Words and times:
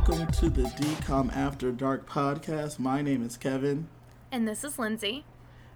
welcome 0.00 0.26
to 0.28 0.48
the 0.48 0.62
DCOM 0.62 1.30
After 1.36 1.70
Dark 1.70 2.08
podcast. 2.08 2.78
My 2.78 3.02
name 3.02 3.22
is 3.22 3.36
Kevin. 3.36 3.86
And 4.32 4.48
this 4.48 4.64
is 4.64 4.78
Lindsay. 4.78 5.26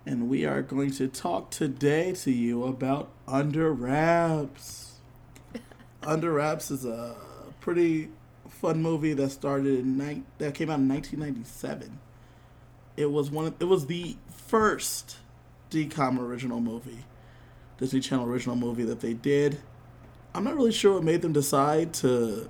And 0.07 0.31
we 0.31 0.47
are 0.47 0.63
going 0.63 0.93
to 0.93 1.09
talk 1.09 1.51
today 1.51 2.13
to 2.13 2.33
you 2.33 2.65
about 2.65 3.11
Under 3.29 3.71
Wraps. 3.71 5.01
Under 6.03 6.33
Wraps 6.33 6.71
is 6.71 6.87
a 6.87 7.17
pretty 7.61 8.09
fun 8.49 8.81
movie 8.81 9.13
that 9.13 9.29
started 9.29 9.81
in 9.81 9.99
ni- 9.99 10.23
that 10.39 10.55
came 10.55 10.71
out 10.71 10.79
in 10.79 10.89
1997. 10.89 11.99
It 12.97 13.13
was 13.13 13.31
one 13.31 13.49
of, 13.49 13.55
it 13.61 13.67
was 13.67 13.89
the 13.89 14.17
first 14.35 15.19
DCOM 15.71 16.19
original 16.19 16.61
movie, 16.61 17.05
Disney 17.77 18.01
Channel 18.01 18.25
original 18.25 18.57
movie 18.57 18.85
that 18.85 19.01
they 19.01 19.13
did. 19.13 19.59
I'm 20.35 20.45
not 20.45 20.57
really 20.57 20.73
sure 20.73 20.95
what 20.95 21.05
made 21.05 21.21
them 21.21 21.35
decide 21.35 21.93
to 21.95 22.49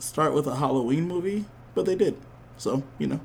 start 0.00 0.34
with 0.34 0.46
a 0.46 0.56
Halloween 0.56 1.06
movie, 1.06 1.44
but 1.74 1.86
they 1.86 1.94
did. 1.94 2.16
So, 2.56 2.82
you 2.98 3.06
know, 3.06 3.20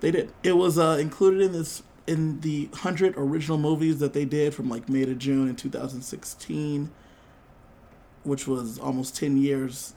they 0.00 0.10
did. 0.10 0.32
It 0.42 0.56
was 0.56 0.78
uh, 0.78 0.98
included 1.00 1.42
in 1.42 1.52
this 1.52 1.82
in 2.06 2.40
the 2.40 2.66
100 2.66 3.14
original 3.16 3.58
movies 3.58 3.98
that 3.98 4.12
they 4.12 4.24
did 4.24 4.54
from 4.54 4.68
like 4.68 4.88
May 4.88 5.04
to 5.04 5.14
June 5.14 5.48
in 5.48 5.56
2016, 5.56 6.90
which 8.22 8.46
was 8.46 8.78
almost 8.78 9.16
10 9.16 9.36
years 9.36 9.94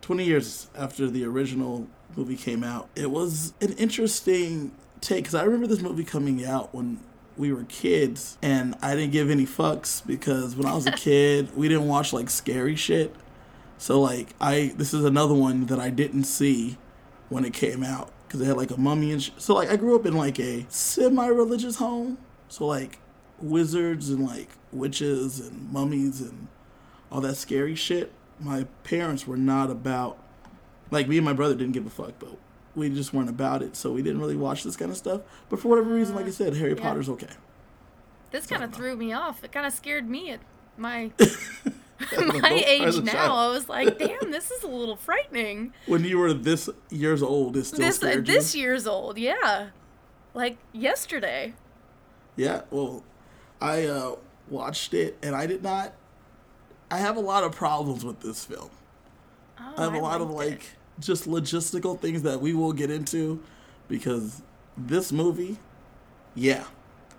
20 0.00 0.24
years 0.24 0.68
after 0.76 1.08
the 1.08 1.24
original 1.24 1.86
movie 2.14 2.36
came 2.36 2.62
out. 2.62 2.88
It 2.94 3.10
was 3.10 3.54
an 3.62 3.72
interesting 3.74 4.72
take 5.00 5.24
cuz 5.24 5.34
I 5.34 5.44
remember 5.44 5.66
this 5.66 5.80
movie 5.80 6.04
coming 6.04 6.44
out 6.44 6.74
when 6.74 7.00
we 7.36 7.52
were 7.52 7.64
kids 7.64 8.36
and 8.42 8.74
I 8.82 8.94
didn't 8.94 9.12
give 9.12 9.30
any 9.30 9.46
fucks 9.46 10.06
because 10.06 10.56
when 10.56 10.66
I 10.66 10.74
was 10.74 10.86
a 10.86 10.92
kid, 11.06 11.56
we 11.56 11.68
didn't 11.68 11.88
watch 11.88 12.12
like 12.12 12.28
scary 12.30 12.76
shit. 12.76 13.14
So 13.78 14.00
like 14.00 14.34
I 14.40 14.72
this 14.76 14.94
is 14.94 15.04
another 15.04 15.34
one 15.34 15.66
that 15.66 15.78
I 15.80 15.90
didn't 15.90 16.24
see 16.24 16.78
when 17.28 17.44
it 17.44 17.52
came 17.52 17.82
out 17.82 18.10
because 18.26 18.40
it 18.40 18.46
had 18.46 18.56
like 18.56 18.70
a 18.70 18.76
mummy 18.76 19.12
and 19.12 19.22
sh- 19.22 19.30
so 19.36 19.54
like 19.54 19.70
I 19.70 19.76
grew 19.76 19.96
up 19.96 20.06
in 20.06 20.14
like 20.14 20.38
a 20.38 20.66
semi-religious 20.68 21.76
home. 21.76 22.18
So 22.48 22.66
like 22.66 22.98
wizards 23.40 24.10
and 24.10 24.24
like 24.26 24.48
witches 24.72 25.40
and 25.40 25.70
mummies 25.72 26.20
and 26.20 26.48
all 27.10 27.20
that 27.20 27.36
scary 27.36 27.74
shit. 27.74 28.12
My 28.40 28.64
parents 28.82 29.26
were 29.26 29.36
not 29.36 29.70
about 29.70 30.18
like 30.90 31.08
me 31.08 31.16
and 31.18 31.24
my 31.24 31.32
brother 31.32 31.54
didn't 31.54 31.72
give 31.72 31.86
a 31.86 31.90
fuck, 31.90 32.12
but 32.18 32.36
we 32.74 32.90
just 32.90 33.14
weren't 33.14 33.28
about 33.30 33.62
it, 33.62 33.76
so 33.76 33.92
we 33.92 34.02
didn't 34.02 34.20
really 34.20 34.36
watch 34.36 34.64
this 34.64 34.76
kind 34.76 34.90
of 34.90 34.96
stuff. 34.96 35.20
But 35.48 35.60
for 35.60 35.68
whatever 35.68 35.90
reason, 35.94 36.16
like 36.16 36.24
I 36.26 36.28
uh, 36.28 36.32
said, 36.32 36.56
Harry 36.56 36.74
Yeah. 36.74 36.82
Potter's 36.82 37.08
okay. 37.08 37.28
This 38.32 38.46
kind 38.46 38.64
of 38.64 38.72
threw 38.72 38.96
me 38.96 39.12
off. 39.12 39.44
It 39.44 39.52
kind 39.52 39.64
of 39.64 39.72
scared 39.72 40.08
me 40.10 40.30
at 40.32 40.40
my 40.76 41.12
On 41.64 41.74
my 42.18 42.62
age 42.66 43.00
now. 43.02 43.12
child. 43.12 43.38
I 43.38 43.48
was 43.48 43.68
like, 43.68 43.98
damn, 43.98 44.30
this 44.30 44.50
is 44.50 44.62
a 44.62 44.68
little 44.68 44.96
frightening. 44.96 45.72
When 45.86 46.04
you 46.04 46.18
were 46.18 46.32
this 46.32 46.68
years 46.90 47.22
old, 47.22 47.56
it 47.56 47.64
still 47.64 47.78
This 47.78 48.02
uh, 48.02 48.20
this 48.24 48.54
year's 48.54 48.86
old, 48.86 49.18
yeah, 49.18 49.68
like 50.34 50.56
yesterday. 50.72 51.54
Yeah, 52.36 52.62
well, 52.70 53.04
I 53.60 53.84
uh, 53.84 54.16
watched 54.48 54.94
it 54.94 55.16
and 55.22 55.34
I 55.34 55.46
did 55.46 55.62
not. 55.62 55.92
I 56.90 56.98
have 56.98 57.16
a 57.16 57.20
lot 57.20 57.44
of 57.44 57.52
problems 57.52 58.04
with 58.04 58.20
this 58.20 58.44
film. 58.44 58.70
Oh, 59.58 59.74
I 59.76 59.82
have 59.84 59.94
a 59.94 59.98
lot 59.98 60.20
of 60.20 60.30
like 60.30 60.52
it. 60.52 60.74
just 61.00 61.26
logistical 61.28 61.98
things 61.98 62.22
that 62.22 62.40
we 62.40 62.52
will 62.52 62.72
get 62.72 62.90
into 62.90 63.42
because 63.88 64.42
this 64.76 65.12
movie, 65.12 65.58
yeah, 66.34 66.64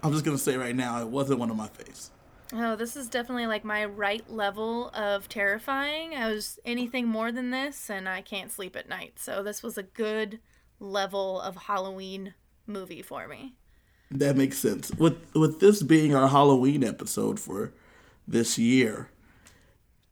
I'm 0.04 0.12
just 0.12 0.26
gonna 0.26 0.38
say 0.38 0.58
right 0.58 0.76
now, 0.76 1.02
it 1.02 1.08
wasn't 1.08 1.40
one 1.40 1.50
of 1.50 1.56
my 1.56 1.68
faves. 1.68 2.10
Oh, 2.54 2.76
this 2.76 2.96
is 2.96 3.10
definitely 3.10 3.48
like 3.48 3.64
my 3.64 3.86
right 3.86 4.30
level 4.30 4.90
of 4.90 5.28
terrifying. 5.28 6.16
I 6.16 6.32
was 6.32 6.60
anything 6.64 7.08
more 7.08 7.32
than 7.32 7.50
this, 7.50 7.90
and 7.90 8.08
I 8.08 8.22
can't 8.22 8.52
sleep 8.52 8.76
at 8.76 8.88
night. 8.88 9.18
So 9.18 9.42
this 9.42 9.64
was 9.64 9.78
a 9.78 9.84
good 9.84 10.40
level 10.80 11.42
of 11.42 11.56
Halloween 11.56 12.34
movie 12.68 13.02
for 13.02 13.28
me. 13.28 13.56
That 14.12 14.38
makes 14.38 14.60
sense. 14.60 14.92
With 14.92 15.18
with 15.34 15.60
this 15.60 15.82
being 15.82 16.16
our 16.16 16.28
Halloween 16.28 16.84
episode 16.84 17.40
for 17.40 17.74
this 18.28 18.60
year, 18.60 19.10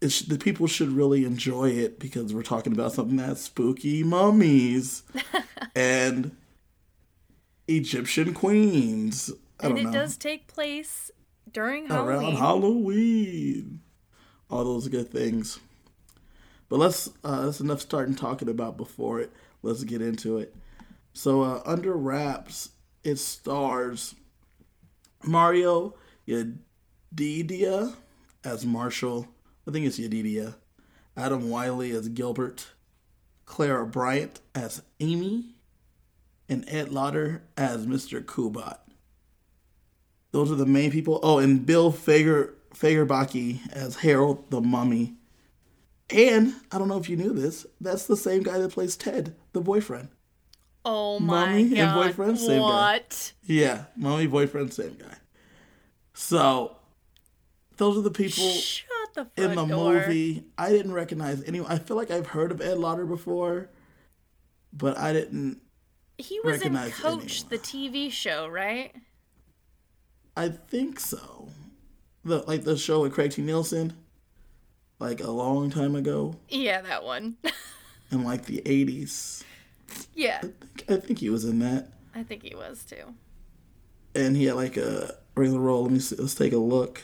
it's, 0.01 0.21
the 0.21 0.37
people 0.37 0.67
should 0.67 0.89
really 0.89 1.25
enjoy 1.25 1.69
it 1.69 1.99
because 1.99 2.33
we're 2.33 2.43
talking 2.43 2.73
about 2.73 2.93
something 2.93 3.17
that's 3.17 3.41
spooky 3.41 4.03
mummies 4.03 5.03
and 5.75 6.35
Egyptian 7.67 8.33
queens. 8.33 9.31
I 9.59 9.67
and 9.67 9.77
it 9.77 9.83
know. 9.85 9.91
does 9.91 10.17
take 10.17 10.47
place 10.47 11.11
during 11.53 11.91
around 11.91 12.35
Halloween. 12.35 12.37
Halloween. 12.37 13.79
All 14.49 14.63
those 14.63 14.87
good 14.87 15.09
things. 15.09 15.59
But 16.69 16.79
let's 16.79 17.09
uh 17.23 17.45
that's 17.45 17.59
enough 17.59 17.81
starting 17.81 18.15
talking 18.15 18.49
about 18.49 18.77
before 18.77 19.19
it. 19.19 19.31
Let's 19.61 19.83
get 19.83 20.01
into 20.01 20.37
it. 20.37 20.55
So 21.13 21.41
uh 21.43 21.61
under 21.65 21.93
wraps, 21.93 22.69
it 23.03 23.17
stars 23.17 24.15
Mario 25.23 25.95
Yedidia 26.27 27.93
as 28.43 28.65
Marshall. 28.65 29.27
I 29.67 29.71
think 29.71 29.85
it's 29.85 29.99
Yedidia. 29.99 30.55
Adam 31.15 31.49
Wylie 31.49 31.91
as 31.91 32.09
Gilbert. 32.09 32.67
Clara 33.45 33.85
Bryant 33.85 34.39
as 34.55 34.81
Amy. 34.99 35.55
And 36.49 36.65
Ed 36.67 36.89
Lauter 36.89 37.43
as 37.55 37.85
Mr. 37.85 38.23
Kubat. 38.23 38.79
Those 40.33 40.51
are 40.51 40.55
the 40.55 40.65
main 40.65 40.91
people. 40.91 41.19
Oh, 41.23 41.37
and 41.37 41.65
Bill 41.65 41.93
Fager 41.93 42.53
Fagerbakke 42.73 43.59
as 43.71 43.97
Harold 43.97 44.49
the 44.49 44.59
Mummy. 44.59 45.13
And 46.09 46.55
I 46.71 46.77
don't 46.79 46.87
know 46.89 46.97
if 46.97 47.07
you 47.07 47.15
knew 47.15 47.31
this, 47.33 47.65
that's 47.79 48.07
the 48.07 48.17
same 48.17 48.43
guy 48.43 48.57
that 48.57 48.71
plays 48.73 48.97
Ted, 48.97 49.35
the 49.53 49.61
boyfriend. 49.61 50.09
Oh 50.83 51.19
my 51.19 51.45
Mommy 51.45 51.79
and 51.79 51.93
boyfriend, 51.93 52.37
same 52.39 52.59
guy. 52.59 52.65
what? 52.93 53.33
Yeah, 53.43 53.85
mummy, 53.95 54.27
boyfriend, 54.27 54.73
same 54.73 54.95
guy. 54.99 55.15
So, 56.13 56.75
those 57.77 57.97
are 57.97 58.01
the 58.01 58.11
people 58.11 58.43
Shut 58.43 58.87
the 59.13 59.27
in 59.37 59.55
the 59.55 59.65
door. 59.65 59.93
movie. 59.93 60.43
I 60.57 60.69
didn't 60.71 60.93
recognize 60.93 61.41
anyone. 61.45 61.71
I 61.71 61.77
feel 61.79 61.95
like 61.95 62.11
I've 62.11 62.27
heard 62.27 62.51
of 62.51 62.59
Ed 62.59 62.77
Lauter 62.79 63.05
before, 63.05 63.69
but 64.73 64.97
I 64.97 65.13
didn't. 65.13 65.61
He 66.17 66.39
was 66.41 66.61
in 66.61 66.73
Coach, 66.75 67.03
anyone. 67.05 67.27
the 67.49 67.57
TV 67.59 68.11
show, 68.11 68.47
right? 68.47 68.93
I 70.35 70.49
think 70.49 70.99
so. 70.99 71.49
The 72.25 72.39
like 72.47 72.63
the 72.63 72.77
show 72.77 73.01
with 73.01 73.13
Craig 73.13 73.31
T. 73.31 73.41
Nelson, 73.41 73.93
like 74.99 75.21
a 75.21 75.29
long 75.31 75.69
time 75.69 75.95
ago, 75.95 76.35
Yeah, 76.49 76.81
that 76.81 77.03
one. 77.03 77.35
in 78.11 78.23
like 78.23 78.45
the 78.45 78.61
eighties. 78.65 79.43
yeah, 80.15 80.37
I 80.37 80.41
think, 80.47 80.83
I 80.89 80.95
think 80.97 81.19
he 81.19 81.29
was 81.29 81.45
in 81.45 81.59
that. 81.59 81.89
I 82.15 82.23
think 82.23 82.43
he 82.43 82.55
was 82.55 82.83
too. 82.83 83.13
and 84.15 84.35
he 84.37 84.45
had 84.45 84.55
like 84.55 84.77
a 84.77 85.15
regular 85.35 85.59
role. 85.59 85.83
Let 85.83 85.91
me 85.91 85.99
see. 85.99 86.15
Let's 86.15 86.35
take 86.35 86.53
a 86.53 86.57
look. 86.57 87.01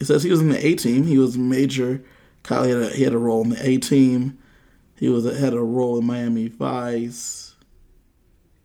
It 0.00 0.06
says 0.06 0.22
he 0.22 0.30
was 0.30 0.40
in 0.40 0.48
the 0.50 0.66
A 0.66 0.74
team. 0.74 1.04
He 1.04 1.18
was 1.18 1.36
major. 1.38 2.02
Kyle 2.42 2.64
had 2.64 2.76
a, 2.78 2.88
he 2.90 3.02
had 3.02 3.12
a 3.14 3.18
role 3.18 3.42
in 3.42 3.50
the 3.50 3.66
A 3.68 3.76
team. 3.78 4.38
He 4.98 5.08
was 5.08 5.24
had 5.38 5.52
a 5.52 5.60
role 5.62 5.98
in 5.98 6.06
Miami 6.06 6.48
Vice. 6.48 7.54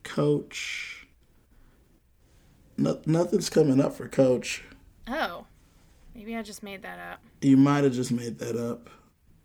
Coach. 0.04 0.91
No, 2.82 3.00
nothing's 3.06 3.52
coming 3.52 3.80
up 3.80 3.94
for 3.94 4.08
Coach. 4.08 4.64
Oh, 5.08 5.46
maybe 6.16 6.36
I 6.36 6.42
just 6.42 6.64
made 6.64 6.82
that 6.82 6.98
up. 6.98 7.22
You 7.40 7.56
might 7.56 7.84
have 7.84 7.94
just 7.94 8.12
made 8.12 8.40
that 8.40 8.56
up. 8.56 8.90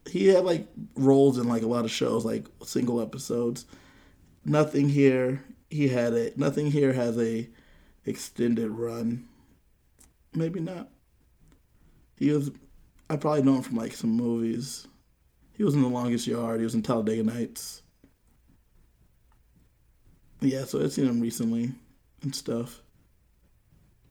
He 0.08 0.28
had 0.28 0.44
like 0.44 0.66
roles 0.94 1.36
in 1.36 1.46
like 1.46 1.62
a 1.62 1.66
lot 1.66 1.84
of 1.84 1.90
shows, 1.90 2.24
like 2.24 2.46
single 2.64 2.98
episodes. 2.98 3.66
Nothing 4.46 4.88
here. 4.88 5.44
He 5.68 5.88
had 5.88 6.14
a 6.14 6.32
nothing 6.36 6.70
here 6.70 6.94
has 6.94 7.18
a 7.18 7.46
extended 8.06 8.70
run. 8.70 9.28
Maybe 10.32 10.60
not. 10.60 10.88
He 12.16 12.30
was. 12.30 12.50
I 13.10 13.16
probably 13.16 13.42
know 13.42 13.56
him 13.56 13.62
from 13.62 13.76
like 13.76 13.92
some 13.92 14.10
movies. 14.10 14.88
He 15.52 15.62
was 15.62 15.74
in 15.74 15.82
The 15.82 15.88
Longest 15.88 16.26
Yard. 16.26 16.60
He 16.60 16.64
was 16.64 16.74
in 16.74 16.82
Talladega 16.82 17.22
Nights. 17.22 17.82
Yeah, 20.40 20.64
so 20.64 20.82
I've 20.82 20.92
seen 20.92 21.06
him 21.06 21.20
recently 21.20 21.72
and 22.22 22.34
stuff. 22.34 22.80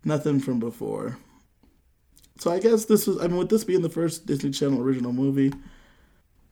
Nothing 0.05 0.39
from 0.39 0.59
before. 0.59 1.17
So 2.37 2.51
I 2.51 2.59
guess 2.59 2.85
this 2.85 3.07
was. 3.07 3.19
I 3.19 3.27
mean, 3.27 3.37
with 3.37 3.49
this 3.49 3.63
being 3.63 3.81
the 3.81 3.89
first 3.89 4.25
Disney 4.25 4.51
Channel 4.51 4.81
original 4.81 5.11
movie, 5.11 5.51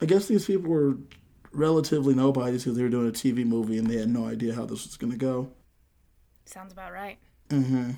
I 0.00 0.06
guess 0.06 0.26
these 0.26 0.46
people 0.46 0.70
were 0.70 0.96
relatively 1.52 2.14
nobodies 2.14 2.64
because 2.64 2.76
they 2.76 2.82
were 2.82 2.88
doing 2.88 3.08
a 3.08 3.12
TV 3.12 3.46
movie 3.46 3.78
and 3.78 3.86
they 3.86 3.96
had 3.96 4.08
no 4.08 4.26
idea 4.26 4.54
how 4.54 4.64
this 4.64 4.84
was 4.84 4.96
going 4.96 5.12
to 5.12 5.18
go. 5.18 5.50
Sounds 6.46 6.72
about 6.72 6.92
right. 6.92 7.18
Mm-hmm. 7.50 7.92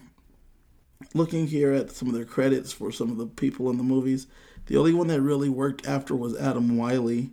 Looking 1.15 1.47
here 1.47 1.73
at 1.73 1.91
some 1.91 2.09
of 2.09 2.15
their 2.15 2.25
credits 2.25 2.73
for 2.73 2.93
some 2.93 3.11
of 3.11 3.17
the 3.17 3.27
people 3.27 3.71
in 3.71 3.79
the 3.79 3.83
movies, 3.83 4.27
the 4.67 4.77
only 4.77 4.93
one 4.93 5.07
that 5.09 5.21
really 5.21 5.49
worked 5.49 5.87
after 5.87 6.15
was 6.15 6.37
Adam 6.37 6.77
Wylie. 6.77 7.31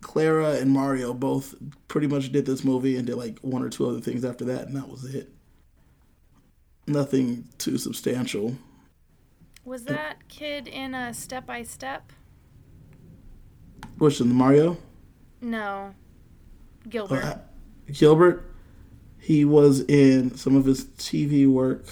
Clara 0.00 0.52
and 0.52 0.70
Mario 0.70 1.12
both 1.12 1.54
pretty 1.88 2.06
much 2.06 2.32
did 2.32 2.46
this 2.46 2.64
movie 2.64 2.96
and 2.96 3.06
did 3.06 3.16
like 3.16 3.38
one 3.40 3.62
or 3.62 3.68
two 3.68 3.86
other 3.88 4.00
things 4.00 4.24
after 4.24 4.44
that, 4.46 4.66
and 4.66 4.76
that 4.76 4.88
was 4.88 5.14
it. 5.14 5.30
Nothing 6.86 7.48
too 7.58 7.78
substantial. 7.78 8.56
Was 9.64 9.84
that 9.84 10.28
kid 10.28 10.66
in 10.66 10.94
a 10.94 11.14
Step 11.14 11.46
by 11.46 11.62
Step? 11.62 12.12
Which 13.98 14.20
in 14.20 14.28
the 14.28 14.34
Mario? 14.34 14.76
No. 15.40 15.94
Gilbert. 16.88 17.22
Uh, 17.22 17.38
Gilbert, 17.92 18.50
he 19.18 19.44
was 19.44 19.80
in 19.82 20.34
some 20.36 20.56
of 20.56 20.64
his 20.64 20.86
TV 20.86 21.46
work. 21.46 21.86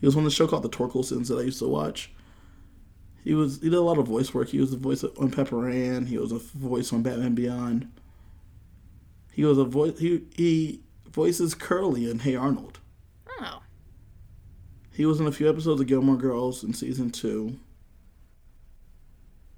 He 0.00 0.06
was 0.06 0.16
on 0.16 0.24
the 0.24 0.30
show 0.30 0.46
called 0.46 0.62
The 0.62 0.68
Torkelsons 0.68 1.28
that 1.28 1.38
I 1.38 1.42
used 1.42 1.58
to 1.58 1.68
watch. 1.68 2.12
He 3.24 3.32
was 3.34 3.60
he 3.60 3.70
did 3.70 3.74
a 3.74 3.80
lot 3.80 3.98
of 3.98 4.06
voice 4.06 4.34
work. 4.34 4.50
He 4.50 4.60
was 4.60 4.70
the 4.70 4.76
voice 4.76 5.02
on 5.02 5.30
Pepper 5.30 5.68
Ann. 5.68 6.06
He 6.06 6.18
was 6.18 6.30
a 6.30 6.38
voice 6.38 6.92
on 6.92 7.02
Batman 7.02 7.34
Beyond. 7.34 7.90
He 9.32 9.44
was 9.44 9.56
a 9.56 9.64
voice. 9.64 9.98
He 9.98 10.24
he 10.36 10.80
voices 11.08 11.54
Curly 11.54 12.08
in 12.08 12.20
Hey 12.20 12.36
Arnold. 12.36 12.73
He 14.94 15.06
was 15.06 15.18
in 15.20 15.26
a 15.26 15.32
few 15.32 15.48
episodes 15.48 15.80
of 15.80 15.88
Gilmore 15.88 16.16
Girls 16.16 16.62
in 16.62 16.72
season 16.72 17.10
two. 17.10 17.58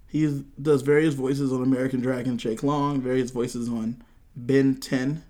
He 0.08 0.44
does 0.60 0.80
various 0.80 1.14
voices 1.14 1.52
on 1.52 1.62
American 1.62 2.00
Dragon, 2.00 2.38
Jake 2.38 2.62
Long, 2.62 3.02
various 3.02 3.30
voices 3.30 3.68
on 3.68 4.02
Ben 4.34 4.76
10. 4.76 5.22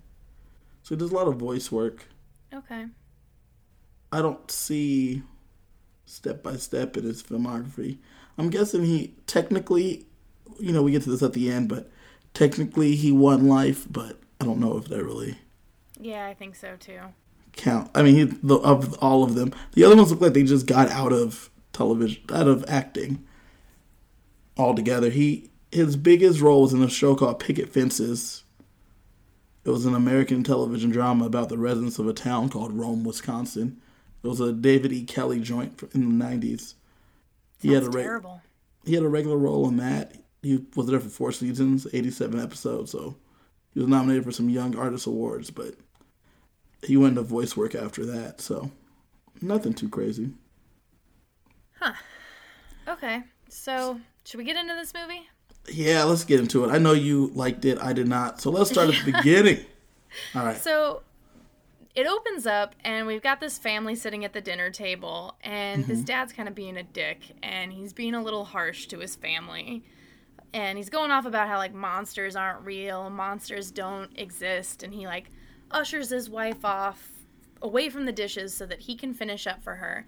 So 0.83 0.95
he 0.95 0.99
does 0.99 1.11
a 1.11 1.15
lot 1.15 1.27
of 1.27 1.35
voice 1.35 1.71
work. 1.71 2.05
okay. 2.53 2.85
I 4.09 4.21
don't 4.21 4.49
see 4.49 5.23
step 6.05 6.41
by 6.41 6.55
step 6.55 6.95
in 6.95 7.03
his 7.03 7.21
filmography. 7.21 7.97
I'm 8.37 8.49
guessing 8.49 8.85
he 8.85 9.13
technically, 9.25 10.05
you 10.57 10.71
know, 10.71 10.83
we 10.83 10.93
get 10.93 11.01
to 11.03 11.09
this 11.09 11.21
at 11.21 11.33
the 11.33 11.51
end, 11.51 11.67
but 11.67 11.91
technically 12.33 12.95
he 12.95 13.11
won 13.11 13.49
life, 13.49 13.85
but 13.89 14.17
I 14.39 14.45
don't 14.45 14.59
know 14.61 14.77
if 14.77 14.85
that 14.85 15.03
really 15.03 15.37
Yeah, 15.99 16.25
I 16.27 16.33
think 16.33 16.55
so 16.55 16.77
too. 16.79 17.01
Count. 17.57 17.89
I 17.93 18.03
mean, 18.03 18.15
he, 18.15 18.23
the, 18.23 18.55
of 18.55 18.97
all 18.99 19.23
of 19.23 19.35
them, 19.35 19.53
the 19.73 19.83
other 19.83 19.95
ones 19.95 20.11
look 20.11 20.21
like 20.21 20.33
they 20.33 20.43
just 20.43 20.65
got 20.65 20.89
out 20.89 21.11
of 21.11 21.49
television, 21.73 22.21
out 22.33 22.47
of 22.47 22.63
acting 22.67 23.25
altogether. 24.57 25.09
He 25.09 25.49
his 25.71 25.95
biggest 25.95 26.39
role 26.39 26.61
was 26.61 26.73
in 26.73 26.81
a 26.81 26.89
show 26.89 27.15
called 27.15 27.39
Picket 27.39 27.69
Fences. 27.69 28.43
It 29.65 29.69
was 29.69 29.85
an 29.85 29.95
American 29.95 30.43
television 30.43 30.91
drama 30.91 31.25
about 31.25 31.49
the 31.49 31.57
residents 31.57 31.99
of 31.99 32.07
a 32.07 32.13
town 32.13 32.49
called 32.49 32.71
Rome, 32.71 33.03
Wisconsin. 33.03 33.81
It 34.23 34.27
was 34.27 34.39
a 34.39 34.53
David 34.53 34.93
E. 34.93 35.03
Kelley 35.03 35.39
joint 35.39 35.81
in 35.93 36.17
the 36.17 36.25
'90s. 36.25 36.75
He 37.61 37.73
had 37.73 37.83
a 37.83 37.89
terrible. 37.89 38.41
he 38.85 38.93
had 38.93 39.03
a 39.03 39.09
regular 39.09 39.37
role 39.37 39.67
in 39.67 39.77
that. 39.77 40.15
He 40.41 40.63
was 40.75 40.87
there 40.87 40.99
for 40.99 41.09
four 41.09 41.31
seasons, 41.31 41.87
87 41.91 42.39
episodes, 42.39 42.91
so 42.91 43.17
he 43.73 43.79
was 43.79 43.89
nominated 43.89 44.23
for 44.23 44.31
some 44.31 44.49
Young 44.49 44.77
Artist 44.77 45.07
Awards, 45.07 45.49
but 45.49 45.75
he 46.87 46.97
went 46.97 47.17
into 47.17 47.21
voice 47.23 47.55
work 47.55 47.75
after 47.75 48.05
that, 48.05 48.41
so 48.41 48.71
nothing 49.41 49.73
too 49.73 49.89
crazy. 49.89 50.33
Huh. 51.79 51.93
Okay, 52.87 53.23
so 53.49 53.99
should 54.25 54.37
we 54.37 54.43
get 54.43 54.57
into 54.57 54.73
this 54.73 54.93
movie? 54.93 55.27
Yeah, 55.69 56.03
let's 56.03 56.23
get 56.23 56.39
into 56.39 56.63
it. 56.63 56.69
I 56.69 56.77
know 56.77 56.93
you 56.93 57.31
liked 57.33 57.65
it, 57.65 57.77
I 57.79 57.93
did 57.93 58.07
not, 58.07 58.41
so 58.41 58.49
let's 58.49 58.71
start 58.71 58.89
at 58.89 59.05
the 59.05 59.11
beginning. 59.17 59.65
All 60.33 60.45
right. 60.45 60.57
So 60.57 61.03
it 61.97 62.05
opens 62.05 62.45
up, 62.45 62.75
and 62.83 63.07
we've 63.07 63.23
got 63.23 63.39
this 63.39 63.57
family 63.57 63.95
sitting 63.95 64.23
at 64.23 64.31
the 64.31 64.39
dinner 64.39 64.69
table, 64.69 65.35
and 65.41 65.83
this 65.85 65.97
mm-hmm. 65.97 66.05
dad's 66.05 66.31
kind 66.31 66.47
of 66.47 66.53
being 66.53 66.77
a 66.77 66.83
dick, 66.83 67.19
and 67.41 67.73
he's 67.73 67.91
being 67.91 68.13
a 68.13 68.23
little 68.23 68.45
harsh 68.45 68.85
to 68.87 68.99
his 68.99 69.15
family. 69.15 69.83
And 70.53 70.77
he's 70.77 70.89
going 70.89 71.09
off 71.09 71.25
about 71.25 71.47
how, 71.47 71.57
like, 71.57 71.73
monsters 71.73 72.35
aren't 72.35 72.63
real, 72.63 73.09
monsters 73.09 73.71
don't 73.71 74.11
exist, 74.15 74.83
and 74.83 74.93
he, 74.93 75.07
like, 75.07 75.31
ushers 75.71 76.09
his 76.09 76.29
wife 76.29 76.63
off 76.63 77.11
away 77.61 77.89
from 77.89 78.05
the 78.05 78.11
dishes 78.11 78.53
so 78.53 78.65
that 78.65 78.81
he 78.81 78.95
can 78.95 79.13
finish 79.13 79.47
up 79.47 79.63
for 79.63 79.75
her. 79.75 80.05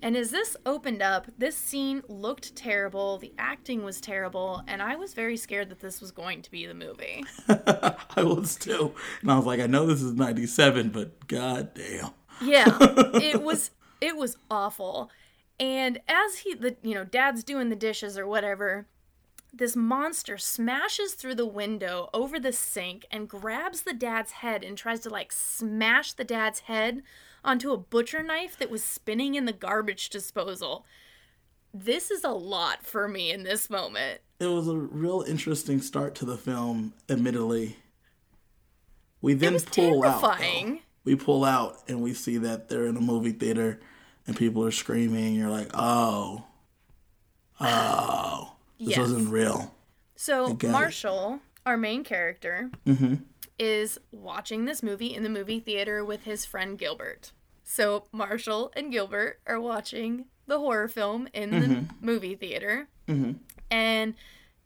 And 0.00 0.16
as 0.16 0.30
this 0.30 0.56
opened 0.64 1.02
up, 1.02 1.26
this 1.38 1.56
scene 1.56 2.02
looked 2.08 2.54
terrible, 2.54 3.18
the 3.18 3.32
acting 3.36 3.82
was 3.82 4.00
terrible, 4.00 4.62
and 4.68 4.80
I 4.80 4.94
was 4.94 5.12
very 5.12 5.36
scared 5.36 5.70
that 5.70 5.80
this 5.80 6.00
was 6.00 6.12
going 6.12 6.42
to 6.42 6.50
be 6.50 6.66
the 6.66 6.74
movie. 6.74 7.24
I 7.48 8.22
was 8.22 8.54
too. 8.54 8.94
And 9.22 9.30
I 9.30 9.36
was 9.36 9.44
like, 9.44 9.58
I 9.58 9.66
know 9.66 9.86
this 9.86 10.02
is 10.02 10.12
97, 10.12 10.90
but 10.90 11.26
god 11.26 11.74
damn. 11.74 12.10
Yeah, 12.40 12.76
it 12.80 13.42
was 13.42 13.72
it 14.00 14.16
was 14.16 14.36
awful. 14.48 15.10
And 15.58 16.00
as 16.06 16.38
he 16.38 16.54
the 16.54 16.76
you 16.82 16.94
know, 16.94 17.04
dad's 17.04 17.42
doing 17.42 17.68
the 17.68 17.76
dishes 17.76 18.16
or 18.16 18.26
whatever, 18.28 18.86
this 19.52 19.74
monster 19.74 20.36
smashes 20.36 21.14
through 21.14 21.34
the 21.34 21.46
window 21.46 22.10
over 22.12 22.38
the 22.38 22.52
sink 22.52 23.06
and 23.10 23.28
grabs 23.28 23.82
the 23.82 23.94
dad's 23.94 24.32
head 24.32 24.62
and 24.62 24.76
tries 24.76 25.00
to 25.00 25.10
like 25.10 25.32
smash 25.32 26.12
the 26.12 26.24
dad's 26.24 26.60
head 26.60 27.02
onto 27.44 27.72
a 27.72 27.78
butcher 27.78 28.22
knife 28.22 28.58
that 28.58 28.70
was 28.70 28.82
spinning 28.84 29.34
in 29.34 29.46
the 29.46 29.52
garbage 29.52 30.10
disposal. 30.10 30.84
This 31.72 32.10
is 32.10 32.24
a 32.24 32.30
lot 32.30 32.84
for 32.84 33.08
me 33.08 33.30
in 33.30 33.42
this 33.42 33.70
moment. 33.70 34.20
It 34.40 34.46
was 34.46 34.68
a 34.68 34.76
real 34.76 35.24
interesting 35.26 35.80
start 35.80 36.14
to 36.16 36.24
the 36.24 36.36
film, 36.36 36.92
admittedly. 37.08 37.76
We 39.20 39.34
then 39.34 39.58
pull 39.60 40.04
out. 40.04 40.20
though. 40.20 40.28
terrifying. 40.28 40.80
We 41.04 41.16
pull 41.16 41.44
out 41.44 41.78
and 41.88 42.02
we 42.02 42.12
see 42.14 42.38
that 42.38 42.68
they're 42.68 42.86
in 42.86 42.96
a 42.96 43.00
movie 43.00 43.32
theater 43.32 43.80
and 44.26 44.36
people 44.36 44.64
are 44.64 44.70
screaming. 44.70 45.34
You're 45.34 45.50
like, 45.50 45.70
oh, 45.74 46.44
oh, 47.60 48.52
this 48.78 48.90
Yes. 48.90 48.98
wasn't 48.98 49.30
real. 49.30 49.74
So. 50.16 50.56
Marshall, 50.64 51.40
our 51.64 51.76
main 51.76 52.04
character, 52.04 52.70
mm-hmm. 52.86 53.14
is 53.58 53.98
watching 54.12 54.64
this 54.64 54.82
movie 54.82 55.14
in 55.14 55.22
the 55.22 55.28
movie 55.28 55.60
theater 55.60 56.04
with 56.04 56.24
his 56.24 56.44
friend 56.44 56.78
Gilbert. 56.78 57.32
So 57.64 58.04
Marshall 58.12 58.72
and 58.74 58.90
Gilbert 58.90 59.40
are 59.46 59.60
watching 59.60 60.24
the 60.46 60.58
horror 60.58 60.88
film 60.88 61.28
in 61.34 61.50
the 61.50 61.66
mm-hmm. 61.66 62.04
movie 62.04 62.34
theater, 62.34 62.88
mm-hmm. 63.06 63.32
and 63.70 64.14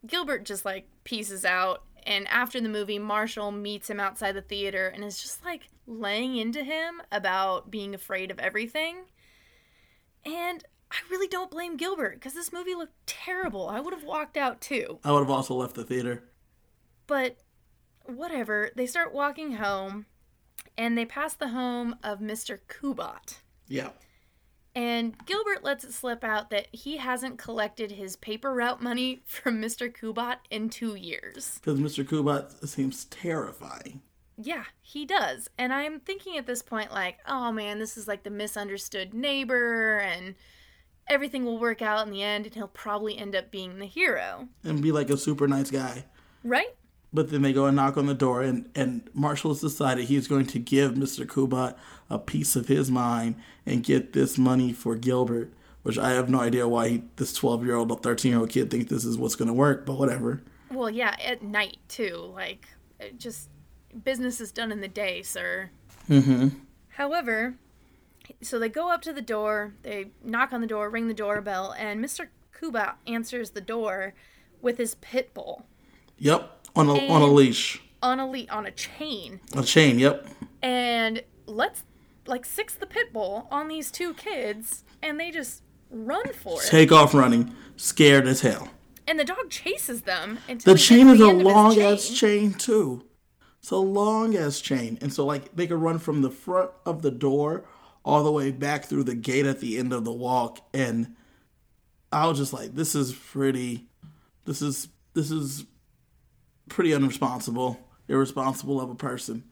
Gilbert 0.07 0.45
just 0.45 0.65
like 0.65 0.87
pieces 1.03 1.45
out. 1.45 1.83
And 2.05 2.29
after 2.29 2.61
the 2.61 2.69
movie, 2.69 3.01
Marshall 3.01 3.51
meets 3.51 3.91
him 3.91 3.99
outside 3.99 4.33
the 4.33 4.43
theater 4.43 4.87
and 4.89 5.03
is 5.03 5.21
just 5.21 5.45
like 5.45 5.69
laying 5.87 6.37
into 6.37 6.63
him 6.63 7.03
about 7.11 7.71
being 7.71 7.95
afraid 7.95 8.31
of 8.31 8.39
everything. 8.39 8.99
And 10.25 10.65
I 10.93 10.97
really 11.11 11.27
don't 11.27 11.51
blame 11.51 11.77
Gilbert 11.79 12.15
because 12.15 12.35
this 12.35 12.53
movie 12.53 12.75
looked 12.75 13.07
terrible. 13.07 13.69
I 13.69 13.81
would 13.81 13.95
have 13.95 14.05
walked 14.05 14.37
out 14.37 14.61
too. 14.61 14.99
I 15.03 15.11
would 15.11 15.21
have 15.21 15.31
also 15.31 15.55
left 15.55 15.75
the 15.75 15.85
theater. 15.85 16.25
But 17.07 17.39
whatever. 18.05 18.71
They 18.77 18.87
start 18.87 19.15
walking 19.15 19.53
home 19.53 20.07
and 20.77 20.97
they 20.97 21.07
pass 21.07 21.35
the 21.35 21.49
home 21.49 21.97
of 22.03 22.21
Mr. 22.21 22.59
Kubat. 22.69 23.39
Yeah. 23.69 23.91
And 24.75 25.15
Gilbert 25.27 25.65
lets 25.65 25.85
it 25.85 25.93
slip 25.93 26.25
out 26.25 26.51
that 26.51 26.69
he 26.73 26.97
hasn't 26.97 27.39
collected 27.39 27.93
his 27.93 28.17
paper 28.17 28.55
route 28.55 28.83
money 28.83 29.23
from 29.27 29.61
Mr. 29.61 29.91
Kubat 29.93 30.39
in 30.51 30.71
two 30.71 30.95
years. 30.95 31.59
Because 31.63 31.79
Mr. 31.79 32.05
Kubat 32.05 32.67
seems 32.69 33.05
terrifying. 33.07 34.01
Yeah, 34.39 34.65
he 34.81 35.05
does. 35.05 35.49
And 35.59 35.73
I'm 35.73 36.01
thinking 36.01 36.39
at 36.39 36.47
this 36.47 36.63
point, 36.63 36.91
like, 36.91 37.19
oh 37.27 37.53
man, 37.53 37.79
this 37.79 37.97
is 37.99 38.09
like 38.09 38.23
the 38.23 38.31
misunderstood 38.31 39.13
neighbor, 39.13 39.99
and 39.99 40.35
everything 41.09 41.45
will 41.45 41.59
work 41.59 41.83
out 41.83 42.07
in 42.07 42.13
the 42.13 42.23
end, 42.23 42.47
and 42.47 42.55
he'll 42.55 42.69
probably 42.69 43.17
end 43.17 43.35
up 43.35 43.51
being 43.51 43.79
the 43.79 43.87
hero. 43.87 44.49
And 44.65 44.83
be 44.83 44.93
like 44.93 45.11
a 45.11 45.17
super 45.17 45.47
nice 45.49 45.71
guy. 45.71 46.05
Right? 46.45 46.75
But 47.13 47.31
then 47.31 47.43
they 47.43 47.53
go 47.53 47.67
and 47.67 47.77
knock 47.77 47.97
on 47.97 48.07
the 48.07 48.15
door, 48.15 48.43
and, 48.43 48.71
and 48.75 49.09
Marshall 49.13 49.51
has 49.51 49.61
decided 49.61 50.07
he's 50.07 50.29
going 50.29 50.47
to 50.47 50.59
give 50.59 50.93
Mr. 50.93 51.27
Kubat 51.27 51.77
a 52.09 52.19
piece 52.19 52.57
of 52.57 52.69
his 52.69 52.91
mind 52.91 53.37
and 53.67 53.85
get 53.85 54.13
this 54.13 54.39
money 54.39 54.73
for 54.73 54.95
Gilbert, 54.95 55.53
which 55.83 55.99
I 55.99 56.11
have 56.11 56.31
no 56.31 56.41
idea 56.41 56.67
why 56.67 56.89
he, 56.89 57.03
this 57.17 57.35
12 57.35 57.67
year 57.67 57.77
old 57.77 57.91
or 57.91 57.99
13 57.99 58.31
year 58.31 58.41
old 58.41 58.51
kid 58.51 58.71
thinks 58.71 58.91
this 58.91 59.05
is 59.05 59.19
what's 59.19 59.37
going 59.37 59.49
to 59.49 59.55
work, 59.55 59.85
but 59.85 59.99
whatever. 59.99 60.43
Well, 60.71 60.89
yeah, 60.89 61.15
at 61.23 61.43
night 61.43 61.77
too. 61.89 62.33
Like, 62.35 62.67
just 63.19 63.51
business 64.05 64.41
is 64.41 64.53
done 64.53 64.73
in 64.73 64.81
the 64.81 64.89
day, 64.89 65.23
sir. 65.23 65.71
Mm-hmm. 66.09 66.49
However, 66.89 67.55
so 68.41 68.59
they 68.59 68.69
go 68.69 68.91
up 68.91 69.03
to 69.03 69.13
the 69.13 69.23
door, 69.23 69.75
they 69.83 70.11
knock 70.23 70.53
on 70.53 70.61
the 70.61 70.67
door, 70.67 70.89
ring 70.91 71.09
the 71.09 71.15
doorbell, 71.15 71.75
and 71.79 72.05
Mr. 72.05 72.29
Kuba 72.59 72.97
answers 73.07 73.51
the 73.51 73.61
door 73.61 74.15
with 74.61 74.79
his 74.79 74.95
pit 74.97 75.33
bull 75.35 75.67
Yep. 76.19 76.59
On 76.77 76.89
a, 76.89 77.09
on 77.09 77.21
a 77.23 77.27
leash. 77.27 77.83
on 78.03 78.19
a 78.21 78.27
le- 78.31 78.47
on 78.51 78.65
a 78.67 78.71
chain, 78.71 79.41
A 79.57 79.63
chain, 79.63 79.99
yep. 79.99 80.27
and 80.63 81.23
let's 81.47 81.83
like 82.27 82.45
six 82.47 82.75
the 82.75 82.87
pit 82.87 83.13
bull 83.13 83.47
on 83.51 83.69
these 83.69 83.91
two 83.91 84.15
kids, 84.15 84.85
and 85.03 85.19
they 85.21 85.31
just 85.31 85.63
run 85.91 86.33
for 86.33 86.63
it. 86.63 86.67
Take 86.69 86.91
off 86.93 87.13
running, 87.13 87.55
scared 87.77 88.27
as 88.27 88.41
hell. 88.41 88.69
And 89.07 89.19
the 89.19 89.25
dog 89.25 89.51
chases 89.51 90.03
them 90.03 90.39
until 90.49 90.73
The 90.75 90.79
he 90.81 90.87
chain 90.87 91.09
is 91.09 91.21
a 91.21 91.25
the 91.25 91.35
his 91.35 91.43
long 91.43 91.79
ass 91.81 92.09
chain. 92.09 92.17
chain 92.53 92.55
too. 92.55 93.05
It's 93.59 93.71
a 93.71 93.77
long 93.77 94.37
ass 94.37 94.61
chain, 94.61 94.97
and 95.03 95.13
so 95.13 95.27
like 95.27 95.55
they 95.55 95.67
could 95.67 95.81
run 95.83 95.99
from 95.99 96.23
the 96.23 96.31
front 96.31 96.71
of 96.87 97.03
the 97.03 97.11
door 97.11 97.65
all 98.05 98.25
the 98.25 98.33
way 98.33 98.51
back 98.51 98.85
through 98.85 99.05
the 99.05 99.15
gate 99.15 99.47
at 99.47 99.61
the 99.61 99.79
end 99.79 99.93
of 99.93 100.05
the 100.05 100.13
walk, 100.13 100.59
and 100.75 101.15
I 102.11 102.27
was 102.27 102.39
just 102.39 102.53
like, 102.53 102.75
this 102.75 102.95
is 102.95 103.13
pretty, 103.13 103.87
this 104.45 104.63
is 104.63 104.89
this 105.15 105.31
is 105.31 105.65
pretty 106.69 106.91
unresponsible, 106.91 107.79
irresponsible 108.09 108.81
of 108.81 108.91
a 108.91 108.95
person 108.95 109.45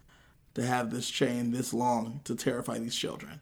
to 0.54 0.64
have 0.64 0.90
this 0.90 1.08
chain 1.08 1.52
this 1.52 1.72
long 1.72 2.20
to 2.24 2.34
terrify 2.34 2.78
these 2.78 2.96
children. 2.96 3.40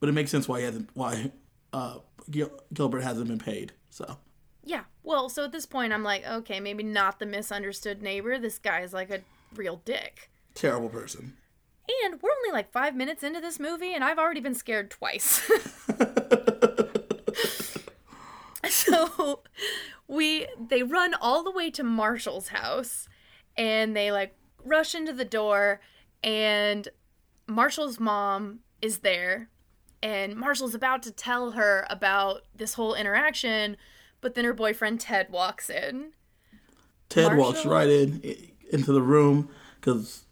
But 0.00 0.08
it 0.08 0.12
makes 0.12 0.30
sense 0.30 0.48
why 0.48 0.60
he 0.60 0.64
hasn't 0.66 0.90
why 0.94 1.32
uh, 1.72 1.98
Gil- 2.30 2.58
Gilbert 2.72 3.02
hasn't 3.02 3.28
been 3.28 3.38
paid. 3.38 3.72
So 3.90 4.18
Yeah. 4.64 4.84
Well, 5.02 5.28
so 5.28 5.44
at 5.44 5.52
this 5.52 5.66
point, 5.66 5.92
I'm 5.92 6.04
like, 6.04 6.26
okay, 6.26 6.60
maybe 6.60 6.82
not 6.82 7.18
the 7.18 7.26
misunderstood 7.26 8.02
neighbor. 8.02 8.38
This 8.38 8.58
guy 8.58 8.80
is 8.80 8.92
like 8.92 9.10
a 9.10 9.20
real 9.54 9.80
dick. 9.84 10.30
Terrible 10.54 10.88
person. 10.88 11.36
And 11.88 12.20
we're 12.22 12.30
only 12.30 12.52
like 12.52 12.70
five 12.70 12.94
minutes 12.94 13.22
into 13.22 13.40
this 13.40 13.58
movie, 13.58 13.94
and 13.94 14.04
I've 14.04 14.18
already 14.18 14.40
been 14.40 14.54
scared 14.54 14.90
twice. 14.90 15.50
so 18.68 19.42
we 20.06 20.46
they 20.68 20.82
run 20.82 21.14
all 21.14 21.42
the 21.42 21.50
way 21.50 21.70
to 21.70 21.82
Marshall's 21.82 22.48
house, 22.48 23.08
and 23.56 23.96
they 23.96 24.12
like 24.12 24.36
rush 24.64 24.94
into 24.94 25.12
the 25.12 25.24
door, 25.24 25.80
and 26.22 26.88
Marshall's 27.48 27.98
mom 27.98 28.60
is 28.80 28.98
there, 28.98 29.48
and 30.02 30.36
Marshall's 30.36 30.74
about 30.74 31.02
to 31.04 31.10
tell 31.10 31.52
her 31.52 31.86
about 31.90 32.42
this 32.54 32.74
whole 32.74 32.94
interaction, 32.94 33.76
but 34.20 34.34
then 34.34 34.44
her 34.44 34.54
boyfriend 34.54 35.00
Ted 35.00 35.30
walks 35.30 35.68
in. 35.68 36.12
Ted 37.08 37.36
walks 37.36 37.66
right 37.66 37.88
in 37.88 38.22
into 38.70 38.92
the 38.92 39.02
room 39.02 39.50
because 39.80 40.24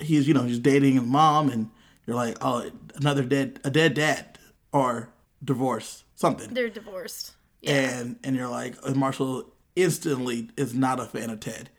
he's 0.00 0.26
you 0.28 0.34
know 0.34 0.42
he's 0.44 0.58
dating 0.58 0.94
his 0.94 1.04
mom, 1.04 1.48
and 1.50 1.70
you're 2.06 2.16
like, 2.16 2.36
oh, 2.40 2.70
another 2.96 3.22
dead 3.24 3.60
a 3.64 3.70
dead 3.70 3.94
dad 3.94 4.38
or 4.72 5.10
divorce 5.42 6.04
something, 6.14 6.52
They're 6.52 6.68
divorced. 6.70 7.32
Yeah. 7.62 7.98
and 8.00 8.18
and 8.24 8.36
you're 8.36 8.48
like, 8.48 8.74
and 8.84 8.96
Marshall 8.96 9.52
instantly 9.76 10.50
is 10.56 10.74
not 10.74 11.00
a 11.00 11.04
fan 11.04 11.30
of 11.30 11.40
Ted, 11.40 11.70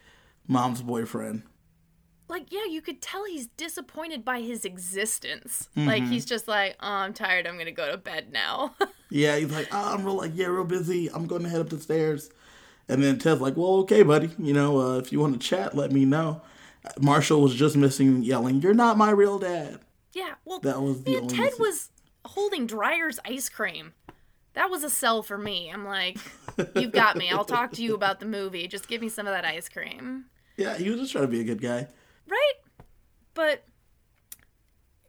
mom's 0.48 0.82
boyfriend. 0.82 1.44
like 2.30 2.52
yeah 2.52 2.66
you 2.70 2.82
could 2.82 3.02
tell 3.02 3.26
he's 3.26 3.48
disappointed 3.58 4.24
by 4.24 4.40
his 4.40 4.64
existence 4.64 5.68
like 5.76 6.04
he's 6.04 6.24
just 6.26 6.48
like 6.48 6.76
oh 6.80 6.88
i'm 6.88 7.14
tired 7.14 7.46
i'm 7.46 7.58
gonna 7.58 7.72
go 7.72 7.92
to 7.92 7.98
bed 7.98 8.32
now 8.32 8.74
Yeah, 9.14 9.36
he's 9.36 9.52
like, 9.52 9.68
oh, 9.74 9.94
I'm 9.94 10.06
real 10.06 10.16
like, 10.16 10.32
yeah, 10.36 10.46
real 10.46 10.64
busy. 10.64 11.10
I'm 11.12 11.28
going 11.28 11.44
to 11.44 11.50
head 11.50 11.60
up 11.60 11.68
the 11.68 11.82
stairs. 11.82 12.30
And 12.88 13.04
then 13.04 13.20
Ted's 13.20 13.42
like, 13.42 13.58
well, 13.58 13.80
okay, 13.80 14.04
buddy. 14.04 14.30
You 14.40 14.54
know, 14.54 14.80
uh, 14.80 14.98
if 15.00 15.12
you 15.12 15.20
want 15.20 15.34
to 15.34 15.46
chat, 15.46 15.76
let 15.76 15.92
me 15.92 16.06
know. 16.06 16.42
Marshall 17.00 17.42
was 17.42 17.56
just 17.56 17.76
missing 17.76 18.24
yelling, 18.24 18.62
"You're 18.62 18.74
not 18.74 18.98
my 18.98 19.10
real 19.12 19.40
dad." 19.40 19.80
yeah 20.14 20.34
well 20.44 20.60
That 20.60 20.82
was 20.82 21.04
the 21.04 21.12
man, 21.20 21.28
ted 21.28 21.40
message. 21.40 21.60
was 21.60 21.90
holding 22.26 22.68
Dreyer's 22.68 23.18
ice 23.24 23.48
cream 23.48 23.94
that 24.54 24.70
was 24.70 24.84
a 24.84 24.90
sell 24.90 25.24
for 25.24 25.38
me 25.38 25.70
i'm 25.74 25.86
like 25.86 26.18
you've 26.76 26.92
got 26.92 27.16
me 27.16 27.30
i'll 27.30 27.46
talk 27.46 27.72
to 27.72 27.82
you 27.82 27.96
about 27.96 28.20
the 28.20 28.26
movie 28.26 28.68
just 28.68 28.90
give 28.90 29.00
me 29.00 29.08
some 29.08 29.26
of 29.26 29.32
that 29.34 29.46
ice 29.46 29.70
cream 29.70 30.26
Yeah, 30.58 30.76
he 30.76 30.90
was 30.90 31.00
just 31.00 31.14
trying 31.14 31.24
to 31.24 31.30
be 31.30 31.40
a 31.40 31.46
good 31.46 31.62
guy. 31.62 31.88
right 32.28 32.54
but 33.34 33.64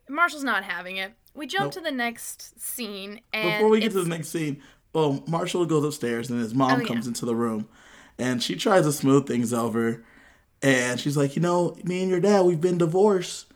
marshall's 0.09 0.45
not 0.45 0.63
having 0.65 0.97
it 0.99 1.15
we 1.35 1.49
jump 1.49 1.65
Nope. 1.65 1.73
to 1.75 1.81
the 1.81 1.91
next 1.91 2.61
scene 2.61 3.21
and 3.33 3.59
Before 3.59 3.71
we 3.71 3.81
get 3.81 3.91
to 3.93 4.03
the 4.05 4.09
next 4.09 4.29
scene, 4.29 4.63
well, 4.93 5.25
Marshall 5.27 5.65
goes 5.67 5.83
upstairs 5.85 6.29
and 6.31 6.39
his 6.39 6.55
mom 6.55 6.83
Oh, 6.83 6.85
comes 6.87 7.07
yeah. 7.07 7.11
into 7.11 7.25
the 7.25 7.35
room, 7.35 7.69
and 8.19 8.43
she 8.43 8.55
tries 8.55 8.85
to 8.85 8.93
smooth 8.93 9.27
things 9.27 9.51
over, 9.55 10.05
and 10.63 10.99
she's 11.01 11.17
like, 11.17 11.35
you 11.37 11.43
know, 11.43 11.77
me 11.85 12.01
and 12.03 12.11
your 12.11 12.21
dad, 12.21 12.43
we've 12.45 12.61
been 12.61 12.79
divorced, 12.79 13.47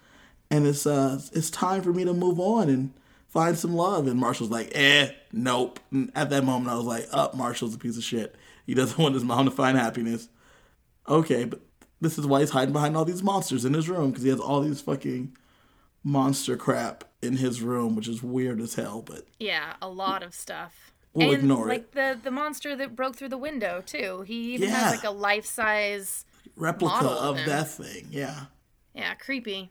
and 0.50 0.66
it's 0.66 0.86
uh, 0.86 1.20
it's 1.32 1.50
time 1.50 1.82
for 1.82 1.92
me 1.92 2.04
to 2.04 2.12
move 2.12 2.38
on 2.40 2.68
and 2.68 2.92
find 3.28 3.56
some 3.58 3.74
love. 3.74 4.06
And 4.06 4.18
Marshall's 4.18 4.50
like, 4.50 4.70
eh, 4.74 5.10
nope. 5.32 5.78
And 5.90 6.10
at 6.14 6.30
that 6.30 6.44
moment, 6.44 6.70
I 6.70 6.76
was 6.76 6.86
like, 6.86 7.06
up, 7.12 7.32
oh, 7.34 7.36
Marshall's 7.36 7.74
a 7.74 7.78
piece 7.78 7.96
of 7.96 8.02
shit. 8.04 8.34
He 8.66 8.74
doesn't 8.74 8.98
want 9.02 9.14
his 9.14 9.24
mom 9.24 9.44
to 9.44 9.50
find 9.50 9.76
happiness. 9.78 10.28
Okay, 11.08 11.44
but 11.44 11.60
this 12.00 12.18
is 12.18 12.26
why 12.26 12.40
he's 12.40 12.50
hiding 12.50 12.72
behind 12.72 12.96
all 12.96 13.04
these 13.04 13.22
monsters 13.22 13.64
in 13.64 13.72
his 13.74 13.88
room 13.88 14.10
because 14.10 14.24
he 14.24 14.30
has 14.30 14.40
all 14.40 14.60
these 14.60 14.80
fucking 14.80 15.36
monster 16.02 16.56
crap 16.56 17.04
in 17.22 17.36
his 17.36 17.62
room, 17.62 17.96
which 17.96 18.08
is 18.08 18.22
weird 18.22 18.60
as 18.60 18.74
hell. 18.74 19.02
But 19.02 19.22
Yeah, 19.38 19.74
a 19.80 19.88
lot 19.88 20.22
of 20.22 20.34
stuff. 20.34 20.92
We'll 21.14 21.30
and 21.32 21.38
ignore 21.38 21.66
it. 21.68 21.70
like 21.70 21.90
the 21.92 22.18
the 22.22 22.30
monster 22.30 22.76
that 22.76 22.94
broke 22.94 23.16
through 23.16 23.30
the 23.30 23.38
window 23.38 23.82
too. 23.86 24.22
He 24.26 24.54
even 24.54 24.68
Yeah. 24.68 24.74
has 24.76 24.96
like 24.96 25.04
a 25.04 25.10
life 25.10 25.46
size. 25.46 26.24
Replica 26.56 27.06
of 27.06 27.36
that 27.46 27.68
thing, 27.68 28.08
yeah. 28.10 28.46
Yeah, 28.94 29.14
creepy. 29.14 29.70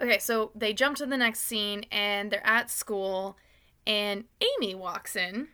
Okay, 0.00 0.18
so 0.18 0.50
they 0.54 0.72
jump 0.72 0.96
to 0.96 1.06
the 1.06 1.16
next 1.16 1.40
scene 1.40 1.84
and 1.90 2.30
they're 2.30 2.46
at 2.46 2.70
school, 2.70 3.36
and 3.86 4.24
Amy 4.40 4.74
walks 4.74 5.14
in. 5.14 5.48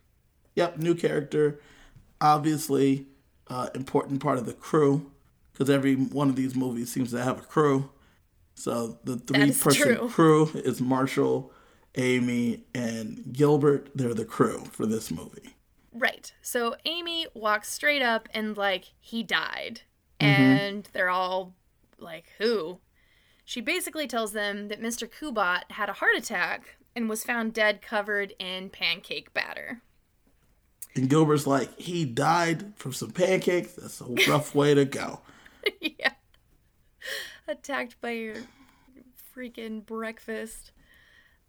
Yep, 0.54 0.78
new 0.78 0.94
character. 0.94 1.60
Obviously, 2.20 3.06
uh, 3.48 3.68
important 3.74 4.22
part 4.22 4.38
of 4.38 4.46
the 4.46 4.52
crew 4.52 5.10
because 5.52 5.68
every 5.68 5.94
one 5.94 6.30
of 6.30 6.36
these 6.36 6.56
movies 6.56 6.90
seems 6.90 7.10
to 7.10 7.22
have 7.22 7.38
a 7.38 7.42
crew. 7.42 7.90
So 8.54 8.98
the 9.04 9.16
three 9.16 9.52
person 9.52 9.96
true. 9.96 10.08
crew 10.08 10.50
is 10.54 10.80
Marshall, 10.80 11.52
Amy, 11.96 12.64
and 12.74 13.32
Gilbert. 13.32 13.90
They're 13.94 14.14
the 14.14 14.24
crew 14.24 14.64
for 14.72 14.86
this 14.86 15.10
movie. 15.10 15.56
Right. 15.92 16.32
So 16.40 16.76
Amy 16.84 17.26
walks 17.34 17.70
straight 17.72 18.02
up 18.02 18.28
and 18.32 18.56
like 18.56 18.92
he 19.00 19.22
died, 19.22 19.82
Mm-hmm. 20.20 20.42
and 20.42 20.88
they're 20.92 21.10
all 21.10 21.54
like, 21.98 22.26
"Who?" 22.38 22.80
She 23.44 23.60
basically 23.60 24.06
tells 24.06 24.32
them 24.32 24.68
that 24.68 24.80
Mr. 24.80 25.08
Kubat 25.08 25.72
had 25.72 25.88
a 25.88 25.94
heart 25.94 26.14
attack 26.16 26.76
and 26.94 27.08
was 27.08 27.24
found 27.24 27.52
dead, 27.52 27.82
covered 27.82 28.32
in 28.38 28.70
pancake 28.70 29.32
batter. 29.34 29.82
And 30.94 31.08
Gilbert's 31.08 31.46
like, 31.46 31.78
he 31.78 32.04
died 32.04 32.74
from 32.76 32.92
some 32.92 33.10
pancakes. 33.10 33.72
That's 33.74 34.00
a 34.00 34.04
rough 34.30 34.54
way 34.56 34.74
to 34.74 34.84
go. 34.84 35.20
yeah. 35.80 36.12
Attacked 37.48 38.00
by 38.00 38.10
your 38.10 38.36
freaking 39.36 39.84
breakfast. 39.84 40.72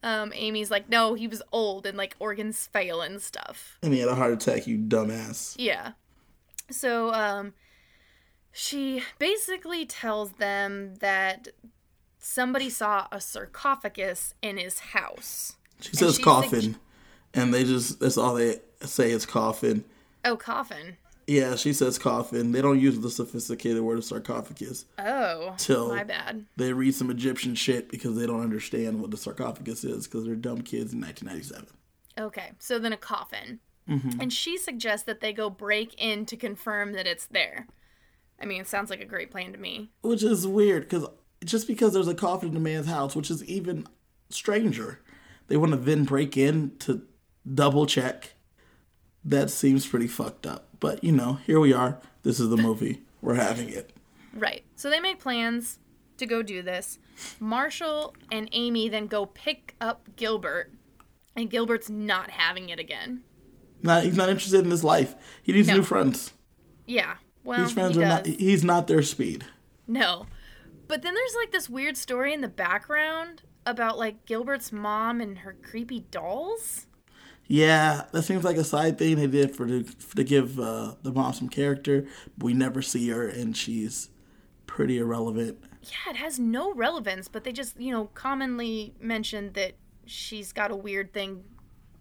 Um, 0.04 0.32
Amy's 0.34 0.72
like, 0.72 0.90
no, 0.90 1.13
he 1.13 1.28
was 1.28 1.44
old 1.51 1.86
and 1.86 1.98
like 1.98 2.16
organs 2.20 2.68
fail 2.68 3.01
and 3.01 3.22
stuff. 3.22 3.78
And 3.84 3.94
he 3.94 4.00
had 4.00 4.10
a 4.10 4.16
heart 4.16 4.34
attack, 4.34 4.66
you 4.66 4.78
dumbass. 4.78 5.56
Yeah. 5.60 5.92
So, 6.72 7.13
um, 7.13 7.54
she 8.51 9.03
basically 9.20 9.86
tells 9.86 10.34
them 10.34 10.96
that 10.96 11.50
somebody 12.20 12.70
saw 12.70 13.08
a 13.12 13.20
sarcophagus 13.22 14.34
in 14.41 14.58
his 14.58 14.79
house. 14.79 15.55
She 15.79 15.96
says 15.96 16.17
coffin. 16.17 16.77
and 17.34 17.53
they 17.53 17.63
just, 17.63 18.00
that's 18.00 18.17
all 18.17 18.36
they 18.36 18.60
say 18.81 19.12
is 19.12 19.25
coffin. 19.25 19.84
Oh, 20.24 20.36
coffin. 20.36 20.98
Yeah, 21.27 21.55
she 21.55 21.72
says 21.74 21.98
coffin. 21.98 22.51
They 22.51 22.62
don't 22.62 22.79
use 22.79 23.00
the 23.00 23.10
sophisticated 23.10 23.81
word 23.81 23.98
of 23.98 24.03
sarcophagus. 24.03 24.86
Oh, 25.00 25.55
Till- 25.58 25.89
my 25.89 26.03
bad. 26.03 26.46
They 26.58 26.74
read 26.74 26.93
some 26.93 27.10
Egyptian 27.10 27.55
shit 27.55 27.89
because 27.89 28.15
they 28.17 28.27
don't 28.27 28.41
understand 28.41 29.01
what 29.01 29.12
the 29.12 29.17
sarcophagus 29.17 29.84
is 29.84 30.08
because 30.08 30.25
they're 30.25 30.36
dumb 30.36 30.62
kids 30.62 30.93
in 30.93 31.00
1997. 31.01 31.67
Okay, 32.20 32.51
so 32.60 32.77
then 32.77 32.91
a 32.91 32.98
coffin. 32.98 33.60
Mm-hmm. 33.89 34.20
And 34.20 34.34
she 34.34 34.58
suggests 34.58 35.05
that 35.05 35.22
they 35.22 35.31
go 35.34 35.50
break 35.50 35.96
in 35.98 36.25
to 36.25 36.36
confirm 36.38 36.93
that 36.93 37.08
it's 37.08 37.25
there. 37.27 37.67
I 38.41 38.45
mean, 38.45 38.62
it 38.62 38.67
sounds 38.67 38.89
like 38.89 39.01
a 39.01 39.05
great 39.05 39.29
plan 39.31 39.51
to 39.53 39.57
me. 39.60 39.91
Which 40.01 40.24
is 40.24 40.48
weird 40.48 40.83
because 40.89 41.07
just 41.45 41.67
because 41.67 41.93
there's 41.93 42.07
a 42.07 42.15
coffin 42.15 42.50
in 42.50 42.57
a 42.57 42.60
man's 42.60 42.88
house, 42.88 43.15
which 43.15 43.29
is 43.31 43.43
even 43.45 43.88
stranger, 44.29 45.00
they 45.48 45.57
want 45.57 45.71
to 45.71 45.77
then 45.77 46.03
break 46.05 46.38
in 46.38 46.77
to 46.79 47.03
double 47.51 47.86
check. 47.86 48.33
That 49.24 49.50
seems 49.51 49.86
pretty 49.86 50.07
fucked 50.07 50.48
up. 50.48 50.67
But, 50.79 51.03
you 51.03 51.12
know, 51.12 51.33
here 51.45 51.60
we 51.60 51.74
are. 51.74 52.00
This 52.24 52.39
is 52.39 52.50
the 52.50 52.57
movie. 52.57 53.01
We're 53.21 53.36
having 53.36 53.69
it. 53.69 53.91
Right. 54.33 54.63
So 54.75 54.89
they 54.89 55.00
make 55.00 55.19
plans 55.19 55.77
to 56.17 56.25
go 56.25 56.41
do 56.41 56.62
this. 56.63 56.98
Marshall 57.39 58.15
and 58.31 58.50
Amy 58.51 58.89
then 58.89 59.05
go 59.07 59.25
pick 59.27 59.75
up 59.79 60.07
Gilbert, 60.15 60.71
and 61.36 61.50
Gilbert's 61.50 61.89
not 61.89 62.31
having 62.31 62.69
it 62.69 62.79
again. 62.79 63.21
Not, 63.83 64.03
he's 64.03 64.15
not 64.17 64.29
interested 64.29 64.63
in 64.63 64.71
his 64.71 64.83
life. 64.83 65.15
He 65.43 65.51
needs 65.51 65.67
No. 65.67 65.75
new 65.77 65.83
friends. 65.83 66.33
Yeah. 66.88 67.15
Well, 67.43 67.60
These 67.65 67.75
he 67.75 67.81
are 67.81 67.88
does. 67.89 67.98
not. 67.98 68.25
He's 68.25 68.63
not 68.63 68.88
their 68.88 69.01
speed. 69.03 69.45
No. 69.88 70.27
But 70.88 71.01
then 71.01 71.13
there's 71.13 71.36
like 71.36 71.51
this 71.51 71.69
weird 71.69 71.98
story 71.98 72.33
in 72.33 72.41
the 72.41 72.48
background 72.50 73.43
about 73.65 73.98
like 73.98 74.25
Gilbert's 74.25 74.71
mom 74.71 75.21
and 75.21 75.39
her 75.39 75.55
creepy 75.62 76.01
dolls. 76.12 76.88
Yeah, 77.48 78.03
that 78.12 78.24
seems 78.24 78.43
like 78.43 78.57
a 78.57 78.63
side 78.63 78.98
thing 78.98 79.15
they 79.17 79.27
did 79.27 79.55
for 79.55 79.67
to, 79.67 79.83
to 79.83 80.24
give 80.24 80.60
uh, 80.60 80.95
the 81.01 81.12
mom 81.12 81.33
some 81.33 81.50
character. 81.50 82.07
But 82.38 82.45
we 82.45 82.53
never 82.53 82.81
see 82.81 83.10
her, 83.10 83.27
and 83.27 83.55
she's 83.57 84.10
pretty 84.67 84.98
irrelevant. 85.00 85.57
Yeah, 85.83 86.12
it 86.12 86.15
has 86.17 86.39
no 86.39 86.74
relevance, 86.74 87.27
but 87.27 87.43
they 87.43 87.51
just, 87.51 87.79
you 87.79 87.91
know, 87.91 88.05
commonly 88.13 88.93
mention 89.01 89.51
that 89.53 89.74
she's 90.05 90.53
got 90.53 90.71
a 90.71 90.75
weird 90.75 91.12
thing 91.13 91.43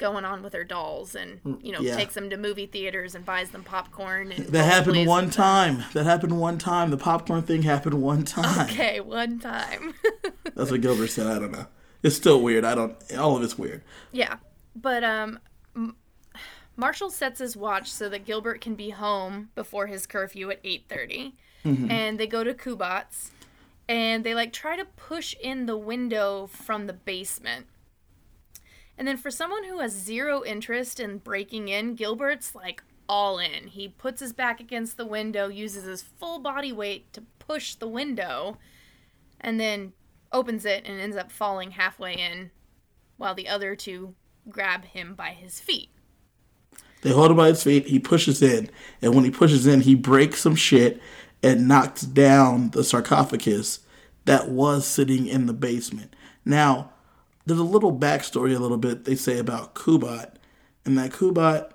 going 0.00 0.24
on 0.24 0.42
with 0.42 0.52
her 0.54 0.64
dolls 0.64 1.14
and, 1.14 1.38
you 1.62 1.70
know, 1.70 1.80
yeah. 1.80 1.94
takes 1.94 2.14
them 2.14 2.28
to 2.30 2.36
movie 2.36 2.66
theaters 2.66 3.14
and 3.14 3.24
buys 3.24 3.50
them 3.50 3.62
popcorn 3.62 4.32
and 4.32 4.46
That 4.46 4.64
happened 4.64 5.06
one 5.06 5.30
time. 5.30 5.84
That 5.92 6.04
happened 6.04 6.40
one 6.40 6.58
time. 6.58 6.90
The 6.90 6.96
popcorn 6.96 7.42
thing 7.42 7.62
happened 7.62 8.02
one 8.02 8.24
time. 8.24 8.68
Okay, 8.70 8.98
one 8.98 9.38
time. 9.38 9.94
That's 10.56 10.72
what 10.72 10.80
Gilbert 10.80 11.08
said. 11.08 11.28
I 11.28 11.38
don't 11.38 11.52
know. 11.52 11.66
It's 12.02 12.16
still 12.16 12.40
weird. 12.40 12.64
I 12.64 12.74
don't. 12.74 12.96
All 13.16 13.36
of 13.36 13.42
it's 13.42 13.56
weird. 13.56 13.82
yeah. 14.10 14.36
But 14.74 15.04
um 15.04 15.38
Marshall 16.76 17.10
sets 17.10 17.40
his 17.40 17.56
watch 17.56 17.90
so 17.92 18.08
that 18.08 18.24
Gilbert 18.24 18.60
can 18.60 18.74
be 18.74 18.90
home 18.90 19.50
before 19.54 19.86
his 19.86 20.06
curfew 20.06 20.50
at 20.50 20.62
8:30. 20.64 21.34
And 21.62 22.18
they 22.18 22.26
go 22.26 22.42
to 22.42 22.54
Kubat's 22.54 23.32
and 23.86 24.24
they 24.24 24.34
like 24.34 24.52
try 24.52 24.76
to 24.76 24.84
push 24.84 25.34
in 25.42 25.66
the 25.66 25.76
window 25.76 26.46
from 26.46 26.86
the 26.86 26.92
basement. 26.94 27.66
And 29.00 29.08
then 29.08 29.16
for 29.16 29.30
someone 29.30 29.64
who 29.64 29.78
has 29.78 29.92
zero 29.92 30.44
interest 30.44 31.00
in 31.00 31.16
breaking 31.16 31.68
in, 31.68 31.94
Gilbert's 31.94 32.54
like 32.54 32.82
all 33.08 33.38
in. 33.38 33.68
He 33.68 33.88
puts 33.88 34.20
his 34.20 34.34
back 34.34 34.60
against 34.60 34.98
the 34.98 35.06
window, 35.06 35.48
uses 35.48 35.84
his 35.84 36.02
full 36.02 36.38
body 36.38 36.70
weight 36.70 37.10
to 37.14 37.22
push 37.38 37.74
the 37.74 37.88
window, 37.88 38.58
and 39.40 39.58
then 39.58 39.94
opens 40.32 40.66
it 40.66 40.84
and 40.84 41.00
ends 41.00 41.16
up 41.16 41.32
falling 41.32 41.70
halfway 41.70 42.12
in 42.12 42.50
while 43.16 43.34
the 43.34 43.48
other 43.48 43.74
two 43.74 44.14
grab 44.50 44.84
him 44.84 45.14
by 45.14 45.30
his 45.30 45.60
feet. 45.60 45.88
They 47.00 47.12
hold 47.12 47.30
him 47.30 47.38
by 47.38 47.48
his 47.48 47.62
feet. 47.62 47.86
He 47.86 47.98
pushes 47.98 48.42
in, 48.42 48.68
and 49.00 49.14
when 49.14 49.24
he 49.24 49.30
pushes 49.30 49.66
in, 49.66 49.80
he 49.80 49.94
breaks 49.94 50.40
some 50.40 50.56
shit 50.56 51.00
and 51.42 51.66
knocks 51.66 52.02
down 52.02 52.72
the 52.72 52.84
sarcophagus 52.84 53.80
that 54.26 54.50
was 54.50 54.86
sitting 54.86 55.26
in 55.26 55.46
the 55.46 55.54
basement. 55.54 56.14
Now, 56.44 56.92
there's 57.50 57.60
a 57.60 57.64
little 57.64 57.96
backstory, 57.96 58.54
a 58.54 58.60
little 58.60 58.76
bit 58.76 59.04
they 59.04 59.16
say 59.16 59.38
about 59.38 59.74
Kubat, 59.74 60.36
and 60.84 60.96
that 60.96 61.10
Kubat, 61.10 61.72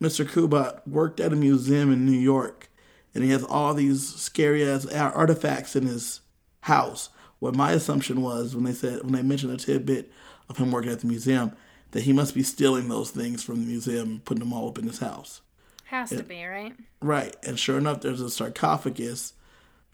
Mr. 0.00 0.26
Kubat, 0.26 0.86
worked 0.86 1.18
at 1.18 1.32
a 1.32 1.36
museum 1.36 1.90
in 1.90 2.04
New 2.04 2.12
York, 2.12 2.68
and 3.14 3.24
he 3.24 3.30
has 3.30 3.42
all 3.42 3.72
these 3.72 4.06
scary 4.14 4.68
ass 4.68 4.86
artifacts 4.86 5.74
in 5.74 5.86
his 5.86 6.20
house. 6.60 7.08
What 7.38 7.56
my 7.56 7.72
assumption 7.72 8.20
was 8.20 8.54
when 8.54 8.64
they 8.64 8.74
said 8.74 9.02
when 9.02 9.12
they 9.12 9.22
mentioned 9.22 9.52
a 9.52 9.56
tidbit 9.56 10.12
of 10.50 10.58
him 10.58 10.70
working 10.70 10.92
at 10.92 11.00
the 11.00 11.06
museum 11.06 11.52
that 11.92 12.02
he 12.02 12.12
must 12.12 12.34
be 12.34 12.42
stealing 12.42 12.88
those 12.88 13.10
things 13.10 13.42
from 13.42 13.60
the 13.60 13.66
museum 13.66 14.08
and 14.10 14.24
putting 14.26 14.40
them 14.40 14.52
all 14.52 14.68
up 14.68 14.78
in 14.78 14.86
his 14.86 14.98
house. 14.98 15.40
Has 15.84 16.10
to 16.10 16.22
be, 16.22 16.44
right? 16.44 16.74
Right, 17.00 17.34
and 17.46 17.58
sure 17.58 17.78
enough, 17.78 18.02
there's 18.02 18.20
a 18.20 18.28
sarcophagus, 18.28 19.32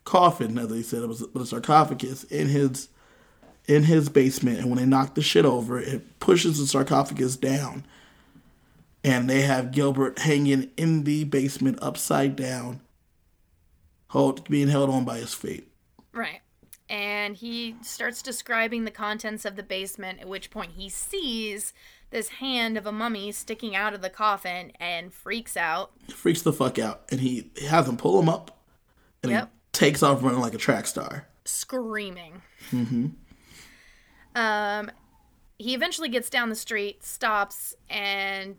coffin, 0.05 0.59
as 0.59 0.69
they 0.69 0.83
said, 0.83 1.03
it 1.03 1.09
was 1.09 1.23
but 1.23 1.43
a 1.43 1.47
sarcophagus 1.47 2.25
in 2.25 2.49
his 2.49 2.89
in 3.71 3.85
his 3.85 4.09
basement. 4.09 4.59
And 4.59 4.69
when 4.69 4.79
they 4.79 4.85
knock 4.85 5.15
the 5.15 5.23
shit 5.23 5.45
over, 5.45 5.79
it 5.79 6.19
pushes 6.19 6.59
the 6.59 6.67
sarcophagus 6.67 7.37
down, 7.37 7.85
and 9.05 9.31
they 9.31 9.43
have 9.43 9.71
Gilbert 9.73 10.19
hanging 10.21 10.71
in 10.77 11.05
the 11.05 11.25
basement 11.25 11.79
upside 11.81 12.37
down, 12.37 12.81
hold 14.09 14.49
being 14.49 14.69
held 14.69 14.91
on 14.91 15.05
by 15.05 15.19
his 15.19 15.35
feet. 15.35 15.69
Right. 16.13 16.41
And 16.89 17.37
he 17.37 17.77
starts 17.83 18.21
describing 18.21 18.85
the 18.85 18.91
contents 18.91 19.45
of 19.45 19.55
the 19.55 19.63
basement, 19.63 20.21
at 20.21 20.29
which 20.29 20.51
point 20.51 20.73
he 20.73 20.89
sees 20.89 21.73
this 22.11 22.29
hand 22.29 22.77
of 22.77 22.85
a 22.87 22.91
mummy 22.93 23.31
sticking 23.31 23.77
out 23.77 23.95
of 23.95 24.03
the 24.03 24.11
coffin 24.11 24.73
and 24.81 25.15
freaks 25.15 25.57
out. 25.57 25.93
Freaks 26.09 26.43
the 26.43 26.53
fuck 26.53 26.81
out, 26.81 27.03
and 27.13 27.21
he 27.21 27.53
has 27.69 27.87
them 27.87 27.97
pull 27.97 28.19
him 28.21 28.29
up, 28.29 28.59
and 29.23 29.31
Yep. 29.31 29.45
he 29.45 29.69
takes 29.73 30.03
off 30.03 30.21
running 30.25 30.41
like 30.41 30.55
a 30.55 30.59
track 30.59 30.89
star. 30.89 31.29
screaming. 31.45 32.43
Mm-hmm. 32.73 33.07
Um, 34.41 34.91
he 35.59 35.75
eventually 35.75 36.09
gets 36.09 36.31
down 36.31 36.49
the 36.49 36.55
street, 36.55 37.05
stops, 37.05 37.75
and 37.91 38.57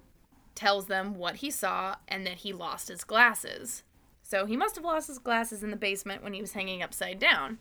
tells 0.53 0.85
them 0.85 1.15
what 1.15 1.37
he 1.37 1.49
saw 1.49 1.95
and 2.07 2.25
that 2.27 2.39
he 2.39 2.53
lost 2.53 2.87
his 2.87 3.03
glasses. 3.03 3.83
So 4.21 4.45
he 4.45 4.55
must 4.55 4.75
have 4.75 4.85
lost 4.85 5.07
his 5.07 5.17
glasses 5.17 5.63
in 5.63 5.71
the 5.71 5.77
basement 5.77 6.23
when 6.23 6.33
he 6.33 6.41
was 6.41 6.53
hanging 6.53 6.83
upside 6.83 7.17
down. 7.19 7.57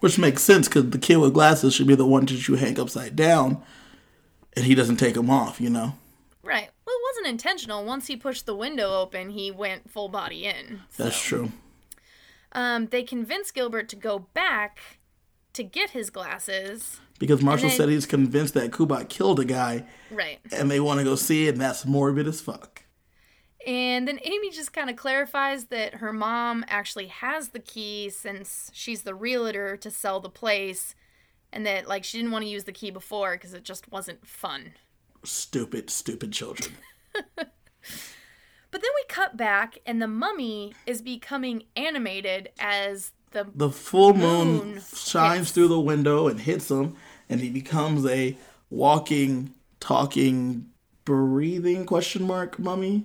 Which 0.00 0.18
makes 0.18 0.42
sense 0.42 0.68
because 0.68 0.90
the 0.90 0.98
kid 0.98 1.16
with 1.16 1.32
glasses 1.32 1.74
should 1.74 1.86
be 1.86 1.94
the 1.94 2.06
one 2.06 2.26
that 2.26 2.46
you 2.46 2.56
hang 2.56 2.78
upside 2.78 3.16
down, 3.16 3.62
and 4.54 4.66
he 4.66 4.74
doesn't 4.74 4.96
take 4.96 5.14
them 5.14 5.30
off. 5.30 5.58
You 5.58 5.70
know, 5.70 5.94
Right. 6.42 6.68
Well, 6.86 6.94
it 6.96 7.02
wasn't 7.10 7.26
intentional. 7.28 7.84
Once 7.84 8.06
he 8.06 8.16
pushed 8.16 8.44
the 8.44 8.54
window 8.54 8.92
open, 9.00 9.30
he 9.30 9.50
went 9.50 9.90
full 9.90 10.08
body 10.08 10.44
in. 10.44 10.82
that's 10.98 11.20
true. 11.20 11.50
Um, 12.52 12.86
they 12.86 13.02
convince 13.02 13.50
Gilbert 13.50 13.88
to 13.88 13.96
go 13.96 14.18
back 14.18 14.78
to 15.54 15.64
get 15.64 15.90
his 15.90 16.10
glasses. 16.10 17.00
Because 17.18 17.42
Marshall 17.42 17.68
then- 17.70 17.76
said 17.78 17.88
he's 17.88 18.06
convinced 18.06 18.54
that 18.54 18.70
Kubat 18.70 19.08
killed 19.08 19.40
a 19.40 19.44
guy, 19.44 19.84
Right. 20.10 20.38
and 20.52 20.70
they 20.70 20.80
want 20.80 20.98
to 20.98 21.04
go 21.04 21.14
see 21.16 21.46
it, 21.46 21.52
and 21.52 21.60
that's 21.60 21.86
morbid 21.86 22.26
as 22.28 22.40
fuck. 22.40 22.82
And 23.66 24.06
then 24.06 24.20
Amy 24.22 24.50
just 24.50 24.72
kind 24.72 24.88
of 24.90 24.96
clarifies 24.96 25.64
that 25.66 25.94
her 25.96 26.12
mom 26.12 26.64
actually 26.68 27.06
has 27.08 27.48
the 27.48 27.58
key 27.58 28.10
since 28.10 28.70
she's 28.72 29.02
the 29.02 29.14
realtor 29.14 29.76
to 29.78 29.90
sell 29.90 30.20
the 30.20 30.28
place, 30.30 30.94
and 31.52 31.64
that 31.66 31.88
like 31.88 32.04
she 32.04 32.18
didn't 32.18 32.30
want 32.32 32.44
to 32.44 32.50
use 32.50 32.64
the 32.64 32.72
key 32.72 32.90
before 32.90 33.32
because 33.32 33.54
it 33.54 33.64
just 33.64 33.90
wasn't 33.90 34.26
fun. 34.26 34.74
Stupid, 35.24 35.90
stupid 35.90 36.32
children. 36.32 36.74
But 38.72 38.82
then 38.82 38.90
we 38.96 39.04
cut 39.08 39.36
back, 39.38 39.78
and 39.86 40.02
the 40.02 40.08
mummy 40.08 40.74
is 40.86 41.00
becoming 41.00 41.62
animated 41.76 42.50
as 42.58 43.12
the 43.30 43.46
The 43.54 43.70
full 43.70 44.12
moon, 44.12 44.48
Moon 44.58 44.82
shines 44.94 45.52
through 45.52 45.68
the 45.68 45.80
window 45.80 46.28
and 46.28 46.40
hits 46.40 46.70
him, 46.70 46.94
and 47.28 47.40
he 47.40 47.50
becomes 47.50 48.06
a 48.06 48.36
walking, 48.70 49.52
talking, 49.80 50.66
breathing 51.04 51.86
question 51.86 52.26
mark 52.26 52.58
mummy. 52.58 53.04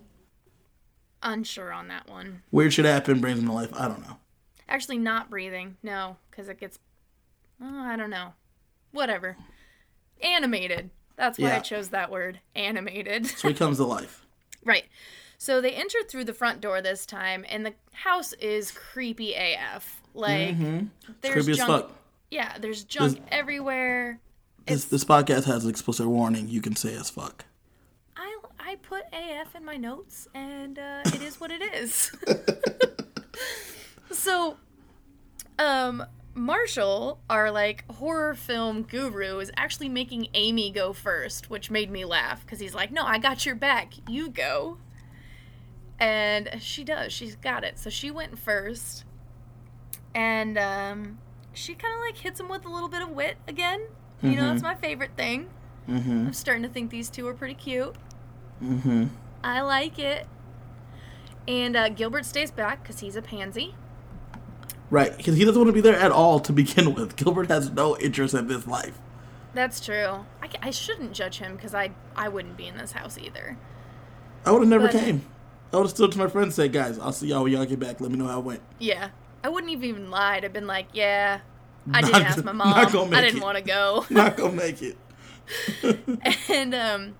unsure 1.24 1.72
on 1.72 1.88
that 1.90 2.10
one. 2.10 2.42
Weird 2.52 2.74
shit 2.74 2.86
happen, 2.86 3.22
brings 3.22 3.40
him 3.40 3.48
to 3.48 3.54
life. 3.54 3.72
I 3.74 3.88
don't 3.88 4.02
know. 4.02 4.18
Actually, 4.68 4.98
not 5.00 5.30
breathing. 5.30 5.78
No, 5.84 6.18
because 6.30 6.50
it 6.50 6.60
gets. 6.60 6.80
Oh, 7.62 7.84
I 7.84 7.96
don't 7.96 8.10
know. 8.10 8.34
Whatever. 8.92 9.38
Animated. 10.22 10.90
That's 11.16 11.38
why 11.38 11.56
I 11.56 11.60
chose 11.60 11.90
that 11.90 12.10
word. 12.10 12.40
Animated. 12.56 13.28
So 13.28 13.50
he 13.50 13.54
comes 13.54 13.78
to 13.78 13.84
life. 13.84 14.26
right. 14.66 14.86
So 15.38 15.62
they 15.62 15.72
enter 15.72 16.00
through 16.08 16.26
the 16.26 16.34
front 16.34 16.62
door 16.62 16.82
this 16.82 17.06
time, 17.06 17.46
and 17.50 17.66
the 17.66 17.74
house 17.92 18.34
is 18.34 18.72
creepy 18.72 19.34
AF. 19.34 20.02
Like, 20.14 20.56
mm-hmm. 20.56 20.86
there's 21.22 21.46
Creepy 21.46 21.52
as 21.52 21.58
junk. 21.58 21.92
Yeah, 22.32 22.58
there's 22.58 22.86
junk 22.86 23.20
everywhere. 23.30 24.22
This, 24.66 24.86
this 24.86 25.04
podcast 25.04 25.44
has 25.44 25.66
an 25.66 25.70
explicit 25.70 26.08
warning. 26.08 26.48
You 26.48 26.62
can 26.62 26.78
say 26.78 26.96
as 26.96 27.10
fuck. 27.10 27.44
I, 28.16 28.38
I 28.58 28.76
put 28.78 29.04
AF 29.12 29.54
in 29.54 29.66
my 29.66 29.76
notes, 29.76 30.30
and 30.34 30.80
uh, 30.80 31.02
it 31.06 31.22
is 31.22 31.42
what 31.42 31.52
it 31.52 31.62
is. 31.62 32.10
so, 34.12 34.56
um, 35.60 36.06
Marshall, 36.34 37.20
our 37.30 37.52
like 37.52 37.84
horror 37.92 38.34
film 38.34 38.84
guru, 38.84 39.40
is 39.40 39.52
actually 39.58 39.90
making 39.90 40.28
Amy 40.34 40.72
go 40.72 40.94
first, 40.94 41.50
which 41.50 41.70
made 41.70 41.92
me 41.92 42.06
laugh 42.06 42.46
because 42.46 42.62
he's 42.62 42.74
like, 42.74 42.92
"No, 42.92 43.04
I 43.04 43.18
got 43.18 43.46
your 43.46 43.56
back. 43.56 43.94
You 44.08 44.30
go." 44.30 44.78
And 46.00 46.50
she 46.62 46.86
does. 46.86 47.12
She's 47.12 47.36
got 47.36 47.66
it. 47.66 47.78
So 47.78 47.90
she 47.90 48.10
went 48.10 48.40
first, 48.40 49.04
and 50.16 50.58
um, 50.58 51.18
she 51.54 51.74
kind 51.74 51.94
of 51.94 52.00
like 52.02 52.18
hits 52.18 52.40
him 52.40 52.50
with 52.50 52.66
a 52.66 52.70
little 52.70 52.90
bit 52.90 53.02
of 53.02 53.10
wit 53.10 53.38
again. 53.48 53.82
You 54.22 54.36
know, 54.36 54.50
that's 54.50 54.62
my 54.62 54.76
favorite 54.76 55.12
thing. 55.18 55.50
Mm-hmm. 55.90 56.28
I'm 56.28 56.34
starting 56.34 56.62
to 56.62 56.70
think 56.70 56.92
these 56.92 57.10
two 57.10 57.28
are 57.28 57.34
pretty 57.34 57.56
cute. 57.56 57.96
Mm-hmm. 58.64 59.08
I 59.44 59.62
like 59.62 59.98
it. 59.98 60.28
And 61.48 61.76
uh, 61.76 61.90
Gilbert 61.90 62.26
stays 62.26 62.52
back 62.52 62.84
because 62.84 63.00
he's 63.00 63.16
a 63.16 63.22
pansy. 63.22 63.74
Right, 64.92 65.16
because 65.16 65.38
he 65.38 65.46
doesn't 65.46 65.60
want 65.60 65.70
to 65.70 65.74
be 65.74 65.82
there 65.82 65.98
at 65.98 66.12
all 66.12 66.40
to 66.42 66.54
begin 66.54 66.94
with. 66.94 67.16
Gilbert 67.24 67.48
has 67.50 67.72
no 67.72 67.98
interest 67.98 68.34
in 68.36 68.48
this 68.48 68.68
life. 68.68 69.00
That's 69.54 69.80
true. 69.80 70.26
I, 70.42 70.50
I 70.62 70.70
shouldn't 70.72 71.14
judge 71.14 71.40
him 71.40 71.56
because 71.56 71.74
I 71.74 71.92
I 72.16 72.30
wouldn't 72.30 72.58
be 72.58 72.68
in 72.68 72.78
this 72.78 72.92
house 72.92 73.18
either. 73.18 73.58
I 74.46 74.52
would 74.52 74.60
have 74.62 74.70
never 74.70 74.88
But- 74.88 75.00
came. 75.00 75.26
I 75.74 75.78
would 75.78 75.84
have 75.84 75.92
stood 75.92 76.12
to 76.12 76.18
my 76.18 76.28
friends 76.28 76.48
and 76.48 76.54
said, 76.54 76.74
guys, 76.74 77.00
I'll 77.00 77.14
see 77.14 77.28
y'all 77.28 77.44
when 77.44 77.54
y'all 77.54 77.66
get 77.66 77.80
back. 77.80 78.02
Let 78.02 78.12
me 78.12 78.18
know 78.18 78.28
how 78.28 78.40
it 78.40 78.46
went. 78.46 78.62
Yeah, 78.78 79.10
I 79.44 79.50
wouldn't 79.50 79.72
have 79.72 79.84
even 79.84 80.12
lied. 80.12 80.46
I've 80.46 80.54
been 80.54 80.68
like, 80.68 80.88
yeah, 80.94 81.42
I 81.92 82.02
didn't 82.02 82.24
ask 82.24 82.44
my 82.44 82.52
mom. 82.52 82.74
I 82.74 83.22
didn't 83.22 83.42
want 83.42 83.58
to 83.58 83.64
go. 83.64 84.06
Not 84.10 84.38
gonna 84.38 84.54
make 84.54 84.82
it. 84.82 84.98
and 86.50 86.76
um, 86.76 87.16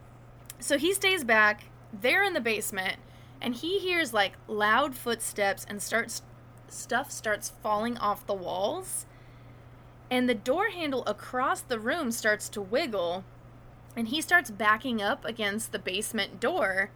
so 0.60 0.78
he 0.78 0.94
stays 0.94 1.24
back. 1.24 1.66
They're 1.94 2.24
in 2.24 2.34
the 2.34 2.42
basement, 2.42 2.98
and 3.42 3.56
he 3.56 3.80
hears 3.80 4.14
like 4.14 4.34
loud 4.48 4.96
footsteps 4.96 5.66
and 5.68 5.82
starts 5.82 6.22
stuff 6.68 7.12
starts 7.12 7.52
falling 7.62 7.98
off 7.98 8.26
the 8.26 8.34
walls. 8.34 9.06
And 10.10 10.28
the 10.30 10.36
door 10.36 10.70
handle 10.70 11.06
across 11.06 11.62
the 11.62 11.80
room 11.80 12.12
starts 12.12 12.50
to 12.50 12.62
wiggle, 12.62 13.24
and 13.96 14.10
he 14.10 14.22
starts 14.22 14.52
backing 14.52 15.02
up 15.02 15.26
against 15.26 15.72
the 15.72 15.80
basement 15.80 16.40
door. 16.40 16.92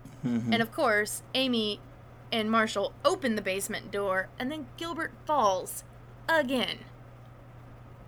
And 0.54 0.62
of 0.62 0.72
course, 0.72 1.22
Amy 1.34 1.80
and 2.36 2.52
Marshall 2.52 2.92
open 3.06 3.36
the 3.36 3.42
basement 3.42 3.92
door, 3.92 4.28
and 4.38 4.52
then 4.52 4.68
Gilbert 4.76 5.14
falls 5.26 5.86
again. 6.28 6.80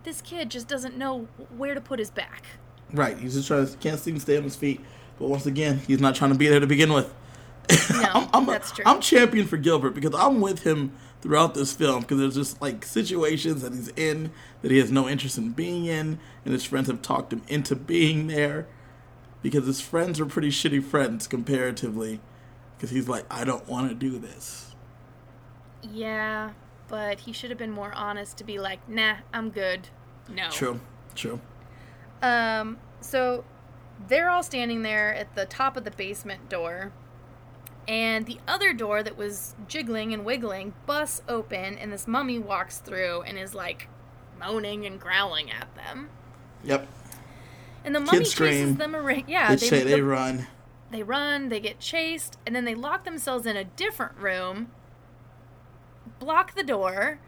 This 0.04 0.22
kid 0.22 0.52
just 0.52 0.68
doesn't 0.68 0.98
know 0.98 1.28
where 1.56 1.74
to 1.74 1.80
put 1.80 2.00
his 2.00 2.12
back. 2.12 2.44
Right, 2.92 3.18
he's 3.18 3.36
just 3.36 3.48
trying 3.48 3.66
to, 3.66 3.78
can't 3.78 4.00
seem 4.00 4.16
to 4.16 4.20
stay 4.20 4.36
on 4.36 4.44
his 4.44 4.56
feet. 4.56 4.82
But 5.18 5.30
once 5.30 5.46
again, 5.46 5.80
he's 5.88 6.02
not 6.02 6.16
trying 6.16 6.32
to 6.34 6.38
be 6.38 6.48
there 6.48 6.60
to 6.60 6.68
begin 6.68 6.94
with. 6.94 7.14
No, 7.92 8.10
I'm, 8.14 8.30
I'm, 8.34 8.46
that's 8.46 8.72
true. 8.72 8.84
I'm 8.86 9.02
champion 9.02 9.48
for 9.48 9.58
Gilbert 9.58 9.92
because 9.92 10.14
I'm 10.14 10.40
with 10.40 10.64
him 10.64 10.92
throughout 11.22 11.54
this 11.54 11.74
film 11.74 12.02
because 12.02 12.20
there's 12.20 12.36
just 12.36 12.62
like 12.62 12.86
situations 12.86 13.62
that 13.62 13.74
he's 13.74 13.90
in 13.90 14.32
that 14.62 14.72
he 14.72 14.78
has 14.78 14.92
no 14.92 15.10
interest 15.10 15.38
in 15.38 15.52
being 15.52 15.86
in, 15.86 16.20
and 16.46 16.54
his 16.54 16.64
friends 16.64 16.88
have 16.88 17.02
talked 17.02 17.34
him 17.34 17.42
into 17.48 17.76
being 17.76 18.28
there 18.28 18.68
because 19.42 19.66
his 19.66 19.82
friends 19.82 20.20
are 20.20 20.26
pretty 20.26 20.50
shitty 20.50 20.84
friends 20.84 21.28
comparatively. 21.28 22.20
Because 22.78 22.92
he's 22.92 23.08
like, 23.10 23.26
I 23.32 23.44
don't 23.44 23.68
want 23.68 23.90
to 23.90 23.96
do 23.96 24.20
this. 24.20 24.76
Yeah, 25.82 26.52
but 26.88 27.22
he 27.22 27.34
should 27.34 27.50
have 27.50 27.58
been 27.60 27.72
more 27.72 27.92
honest 27.94 28.38
to 28.38 28.44
be 28.44 28.60
like, 28.60 28.88
nah, 28.88 29.16
I'm 29.34 29.50
good. 29.50 29.90
No. 30.30 30.50
True, 30.50 30.80
true. 31.16 31.40
Um, 32.22 32.78
so 33.02 33.44
they're 34.08 34.30
all 34.30 34.44
standing 34.44 34.82
there 34.84 35.14
at 35.14 35.34
the 35.36 35.46
top 35.46 35.78
of 35.78 35.84
the 35.84 35.92
basement 35.92 36.50
door, 36.50 36.92
and 37.88 38.26
the 38.26 38.40
other 38.48 38.74
door 38.74 39.02
that 39.02 39.18
was 39.18 39.56
jiggling 39.68 40.14
and 40.14 40.26
wiggling 40.26 40.74
busts 40.86 41.22
open, 41.28 41.78
and 41.78 41.92
this 41.92 42.08
mummy 42.08 42.38
walks 42.40 42.80
through 42.80 43.22
and 43.22 43.38
is 43.38 43.54
like 43.56 43.88
moaning 44.40 44.86
and 44.86 45.00
growling 45.00 45.50
at 45.50 45.74
them. 45.76 46.10
Yep. 46.64 46.88
And 47.86 47.96
the 47.96 48.00
mummy 48.02 48.18
Kids 48.20 48.32
scream. 48.32 48.52
chases 48.52 48.76
them 48.76 48.96
around. 48.96 49.24
Yeah, 49.28 49.56
They 49.56 49.58
say 49.68 49.84
they 49.84 50.02
run. 50.02 50.48
They 50.92 51.04
run, 51.04 51.50
they 51.50 51.60
get 51.60 51.80
chased, 51.80 52.38
and 52.46 52.56
then 52.56 52.66
they 52.66 52.76
lock 52.76 53.04
themselves 53.04 53.46
in 53.46 53.58
a 53.58 53.64
different 53.64 54.18
room, 54.18 54.72
block 56.20 56.56
the 56.56 56.64
door, 56.64 57.20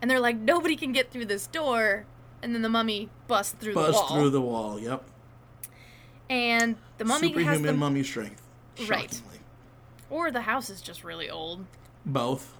and 0.00 0.10
they're 0.10 0.20
like, 0.20 0.36
nobody 0.38 0.76
can 0.76 0.92
get 0.92 1.10
through 1.10 1.26
this 1.26 1.46
door. 1.46 2.06
And 2.42 2.54
then 2.54 2.62
the 2.62 2.68
mummy 2.68 3.08
busts 3.28 3.54
through 3.60 3.74
the 3.74 3.80
Bust 3.80 3.94
wall. 3.94 4.08
through 4.08 4.30
the 4.30 4.40
wall. 4.40 4.80
Yep. 4.80 5.04
and 6.28 6.76
the 6.98 7.04
mummy 7.04 7.28
has 7.28 7.36
Superhuman 7.36 7.78
mummy 7.78 8.02
strength. 8.02 8.42
Right. 8.88 9.20
Or 10.10 10.30
the 10.30 10.42
house 10.42 10.70
is 10.70 10.80
just 10.80 11.04
really 11.04 11.30
old. 11.30 11.64
Both. 12.04 12.56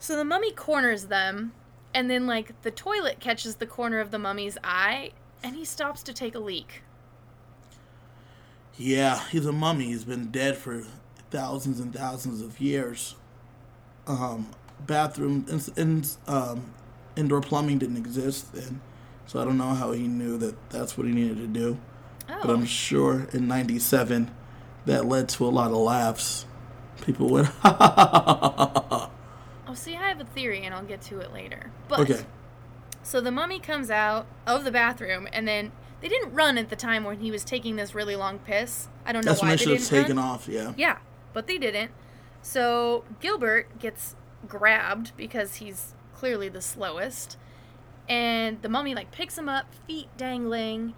So 0.00 0.16
the 0.16 0.24
mummy 0.24 0.52
corners 0.52 1.06
them, 1.06 1.52
and 1.94 2.10
then 2.10 2.26
like 2.26 2.60
the 2.62 2.70
toilet 2.70 3.20
catches 3.20 3.56
the 3.56 3.66
corner 3.66 4.00
of 4.00 4.10
the 4.10 4.18
mummy's 4.18 4.58
eye, 4.64 5.12
and 5.42 5.54
he 5.54 5.64
stops 5.64 6.02
to 6.04 6.12
take 6.12 6.34
a 6.34 6.38
leak. 6.40 6.82
Yeah, 8.78 9.20
he's 9.30 9.44
a 9.44 9.52
mummy. 9.52 9.86
He's 9.86 10.04
been 10.04 10.26
dead 10.30 10.56
for 10.56 10.84
thousands 11.30 11.80
and 11.80 11.92
thousands 11.92 12.40
of 12.40 12.60
years. 12.60 13.16
Um, 14.06 14.50
bathroom 14.86 15.44
in, 15.50 15.60
in, 15.76 16.04
um, 16.26 16.70
indoor 17.16 17.40
plumbing 17.40 17.78
didn't 17.78 17.96
exist 17.96 18.52
then, 18.54 18.80
so 19.26 19.40
I 19.40 19.44
don't 19.44 19.58
know 19.58 19.74
how 19.74 19.92
he 19.92 20.06
knew 20.06 20.38
that 20.38 20.70
that's 20.70 20.96
what 20.96 21.06
he 21.06 21.12
needed 21.12 21.38
to 21.38 21.46
do. 21.48 21.78
But 22.28 22.50
I'm 22.50 22.62
Oh, 22.62 22.66
sure 22.66 23.26
in 23.32 23.48
'97 23.48 24.30
that 24.86 25.06
led 25.06 25.28
to 25.30 25.46
a 25.46 25.48
lot 25.50 25.70
of 25.72 25.78
laughs. 25.78 26.46
People 27.02 27.28
went, 27.30 27.46
ha 27.48 27.76
ha 27.78 27.94
ha 27.94 28.12
ha 28.12 28.70
ha 28.72 28.86
ha. 28.90 29.10
oh, 29.66 29.74
see, 29.74 29.96
I 29.96 30.08
have 30.08 30.20
a 30.20 30.24
theory, 30.24 30.64
and 30.64 30.74
I'll 30.74 30.84
get 30.84 31.00
to 31.02 31.18
it 31.20 31.32
later. 31.32 31.70
But 31.88 32.00
Okay, 32.00 32.24
So 33.02 33.20
the 33.20 33.30
mummy 33.30 33.60
comes 33.60 33.90
out 33.90 34.26
of 34.46 34.64
the 34.64 34.70
bathroom, 34.70 35.28
and 35.32 35.46
then 35.48 35.72
they 36.00 36.08
didn't 36.08 36.32
run 36.34 36.58
at 36.58 36.68
the 36.70 36.76
time 36.76 37.04
when 37.04 37.20
he 37.20 37.30
was 37.30 37.44
taking 37.44 37.76
this 37.76 37.94
really 37.94 38.16
long 38.16 38.38
piss. 38.38 38.88
I 39.04 39.12
don't 39.12 39.24
know 39.24 39.30
that's 39.32 39.40
when 39.42 39.48
why 39.48 39.52
I 39.54 39.56
they 39.56 39.62
should 39.64 39.78
have 39.78 39.88
taken 39.88 40.16
run. 40.16 40.24
off. 40.26 40.48
Yeah. 40.48 40.72
Yeah, 40.76 40.98
but 41.32 41.46
they 41.46 41.58
didn't. 41.58 41.90
So 42.42 43.04
Gilbert 43.20 43.78
gets 43.78 44.14
grabbed 44.46 45.16
because 45.16 45.56
he's 45.56 45.94
clearly 46.14 46.48
the 46.48 46.60
slowest, 46.60 47.36
and 48.08 48.60
the 48.62 48.68
mummy 48.68 48.94
like 48.94 49.10
picks 49.10 49.36
him 49.36 49.48
up, 49.48 49.66
feet 49.86 50.08
dangling, 50.16 50.94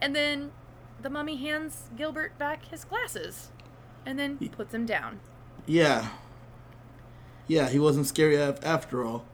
and 0.00 0.14
then 0.14 0.52
the 1.00 1.10
mummy 1.10 1.36
hands 1.36 1.88
Gilbert 1.96 2.36
back 2.38 2.64
his 2.66 2.84
glasses, 2.84 3.50
and 4.04 4.18
then 4.18 4.36
he 4.38 4.48
puts 4.48 4.74
him 4.74 4.84
down. 4.86 5.20
Yeah. 5.66 6.08
Yeah, 7.46 7.68
he 7.70 7.78
wasn't 7.78 8.06
scary 8.06 8.36
af- 8.36 8.62
after 8.64 9.04
all. 9.04 9.24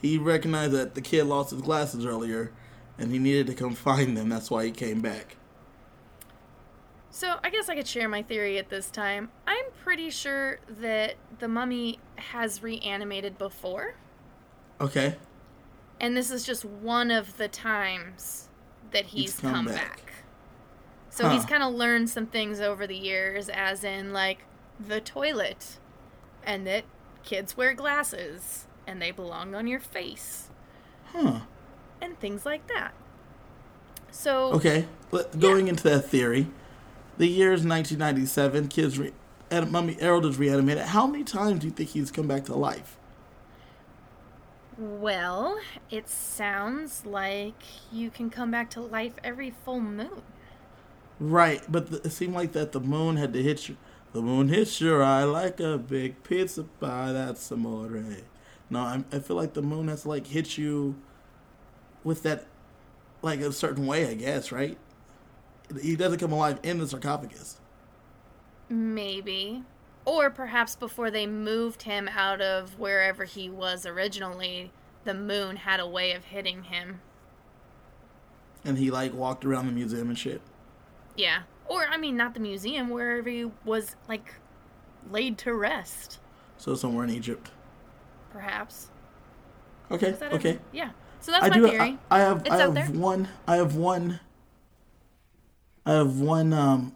He 0.00 0.18
recognized 0.18 0.72
that 0.72 0.94
the 0.94 1.00
kid 1.00 1.24
lost 1.24 1.50
his 1.50 1.62
glasses 1.62 2.04
earlier, 2.06 2.52
and 2.98 3.12
he 3.12 3.18
needed 3.18 3.46
to 3.48 3.54
come 3.54 3.74
find 3.74 4.16
them. 4.16 4.28
That's 4.28 4.50
why 4.50 4.64
he 4.66 4.70
came 4.70 5.00
back. 5.00 5.36
So 7.10 7.36
I 7.42 7.48
guess 7.50 7.68
I 7.68 7.74
could 7.74 7.86
share 7.86 8.08
my 8.08 8.22
theory 8.22 8.58
at 8.58 8.68
this 8.68 8.90
time. 8.90 9.30
I'm 9.46 9.64
pretty 9.82 10.10
sure 10.10 10.58
that 10.80 11.14
the 11.38 11.48
mummy 11.48 11.98
has 12.16 12.62
reanimated 12.62 13.38
before, 13.38 13.94
Okay. 14.80 15.16
and 15.98 16.14
this 16.16 16.30
is 16.30 16.44
just 16.44 16.64
one 16.64 17.10
of 17.10 17.38
the 17.38 17.48
times 17.48 18.48
that 18.90 19.06
he's, 19.06 19.32
He's 19.32 19.40
come 19.40 19.52
come, 19.54 19.64
back. 19.66 19.76
back. 19.96 20.12
So 21.08 21.30
he's 21.30 21.46
kind 21.46 21.62
of 21.62 21.72
learned 21.72 22.10
some 22.10 22.26
things 22.26 22.60
over 22.60 22.86
the 22.86 22.96
years, 22.96 23.48
as 23.48 23.82
in 23.84 24.12
like 24.12 24.40
the 24.78 25.00
toilet, 25.00 25.78
and 26.44 26.66
that 26.66 26.84
kids 27.24 27.56
wear 27.56 27.72
glasses 27.72 28.66
and 28.86 29.00
they 29.00 29.10
belong 29.10 29.54
on 29.54 29.66
your 29.66 29.80
face, 29.80 30.50
Huh. 31.06 31.40
And 32.00 32.18
things 32.20 32.44
like 32.46 32.66
that. 32.68 32.92
So 34.10 34.52
Okay. 34.54 34.86
Going 35.38 35.68
into 35.68 35.82
that 35.84 36.02
theory, 36.02 36.48
the 37.16 37.26
year 37.26 37.52
is 37.52 37.64
1997. 37.64 38.68
Kids, 38.68 38.98
re- 38.98 39.12
and 39.50 39.70
Mummy 39.70 39.96
Harold 40.00 40.26
is 40.26 40.38
reanimated. 40.38 40.84
How 40.84 41.06
many 41.06 41.24
times 41.24 41.60
do 41.60 41.66
you 41.66 41.72
think 41.72 41.90
he's 41.90 42.10
come 42.10 42.26
back 42.26 42.44
to 42.46 42.54
life? 42.54 42.98
Well, 44.78 45.58
it 45.90 46.08
sounds 46.08 47.06
like 47.06 47.54
you 47.90 48.10
can 48.10 48.28
come 48.28 48.50
back 48.50 48.68
to 48.70 48.80
life 48.82 49.14
every 49.24 49.54
full 49.64 49.80
moon. 49.80 50.22
Right, 51.18 51.62
but 51.68 51.90
the, 51.90 51.96
it 51.98 52.10
seemed 52.10 52.34
like 52.34 52.52
that 52.52 52.72
the 52.72 52.80
moon 52.80 53.16
had 53.16 53.32
to 53.32 53.42
hit 53.42 53.68
you. 53.70 53.76
The 54.12 54.20
moon 54.20 54.48
hits 54.48 54.80
your 54.80 55.02
eye 55.02 55.24
like 55.24 55.60
a 55.60 55.78
big 55.78 56.22
pizza 56.22 56.64
pie. 56.64 57.12
That's 57.12 57.50
amore. 57.50 57.88
No, 58.68 58.80
I, 58.80 59.04
I 59.12 59.18
feel 59.20 59.36
like 59.36 59.54
the 59.54 59.62
moon 59.62 59.88
has 59.88 60.02
to 60.02 60.08
like 60.10 60.26
hit 60.26 60.58
you 60.58 60.96
with 62.06 62.22
that, 62.22 62.46
like 63.20 63.40
a 63.40 63.52
certain 63.52 63.86
way. 63.86 64.08
I 64.08 64.14
guess 64.14 64.50
right. 64.52 64.78
He 65.82 65.96
doesn't 65.96 66.20
come 66.20 66.32
alive 66.32 66.60
in 66.62 66.78
the 66.78 66.86
sarcophagus. 66.86 67.58
Maybe. 68.68 69.64
Or 70.04 70.30
perhaps 70.30 70.76
before 70.76 71.10
they 71.10 71.26
moved 71.26 71.82
him 71.82 72.08
out 72.08 72.40
of 72.40 72.78
wherever 72.78 73.24
he 73.24 73.50
was 73.50 73.84
originally, 73.84 74.70
the 75.04 75.14
moon 75.14 75.56
had 75.56 75.80
a 75.80 75.86
way 75.86 76.12
of 76.12 76.24
hitting 76.26 76.62
him. 76.64 77.00
And 78.64 78.78
he 78.78 78.90
like 78.92 79.12
walked 79.12 79.44
around 79.44 79.66
the 79.66 79.72
museum 79.72 80.08
and 80.08 80.16
shit. 80.18 80.40
Yeah. 81.16 81.42
Or, 81.68 81.86
I 81.90 81.96
mean, 81.96 82.16
not 82.16 82.34
the 82.34 82.40
museum, 82.40 82.90
wherever 82.90 83.28
he 83.28 83.50
was, 83.64 83.96
like, 84.08 84.34
laid 85.10 85.36
to 85.38 85.52
rest, 85.52 86.20
So 86.58 86.76
somewhere 86.76 87.02
in 87.02 87.10
Egypt. 87.10 87.50
perhaps. 88.30 88.90
Okay. 89.90 90.14
Okay. 90.32 90.58
Yeah. 90.72 90.90
So 91.20 91.32
that's 91.32 91.44
I 91.44 91.48
my 91.48 91.56
do. 91.56 91.68
theory. 91.68 91.98
I, 92.10 92.16
I 92.16 92.18
have. 92.20 92.40
It's 92.40 92.50
I 92.50 92.62
out 92.62 92.76
have 92.76 92.92
there. 92.92 93.00
one. 93.00 93.28
I 93.46 93.56
have 93.56 93.74
one. 93.74 94.20
I 95.84 95.92
have 95.92 96.18
one 96.18 96.52
um 96.52 96.94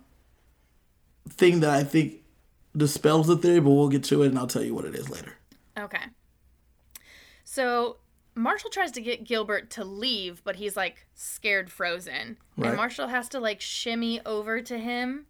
thing 1.28 1.60
that 1.60 1.70
I 1.70 1.84
think 1.84 2.22
dispels 2.76 3.26
the 3.26 3.36
theory, 3.36 3.60
but 3.60 3.70
we'll 3.70 3.88
get 3.88 4.04
to 4.04 4.22
it, 4.22 4.28
and 4.28 4.38
I'll 4.38 4.46
tell 4.46 4.62
you 4.62 4.74
what 4.74 4.84
it 4.84 4.94
is 4.94 5.08
later. 5.10 5.34
Okay. 5.78 6.04
So 7.44 7.96
Marshall 8.34 8.70
tries 8.70 8.92
to 8.92 9.00
get 9.00 9.24
Gilbert 9.24 9.70
to 9.70 9.84
leave, 9.84 10.42
but 10.44 10.56
he's 10.56 10.76
like 10.76 11.06
scared 11.14 11.70
frozen. 11.70 12.36
Right. 12.56 12.68
And 12.68 12.76
Marshall 12.76 13.08
has 13.08 13.28
to 13.30 13.40
like 13.40 13.60
shimmy 13.60 14.20
over 14.24 14.60
to 14.62 14.78
him. 14.78 15.26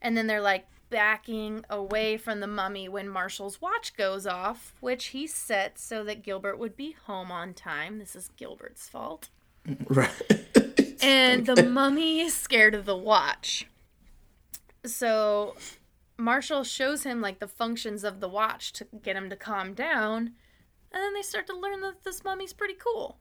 And 0.00 0.16
then 0.16 0.26
they're 0.26 0.40
like 0.40 0.66
backing 0.90 1.64
away 1.68 2.16
from 2.16 2.40
the 2.40 2.46
mummy 2.46 2.88
when 2.88 3.08
Marshall's 3.08 3.60
watch 3.60 3.96
goes 3.96 4.26
off, 4.26 4.74
which 4.80 5.06
he 5.06 5.26
set 5.26 5.78
so 5.78 6.04
that 6.04 6.22
Gilbert 6.22 6.58
would 6.58 6.76
be 6.76 6.92
home 6.92 7.30
on 7.30 7.54
time. 7.54 7.98
This 7.98 8.14
is 8.14 8.30
Gilbert's 8.36 8.88
fault. 8.88 9.28
Right. 9.88 10.10
And 11.02 11.46
the 11.46 11.62
mummy 11.62 12.20
is 12.20 12.34
scared 12.34 12.74
of 12.74 12.86
the 12.86 12.96
watch. 12.96 13.66
So 14.84 15.54
Marshall 16.16 16.64
shows 16.64 17.02
him 17.02 17.20
like 17.20 17.38
the 17.38 17.46
functions 17.46 18.02
of 18.02 18.20
the 18.20 18.28
watch 18.28 18.72
to 18.74 18.86
get 19.02 19.14
him 19.14 19.30
to 19.30 19.36
calm 19.36 19.74
down. 19.74 20.32
And 20.90 21.02
then 21.02 21.14
they 21.14 21.22
start 21.22 21.46
to 21.48 21.56
learn 21.56 21.80
that 21.82 22.02
this 22.04 22.24
mummy's 22.24 22.52
pretty 22.52 22.74
cool. 22.74 23.18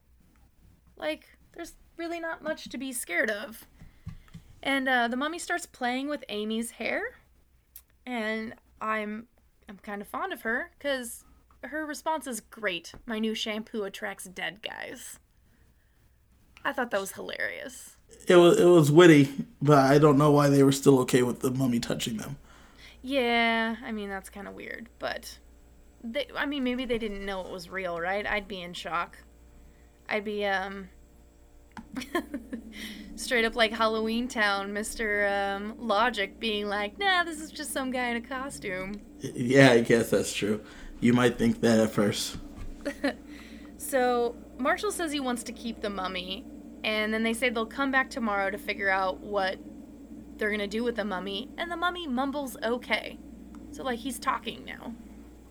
Like, 0.95 1.27
there's 1.53 1.73
really 1.97 2.19
not 2.19 2.41
much 2.41 2.69
to 2.69 2.77
be 2.77 2.93
scared 2.93 3.29
of. 3.29 3.67
And 4.63 4.87
uh, 4.87 5.07
the 5.07 5.17
mummy 5.17 5.39
starts 5.39 5.65
playing 5.65 6.07
with 6.07 6.23
Amy's 6.29 6.71
hair. 6.71 7.19
And 8.05 8.53
I'm 8.81 9.27
I'm 9.67 9.77
kind 9.79 10.01
of 10.01 10.07
fond 10.07 10.33
of 10.33 10.41
her 10.41 10.71
because 10.77 11.23
her 11.63 11.85
response 11.85 12.27
is 12.27 12.39
great. 12.39 12.93
My 13.05 13.19
new 13.19 13.33
shampoo 13.35 13.83
attracts 13.83 14.25
dead 14.25 14.61
guys. 14.61 15.19
I 16.63 16.71
thought 16.71 16.91
that 16.91 16.99
was 16.99 17.11
hilarious. 17.13 17.97
it 18.27 18.35
was 18.35 18.59
it 18.59 18.65
was 18.65 18.91
witty, 18.91 19.31
but 19.61 19.77
I 19.77 19.97
don't 19.97 20.17
know 20.17 20.31
why 20.31 20.49
they 20.49 20.63
were 20.63 20.71
still 20.71 20.99
okay 20.99 21.23
with 21.23 21.41
the 21.41 21.51
mummy 21.51 21.79
touching 21.79 22.17
them. 22.17 22.37
Yeah, 23.01 23.75
I 23.83 23.91
mean 23.91 24.09
that's 24.09 24.29
kind 24.29 24.47
of 24.47 24.55
weird, 24.55 24.89
but 24.99 25.37
they, 26.03 26.27
I 26.35 26.45
mean 26.45 26.63
maybe 26.63 26.85
they 26.85 26.97
didn't 26.97 27.25
know 27.25 27.41
it 27.41 27.51
was 27.51 27.69
real, 27.69 27.99
right? 27.99 28.25
I'd 28.25 28.47
be 28.47 28.61
in 28.61 28.73
shock. 28.73 29.17
I'd 30.09 30.23
be 30.23 30.45
um 30.45 30.89
straight 33.15 33.45
up 33.45 33.55
like 33.55 33.71
Halloweentown, 33.71 34.71
Mr. 34.71 35.55
Um, 35.55 35.75
Logic 35.79 36.39
being 36.39 36.67
like, 36.67 36.97
"Nah, 36.97 37.23
this 37.23 37.39
is 37.39 37.51
just 37.51 37.71
some 37.71 37.91
guy 37.91 38.09
in 38.09 38.17
a 38.17 38.21
costume." 38.21 39.01
Yeah, 39.19 39.71
I 39.71 39.81
guess 39.81 40.09
that's 40.09 40.33
true. 40.33 40.61
You 40.99 41.13
might 41.13 41.37
think 41.37 41.61
that 41.61 41.79
at 41.79 41.91
first. 41.91 42.37
So, 43.85 44.35
Marshall 44.57 44.91
says 44.91 45.11
he 45.11 45.19
wants 45.19 45.43
to 45.43 45.51
keep 45.51 45.81
the 45.81 45.91
mummy, 45.91 46.43
and 46.83 47.13
then 47.13 47.21
they 47.21 47.33
say 47.33 47.49
they'll 47.49 47.67
come 47.67 47.91
back 47.91 48.09
tomorrow 48.09 48.49
to 48.49 48.57
figure 48.57 48.89
out 48.89 49.19
what 49.19 49.59
they're 50.37 50.49
going 50.49 50.59
to 50.59 50.67
do 50.67 50.83
with 50.83 50.95
the 50.95 51.05
mummy, 51.05 51.49
and 51.55 51.69
the 51.69 51.77
mummy 51.77 52.07
mumbles 52.07 52.57
okay. 52.63 53.19
So 53.71 53.83
like 53.83 53.99
he's 53.99 54.17
talking 54.17 54.65
now. 54.65 54.93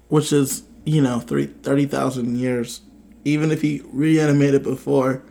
Which 0.09 0.33
is, 0.33 0.65
you 0.85 1.01
know, 1.01 1.21
three, 1.21 1.47
30,000 1.47 2.37
years. 2.37 2.81
Even 3.25 3.53
if 3.53 3.63
he 3.63 3.83
reanimated 3.93 4.65
before, 4.65 5.23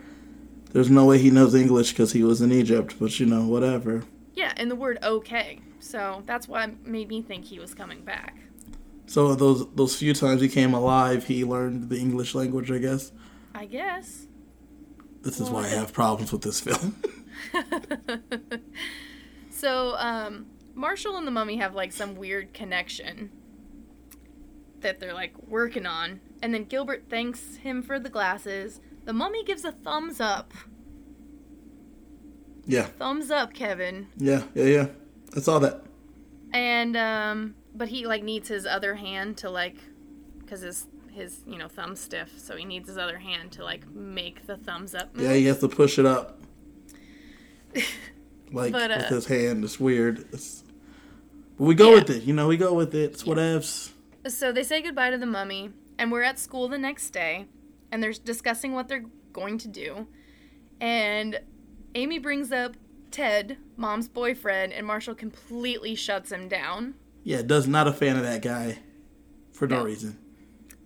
there's 0.73 0.89
no 0.89 1.05
way 1.05 1.19
he 1.19 1.29
knows 1.29 1.55
English 1.55 1.91
because 1.91 2.11
he 2.11 2.23
was 2.23 2.41
in 2.41 2.51
Egypt, 2.51 2.95
but 2.99 3.19
you 3.19 3.25
know, 3.25 3.47
whatever. 3.47 4.03
Yeah, 4.33 4.53
and 4.57 4.69
the 4.69 4.75
word 4.75 4.99
okay. 5.03 5.59
So 5.79 6.23
that's 6.25 6.47
what 6.47 6.85
made 6.85 7.07
me 7.07 7.21
think 7.21 7.45
he 7.45 7.59
was 7.59 7.73
coming 7.73 8.03
back. 8.03 8.37
So 9.05 9.35
those 9.35 9.71
those 9.75 9.95
few 9.95 10.13
times 10.13 10.41
he 10.41 10.49
came 10.49 10.73
alive, 10.73 11.27
he 11.27 11.45
learned 11.45 11.89
the 11.89 11.97
English 11.97 12.35
language, 12.35 12.71
I 12.71 12.79
guess. 12.79 13.11
I 13.53 13.65
guess. 13.65 14.27
This 15.21 15.39
is 15.39 15.49
why 15.49 15.65
I 15.65 15.69
have 15.69 15.93
problems 15.93 16.33
with 16.33 16.41
this 16.41 16.59
film. 16.59 17.01
so, 19.49 19.95
um, 19.97 20.47
Marshall 20.73 21.15
and 21.15 21.25
the 21.25 21.31
mummy 21.31 21.57
have 21.57 21.73
like 21.73 21.91
some 21.91 22.15
weird 22.15 22.53
connection 22.53 23.31
that 24.81 24.99
they're 24.99 25.13
like 25.13 25.33
working 25.47 25.85
on. 25.85 26.19
And 26.41 26.53
then 26.53 26.65
Gilbert 26.65 27.05
thanks 27.09 27.57
him 27.57 27.81
for 27.81 27.99
the 27.99 28.09
glasses. 28.09 28.81
The 29.05 29.13
mummy 29.13 29.43
gives 29.43 29.65
a 29.65 29.71
thumbs 29.71 30.19
up. 30.19 30.53
Yeah. 32.65 32.83
Thumbs 32.85 33.29
up, 33.29 33.53
Kevin. 33.53 34.07
Yeah, 34.17 34.43
yeah, 34.55 34.63
yeah. 34.65 34.87
I 35.35 35.39
saw 35.39 35.59
that. 35.59 35.81
And 36.53 36.95
um 36.95 37.55
but 37.75 37.87
he 37.89 38.05
like 38.05 38.23
needs 38.23 38.47
his 38.47 38.65
other 38.65 38.95
hand 38.95 39.37
to 39.37 39.49
like 39.49 39.75
cuz 40.47 40.61
his 40.61 40.87
his, 41.11 41.41
you 41.45 41.57
know, 41.59 41.67
thumb 41.67 41.95
stiff, 41.95 42.33
so 42.39 42.55
he 42.55 42.65
needs 42.65 42.87
his 42.87 42.97
other 42.97 43.19
hand 43.19 43.51
to 43.53 43.63
like 43.63 43.87
make 43.91 44.47
the 44.47 44.57
thumbs 44.57 44.95
up. 44.95 45.15
Move. 45.15 45.25
Yeah, 45.25 45.33
he 45.35 45.45
has 45.45 45.59
to 45.59 45.67
push 45.67 45.99
it 45.99 46.05
up. 46.05 46.39
like 48.51 48.71
But, 48.71 48.91
uh, 48.91 48.97
with 49.01 49.09
his 49.09 49.25
hand. 49.27 49.63
It's 49.63 49.79
weird. 49.79 50.25
It's, 50.33 50.63
but 51.57 51.65
we 51.65 51.75
go 51.75 51.89
Yeah. 51.89 51.95
with 51.95 52.09
it. 52.09 52.23
You 52.23 52.33
know, 52.33 52.47
we 52.47 52.57
go 52.57 52.73
with 52.73 52.95
it. 52.95 53.11
It's 53.11 53.23
whatevs. 53.23 53.91
So 54.27 54.51
they 54.51 54.63
say 54.63 54.81
goodbye 54.81 55.11
to 55.11 55.17
the 55.17 55.25
mummy, 55.27 55.71
and 55.99 56.11
we're 56.11 56.21
at 56.23 56.39
school 56.39 56.67
the 56.67 56.77
next 56.79 57.09
day, 57.11 57.45
and 57.93 58.01
they're 58.01 58.11
discussing 58.11 58.73
what 58.73 58.87
they're 58.87 59.05
going 59.31 59.59
to 59.59 59.67
do. 59.67 60.07
And 60.81 61.39
Amy 61.93 62.17
brings 62.17 62.51
up 62.51 62.75
Ted, 63.11 63.57
mom's 63.77 64.07
boyfriend, 64.07 64.73
and 64.73 64.87
Marshall 64.87 65.13
completely 65.13 65.93
shuts 65.93 66.31
him 66.31 66.47
down. 66.47 66.95
Yeah, 67.23 67.43
does 67.43 67.67
not 67.67 67.87
a 67.87 67.93
fan 67.93 68.17
of 68.17 68.23
that 68.23 68.41
guy 68.41 68.79
for 69.51 69.67
no 69.67 69.77
No. 69.79 69.85
reason. 69.85 70.17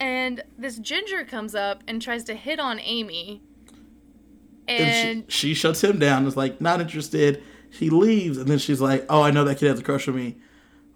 And 0.02 0.44
this 0.58 0.78
ginger 0.78 1.24
comes 1.24 1.56
up 1.56 1.82
and 1.88 2.02
tries 2.02 2.26
to 2.26 2.36
hit 2.36 2.60
on 2.60 2.80
Amy. 2.82 3.42
And, 4.68 4.84
And 4.90 5.32
she, 5.32 5.50
she 5.50 5.54
shuts 5.54 5.82
him 5.84 5.98
down. 5.98 6.28
Is 6.28 6.36
like 6.36 6.60
not 6.60 6.82
interested. 6.82 7.42
She 7.72 7.90
leaves, 7.90 8.38
and 8.38 8.48
then 8.48 8.58
she's 8.60 8.82
like, 8.82 9.06
"Oh, 9.10 9.22
I 9.22 9.32
know 9.32 9.44
that 9.46 9.58
kid 9.58 9.70
has 9.70 9.80
a 9.80 9.84
crush 9.84 10.08
on 10.10 10.16
me, 10.16 10.36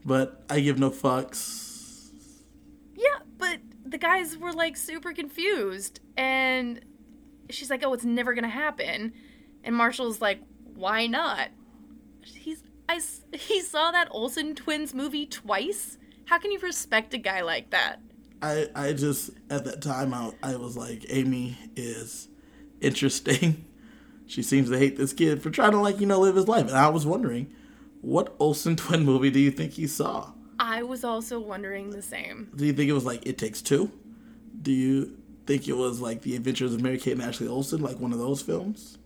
but 0.05 0.43
I 0.49 0.59
give 0.59 0.77
no 0.77 0.89
fucks." 0.91 1.60
The 3.91 3.97
guys 3.97 4.37
were 4.37 4.53
like 4.53 4.77
super 4.77 5.13
confused. 5.13 5.99
And 6.17 6.81
she's 7.49 7.69
like, 7.69 7.83
oh, 7.85 7.93
it's 7.93 8.05
never 8.05 8.33
to 8.43 8.49
happen. 8.49 9.13
And 9.63 9.75
Marshall's 9.75 10.21
like, 10.21 10.39
why 10.73 11.05
not? 11.07 11.49
He's 12.23 12.63
I 12.89 12.99
he 13.33 13.61
saw 13.61 13.91
that 13.91 14.07
Olsen 14.11 14.55
twins 14.55 14.93
movie 14.93 15.25
twice. 15.25 15.97
How 16.25 16.39
can 16.39 16.51
you 16.51 16.59
respect 16.59 17.13
a 17.13 17.17
guy 17.17 17.41
like 17.41 17.69
that? 17.71 17.97
I 18.41 18.69
I 18.73 18.93
just 18.93 19.31
at 19.49 19.65
that 19.65 19.81
time 19.81 20.13
I 20.13 20.31
I 20.41 20.55
was 20.55 20.77
like, 20.77 21.05
Amy 21.09 21.57
is 21.75 22.27
interesting. 22.79 23.65
She 24.27 24.43
seems 24.43 24.69
to 24.69 24.77
hate 24.77 24.95
this 24.95 25.11
kid 25.11 25.43
for 25.43 25.49
trying 25.49 25.71
to 25.71 25.79
like 25.81 25.99
you 25.99 26.05
know 26.05 26.21
live 26.21 26.37
his 26.37 26.47
life, 26.47 26.67
and 26.67 26.77
I 26.77 26.87
was 26.87 27.05
wondering, 27.05 27.53
what 27.99 28.33
Olsen 28.39 28.77
twin 28.77 29.03
movie 29.03 29.29
do 29.29 29.41
you 29.41 29.51
think 29.51 29.73
he 29.73 29.87
saw? 29.87 30.31
I 30.63 30.83
was 30.83 31.03
also 31.03 31.39
wondering 31.39 31.89
the 31.89 32.03
same. 32.03 32.51
Do 32.55 32.65
you 32.67 32.71
think 32.73 32.87
it 32.87 32.93
was 32.93 33.03
like 33.03 33.25
It 33.25 33.39
Takes 33.39 33.63
Two? 33.63 33.91
Do 34.61 34.71
you 34.71 35.17
think 35.47 35.67
it 35.67 35.73
was 35.75 35.99
like 35.99 36.21
The 36.21 36.35
Adventures 36.35 36.73
of 36.75 36.81
Mary 36.81 36.99
Kate 36.99 37.13
and 37.13 37.21
Ashley 37.23 37.47
Olsen, 37.47 37.81
like 37.81 37.99
one 37.99 38.13
of 38.13 38.19
those 38.19 38.43
films? 38.43 38.99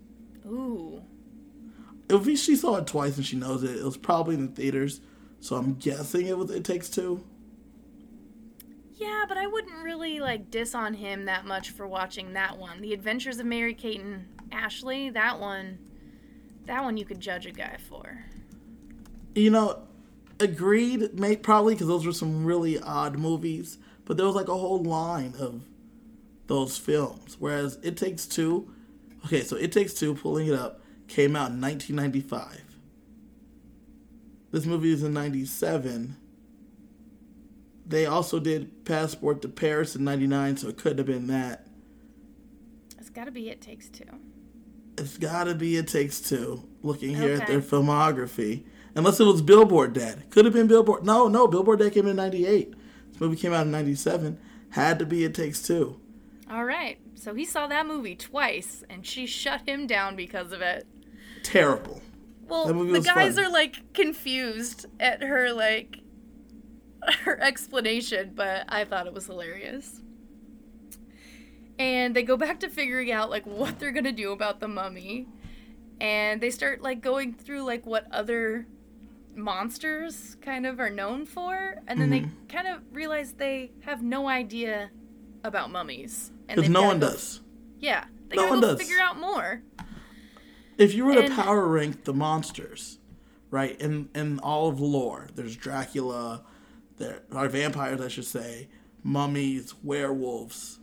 Ooh. 0.46 1.02
If 2.10 2.26
he- 2.26 2.36
she 2.36 2.58
saw 2.58 2.76
it 2.76 2.88
twice 2.88 3.16
and 3.16 3.26
she 3.26 3.38
knows 3.38 3.64
it, 3.64 3.78
it 3.78 3.84
was 3.86 3.96
probably 3.96 4.36
in 4.36 4.48
the 4.48 4.52
theaters. 4.52 5.00
So 5.40 5.56
I'm 5.56 5.76
guessing 5.76 6.26
it 6.28 6.38
was 6.38 6.52
It 6.52 6.66
Takes 6.66 6.90
Two. 6.90 7.24
Yeah, 8.98 9.24
but 9.28 9.38
I 9.38 9.48
wouldn't 9.48 9.82
really 9.84 10.20
like 10.20 10.52
diss 10.52 10.76
on 10.76 10.94
him 10.96 11.24
that 11.26 11.46
much 11.46 11.70
for 11.70 11.88
watching 11.88 12.34
that 12.34 12.58
one. 12.58 12.82
The 12.82 12.94
Adventures 12.94 13.40
of 13.40 13.46
Mary 13.46 13.74
Kate 13.74 14.02
and 14.02 14.26
Ashley, 14.52 15.10
that 15.12 15.40
one 15.40 15.80
that 16.66 16.84
one 16.84 16.98
you 16.98 17.06
could 17.06 17.20
judge 17.22 17.46
a 17.46 17.52
guy 17.52 17.78
for. 17.88 18.26
You 19.36 19.52
know, 19.52 19.84
agreed, 20.40 21.18
mate, 21.18 21.44
probably 21.44 21.76
because 21.76 21.88
those 21.88 22.06
were 22.06 22.14
some 22.14 22.46
really 22.46 22.80
odd 22.80 23.18
movies. 23.18 23.78
But 24.06 24.18
there 24.18 24.26
was 24.26 24.36
like 24.36 24.48
a 24.48 24.58
whole 24.58 24.84
line 24.84 25.34
of 25.40 25.64
those 26.48 26.78
films. 26.78 27.38
Whereas 27.40 27.80
It 27.82 27.98
Takes 27.98 28.26
Two, 28.26 28.72
okay, 29.26 29.42
so 29.42 29.56
It 29.56 29.72
Takes 29.72 29.94
Two, 29.94 30.16
pulling 30.16 30.48
it 30.48 30.54
up, 30.54 30.82
came 31.08 31.36
out 31.36 31.52
in 31.52 31.62
1995. 31.62 32.62
This 34.52 34.66
movie 34.66 34.94
is 34.94 35.04
in 35.04 35.14
97. 35.14 36.16
They 37.88 38.06
also 38.06 38.40
did 38.40 38.86
Passport 38.86 39.42
to 39.42 39.50
Paris 39.50 39.96
in 39.96 40.04
99, 40.04 40.58
so 40.58 40.70
it 40.70 40.78
couldn't 40.78 41.00
have 41.00 41.08
been 41.08 41.28
that. 41.28 41.68
It's 42.98 43.10
got 43.10 43.26
to 43.26 43.32
be 43.32 43.50
It 43.50 43.62
Takes 43.62 43.90
Two. 43.90 44.06
It's 44.98 45.18
gotta 45.18 45.56
be 45.56 45.76
It 45.76 45.88
Takes 45.88 46.22
Two. 46.22 46.64
Looking 46.82 47.16
here 47.16 47.34
at 47.34 47.48
their 47.48 47.62
filmography, 47.62 48.64
unless 48.96 49.20
it 49.20 49.26
was 49.26 49.42
Billboard 49.42 49.94
Dad, 49.94 50.30
could 50.32 50.46
have 50.46 50.54
been 50.54 50.68
Billboard. 50.68 51.06
No, 51.06 51.28
no, 51.28 51.48
Billboard 51.48 51.80
Dad 51.80 51.94
came 51.94 52.08
in 52.08 52.16
'98. 52.16 52.74
This 53.12 53.22
movie 53.22 53.36
came 53.36 53.54
out 53.54 53.66
in 53.66 53.72
'97. 53.72 54.40
Had 54.72 55.00
to 55.00 55.06
be 55.06 55.24
It 55.24 55.34
Takes 55.34 55.62
Two. 55.62 56.00
All 56.50 56.66
right. 56.66 57.00
So 57.16 57.34
he 57.34 57.46
saw 57.46 57.68
that 57.68 57.88
movie 57.88 58.16
twice 58.16 58.84
and 58.90 59.06
she 59.06 59.26
shut 59.26 59.68
him 59.68 59.88
down 59.88 60.16
because 60.16 60.52
of 60.52 60.62
it. 60.62 60.86
Terrible. 61.44 62.02
Well, 62.48 62.66
the 62.68 63.02
guys 63.02 63.36
fun. 63.36 63.46
are 63.46 63.50
like 63.50 63.94
confused 63.94 64.86
at 65.00 65.24
her 65.24 65.52
like 65.52 66.02
her 67.24 67.40
explanation, 67.42 68.34
but 68.36 68.66
I 68.70 68.86
thought 68.86 69.08
it 69.08 69.14
was 69.14 69.26
hilarious. 69.26 70.02
And 71.80 72.16
they 72.16 72.24
go 72.24 72.38
back 72.38 72.60
to 72.62 72.70
figuring 72.70 73.12
out 73.12 73.30
like 73.30 73.46
what 73.46 73.80
they're 73.80 73.92
going 73.92 74.06
to 74.06 74.12
do 74.12 74.32
about 74.32 74.60
the 74.60 74.68
mummy. 74.68 75.28
And 76.00 76.42
they 76.42 76.52
start 76.52 76.82
like 76.82 77.02
going 77.02 77.34
through 77.34 77.64
like 77.64 77.86
what 77.86 78.08
other 78.12 78.68
monsters 79.36 80.38
kind 80.42 80.66
of 80.66 80.80
are 80.80 80.90
known 80.90 81.26
for, 81.26 81.76
and 81.88 82.00
then 82.00 82.10
Mm-hmm. 82.12 82.30
they 82.48 82.54
kind 82.54 82.68
of 82.68 82.82
realize 82.92 83.34
they 83.34 83.72
have 83.82 84.02
no 84.04 84.28
idea 84.28 84.90
about 85.44 85.72
mummies. 85.72 86.32
And 86.48 86.56
Because 86.58 86.70
no 86.70 86.84
one 86.84 87.00
go- 87.00 87.10
does. 87.12 87.42
Yeah. 87.80 88.06
They 88.30 88.36
No 88.38 88.44
gotta 88.44 88.52
one 88.54 88.62
does. 88.62 88.80
figure 88.80 89.00
out 89.02 89.20
more. 89.20 89.62
If 90.78 90.94
you 90.94 91.06
were 91.06 91.16
to 91.16 91.30
power 91.34 91.68
rank 91.68 92.04
the 92.04 92.14
monsters, 92.14 93.00
right, 93.52 93.80
in 93.80 94.10
in 94.16 94.40
all 94.40 94.68
of 94.68 94.80
lore, 94.82 95.28
there's 95.36 95.56
Dracula, 95.56 96.44
there 96.98 97.22
are 97.32 97.48
vampires, 97.48 98.02
I 98.02 98.08
should 98.10 98.26
say, 98.26 98.68
mummies, 99.04 99.74
werewolves. 99.84 100.80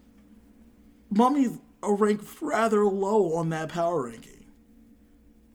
Mummies 1.10 1.58
are 1.82 1.94
ranked 1.94 2.40
rather 2.40 2.84
low 2.86 3.34
on 3.34 3.50
that 3.50 3.68
power 3.68 4.04
ranking. 4.06 4.31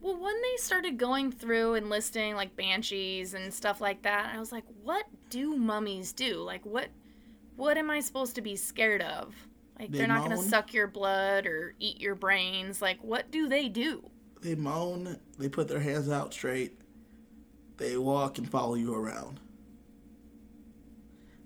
Well, 0.08 0.16
when 0.16 0.40
they 0.40 0.56
started 0.56 0.96
going 0.96 1.30
through 1.30 1.74
and 1.74 1.90
listing 1.90 2.34
like 2.34 2.56
banshees 2.56 3.34
and 3.34 3.52
stuff 3.52 3.82
like 3.82 4.00
that, 4.04 4.32
I 4.34 4.38
was 4.38 4.50
like, 4.50 4.64
what 4.82 5.04
do 5.28 5.54
mummies 5.54 6.14
do? 6.14 6.36
Like 6.36 6.64
what 6.64 6.88
what 7.56 7.76
am 7.76 7.90
I 7.90 8.00
supposed 8.00 8.34
to 8.36 8.40
be 8.40 8.56
scared 8.56 9.02
of? 9.02 9.34
Like 9.78 9.92
They 9.92 10.02
are 10.02 10.06
not 10.06 10.24
going 10.24 10.30
to 10.30 10.42
suck 10.42 10.72
your 10.72 10.86
blood 10.86 11.44
or 11.44 11.74
eat 11.78 12.00
your 12.00 12.14
brains. 12.14 12.80
Like 12.80 12.98
what 13.04 13.30
do 13.30 13.50
they 13.50 13.68
do? 13.68 14.08
They 14.40 14.54
moan, 14.54 15.18
they 15.38 15.50
put 15.50 15.68
their 15.68 15.80
hands 15.80 16.08
out 16.08 16.32
straight, 16.32 16.80
they 17.76 17.98
walk 17.98 18.38
and 18.38 18.48
follow 18.50 18.76
you 18.76 18.94
around. 18.94 19.40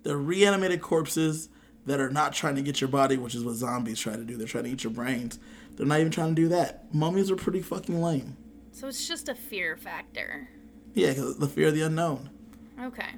They're 0.05 0.17
reanimated 0.17 0.83
corpses 0.83 1.49
that 1.87 1.99
are 1.99 2.11
not 2.11 2.33
trying 2.33 2.55
to 2.55 2.63
get 2.63 2.81
your 2.81 2.89
body, 2.89 3.17
which 3.17 3.35
is 3.35 3.43
what 3.43 3.57
zombies 3.57 3.99
try 3.99 4.15
to 4.15 4.23
do. 4.23 4.37
They're 4.37 4.47
trying 4.47 4.65
to 4.65 4.71
eat 4.71 4.85
your 4.85 4.93
brains. 4.93 5.41
They're 5.75 5.85
not 5.85 5.99
even 5.99 6.13
trying 6.13 6.37
to 6.37 6.41
do 6.41 6.49
that. 6.51 6.95
Mummies 6.95 7.29
are 7.29 7.35
pretty 7.35 7.61
fucking 7.61 8.01
lame. 8.01 8.37
So 8.73 8.89
it's 8.89 9.07
just 9.07 9.29
a 9.29 9.35
fear 9.35 9.77
factor. 9.77 10.49
Yeah, 10.95 11.13
the 11.39 11.47
fear 11.49 11.69
of 11.69 11.75
the 11.75 11.83
unknown. 11.83 12.31
Okay. 12.81 13.09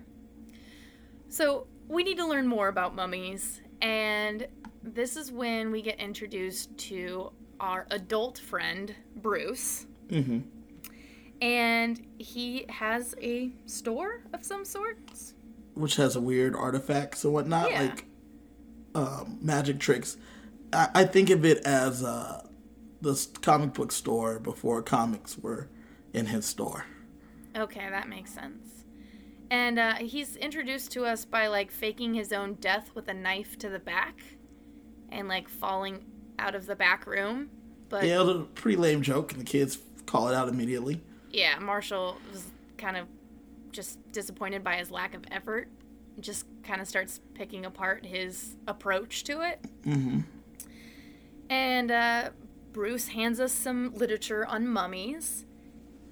So 1.29 1.67
we 1.89 2.03
need 2.05 2.19
to 2.19 2.27
learn 2.27 2.47
more 2.47 2.69
about 2.69 2.95
mummies, 2.95 3.61
and 3.81 4.47
this 4.83 5.17
is 5.17 5.33
when 5.33 5.71
we 5.71 5.83
get 5.83 5.99
introduced 5.99 6.77
to 6.79 7.33
our 7.61 7.87
adult 7.91 8.39
friend, 8.39 8.95
Bruce. 9.17 9.87
Mm-hmm. 10.09 10.41
And 11.43 12.07
he 12.19 12.67
has 12.69 13.15
a 13.21 13.51
store 13.67 14.23
of 14.33 14.45
some 14.45 14.65
sorts. 14.65 15.35
Which 15.75 15.97
has 15.97 16.15
a 16.17 16.21
weird 16.21 16.55
artifacts 16.55 17.25
and 17.25 17.33
whatnot, 17.33 17.71
Yeah. 17.71 17.83
like 17.83 18.05
um, 18.95 19.39
magic 19.43 19.81
tricks. 19.81 20.17
I, 20.73 20.89
I 20.95 21.05
think 21.05 21.31
of 21.31 21.45
it 21.45 21.59
as 21.67 22.05
uh, 22.05 22.47
the 23.05 23.27
comic 23.43 23.75
book 23.75 23.93
store 23.93 24.39
before 24.41 24.83
comics 24.83 25.39
were 25.39 25.69
in 26.13 26.27
his 26.27 26.45
store. 26.47 26.87
Okay, 27.57 27.89
that 27.89 28.09
makes 28.09 28.33
sense. 28.33 28.85
And 29.51 29.79
uh, 29.79 29.95
he's 29.97 30.37
introduced 30.37 30.91
to 30.93 31.05
us 31.05 31.25
by 31.25 31.47
like 31.47 31.71
faking 31.71 32.15
his 32.15 32.33
own 32.33 32.55
death 32.55 32.91
with 32.95 33.07
a 33.09 33.15
knife 33.15 33.57
to 33.59 33.69
the 33.69 33.79
back 33.79 34.19
and 35.11 35.29
like 35.29 35.49
falling 35.49 36.05
out 36.39 36.55
of 36.55 36.67
the 36.67 36.75
back 36.75 37.07
room. 37.07 37.51
But 37.89 38.05
Yeah, 38.05 38.21
it 38.21 38.27
was 38.27 38.37
a 38.37 38.41
pretty 38.41 38.77
lame 38.77 39.03
joke, 39.03 39.33
and 39.33 39.41
the 39.41 39.45
kids 39.45 39.79
call 40.07 40.29
it 40.29 40.35
out 40.35 40.49
immediately. 40.49 41.01
yeah, 41.31 41.59
Marshall 41.61 42.17
was 42.33 42.45
kind 42.79 42.97
of 42.97 43.07
just 43.71 43.99
disappointed 44.13 44.65
by 44.65 44.77
his 44.77 44.91
lack 44.91 45.15
of 45.15 45.23
effort. 45.31 45.69
Just 46.21 46.47
kind 46.63 46.81
of 46.81 46.89
starts 46.89 47.21
picking 47.35 47.65
apart 47.67 48.05
his 48.07 48.57
approach 48.67 49.25
to 49.25 49.43
it. 49.43 49.61
Mm-hmm. 49.85 50.21
And 51.51 51.91
uh, 51.91 52.31
Bruce 52.75 53.07
hands 53.09 53.39
us 53.39 53.53
some 53.53 53.95
literature 53.95 54.45
on 54.45 54.67
mummies, 54.67 55.47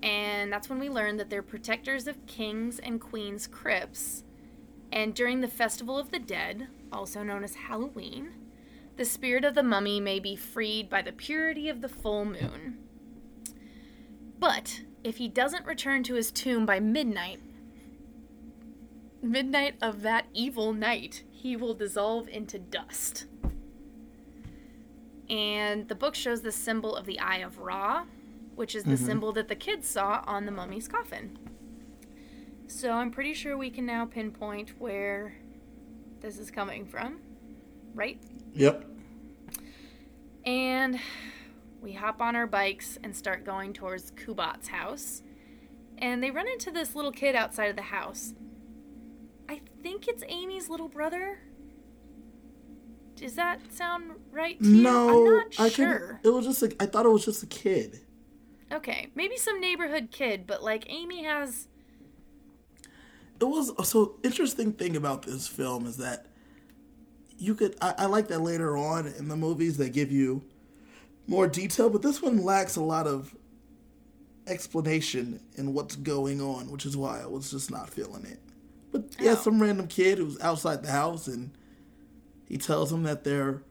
and 0.01 0.53
that's 0.53 0.71
when 0.71 0.79
we 0.79 0.89
learn 0.89 1.17
that 1.17 1.29
they're 1.29 1.43
protectors 1.43 2.07
of 2.07 2.25
kings 2.27 2.79
and 2.79 3.01
queens' 3.01 3.49
crypts. 3.49 4.23
And 4.93 5.13
during 5.13 5.41
the 5.41 5.49
Festival 5.49 5.99
of 5.99 6.13
the 6.13 6.21
Dead, 6.21 6.69
also 6.93 7.25
known 7.25 7.43
as 7.43 7.57
Halloween, 7.57 8.35
the 8.97 9.05
spirit 9.05 9.45
of 9.45 9.57
the 9.57 9.65
mummy 9.65 9.99
may 9.99 10.21
be 10.21 10.37
freed 10.37 10.89
by 10.89 11.03
the 11.03 11.11
purity 11.11 11.69
of 11.69 11.81
the 11.81 11.89
full 11.89 12.25
moon. 12.25 12.79
But 14.39 14.83
if 15.03 15.17
he 15.17 15.27
doesn't 15.27 15.67
return 15.67 16.05
to 16.05 16.15
his 16.15 16.31
tomb 16.31 16.65
by 16.65 16.79
midnight, 16.79 17.41
midnight 19.21 19.75
of 19.83 20.03
that 20.03 20.27
evil 20.33 20.73
night, 20.73 21.25
he 21.33 21.57
will 21.57 21.75
dissolve 21.75 22.29
into 22.29 22.61
dust. 22.61 23.27
And 25.31 25.89
the 25.89 25.95
book 25.95 26.15
shows 26.15 26.43
the 26.43 26.53
symbol 26.53 26.95
of 26.95 27.07
the 27.07 27.19
Eye 27.21 27.39
of 27.39 27.59
Ra, 27.59 28.05
which 28.55 28.75
is 28.75 28.85
the 28.85 28.93
Mhm. 28.93 29.07
symbol 29.07 29.33
that 29.33 29.49
the 29.49 29.57
kids 29.57 29.89
saw 29.89 30.23
on 30.27 30.45
the 30.47 30.53
mummy's 30.53 30.89
coffin. 30.89 31.39
So 32.67 32.93
I'm 32.93 33.11
pretty 33.11 33.35
sure 33.35 33.57
we 33.57 33.71
can 33.71 33.87
now 33.87 34.05
pinpoint 34.07 34.79
where 34.81 35.37
this 36.21 36.39
is 36.39 36.51
coming 36.51 36.87
from, 36.87 37.21
right? 37.95 38.23
Yep. 38.55 38.85
And 40.45 40.99
we 41.81 41.93
hop 41.93 42.21
on 42.21 42.35
our 42.37 42.47
bikes 42.47 42.99
and 43.03 43.15
start 43.17 43.45
going 43.45 43.73
towards 43.73 44.11
Kubat's 44.13 44.69
house. 44.69 45.23
And 45.99 46.23
they 46.23 46.31
run 46.31 46.49
into 46.49 46.71
this 46.71 46.95
little 46.95 47.13
kid 47.13 47.35
outside 47.37 47.71
of 47.71 47.77
the 47.77 47.83
house. 47.83 48.35
I 49.49 49.61
think 49.83 50.09
it's 50.09 50.25
Amy's 50.29 50.69
little 50.69 50.89
brother. 50.89 51.41
Does 53.17 53.35
that 53.35 53.61
sound 53.73 54.11
right 54.33 54.59
to 54.61 54.69
you? 54.69 54.83
No, 54.83 55.27
I'm 55.27 55.37
not 55.37 55.47
I 55.61 55.69
sure. 55.69 55.99
couldn't. 55.99 56.19
It 56.25 56.31
was 56.35 56.45
just 56.47 56.63
like 56.63 56.77
I 56.81 56.87
thought 56.87 57.07
it 57.07 57.11
was 57.11 57.25
just 57.25 57.43
a 57.43 57.47
kid. 57.47 58.01
Okay, 58.73 59.09
maybe 59.15 59.37
some 59.37 59.61
neighborhood 59.61 60.09
kid, 60.11 60.47
but 60.47 60.63
like 60.63 60.85
Amy 60.89 61.25
has. 61.25 61.69
It 63.41 63.45
was 63.45 63.73
so 63.89 64.17
interesting 64.23 64.73
thing 64.73 64.97
about 64.97 65.23
this 65.23 65.47
film 65.49 65.87
is 65.87 65.97
that 65.99 66.27
you 67.39 67.55
could. 67.55 67.77
I, 67.81 67.95
I 67.99 68.07
like 68.07 68.29
that 68.29 68.41
later 68.41 68.77
on 68.77 69.07
in 69.07 69.29
the 69.29 69.37
movies 69.37 69.77
they 69.77 69.91
give 69.91 70.11
you 70.13 70.43
more 71.27 71.47
detail, 71.49 71.91
but 71.91 72.03
this 72.03 72.23
one 72.23 72.43
lacks 72.45 72.77
a 72.77 72.83
lot 72.83 73.07
of 73.07 73.35
explanation 74.47 75.41
in 75.57 75.73
what's 75.73 75.97
going 75.97 76.41
on, 76.41 76.71
which 76.71 76.85
is 76.87 76.97
why 76.97 77.21
I 77.23 77.27
was 77.27 77.51
just 77.51 77.71
not 77.71 77.91
feeling 77.91 78.25
it. 78.27 78.41
But 78.91 79.05
yeah, 79.21 79.33
Oh. 79.33 79.37
some 79.37 79.61
random 79.63 79.87
kid 79.87 80.19
who's 80.19 80.41
outside 80.41 80.83
the 80.83 80.91
house 80.91 81.27
and 81.29 81.51
he 82.53 82.59
tells 82.59 82.91
them 82.91 83.05
that 83.05 83.25
they're 83.25 83.63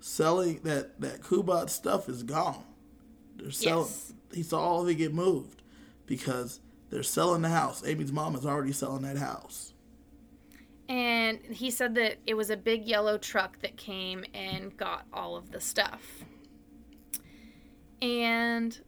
selling 0.00 0.60
that 0.62 0.98
that 1.02 1.20
Kubat 1.20 1.68
stuff 1.68 2.08
is 2.08 2.22
gone. 2.22 2.64
They're 3.36 3.50
selling. 3.50 3.88
Yes. 3.88 4.14
He 4.32 4.42
saw 4.42 4.58
all 4.58 4.80
of 4.80 4.88
it 4.88 4.94
get 4.94 5.12
moved 5.12 5.60
because 6.06 6.58
they're 6.88 7.02
selling 7.02 7.42
the 7.42 7.50
house. 7.50 7.84
Amy's 7.84 8.10
mom 8.10 8.34
is 8.34 8.46
already 8.46 8.72
selling 8.72 9.02
that 9.02 9.18
house. 9.18 9.74
And 10.88 11.40
he 11.44 11.70
said 11.70 11.94
that 11.96 12.20
it 12.26 12.32
was 12.32 12.48
a 12.48 12.56
big 12.56 12.86
yellow 12.86 13.18
truck 13.18 13.60
that 13.60 13.76
came 13.76 14.24
and 14.32 14.74
got 14.78 15.04
all 15.12 15.36
of 15.36 15.50
the 15.50 15.60
stuff. 15.60 16.24
And 18.00 18.80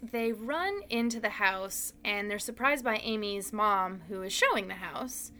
they 0.00 0.30
run 0.30 0.82
into 0.88 1.18
the 1.18 1.30
house 1.30 1.94
and 2.04 2.30
they're 2.30 2.38
surprised 2.38 2.84
by 2.84 2.98
Amy's 2.98 3.52
mom, 3.52 4.02
who 4.08 4.22
is 4.22 4.32
showing 4.32 4.68
the 4.68 4.74
house. 4.74 5.32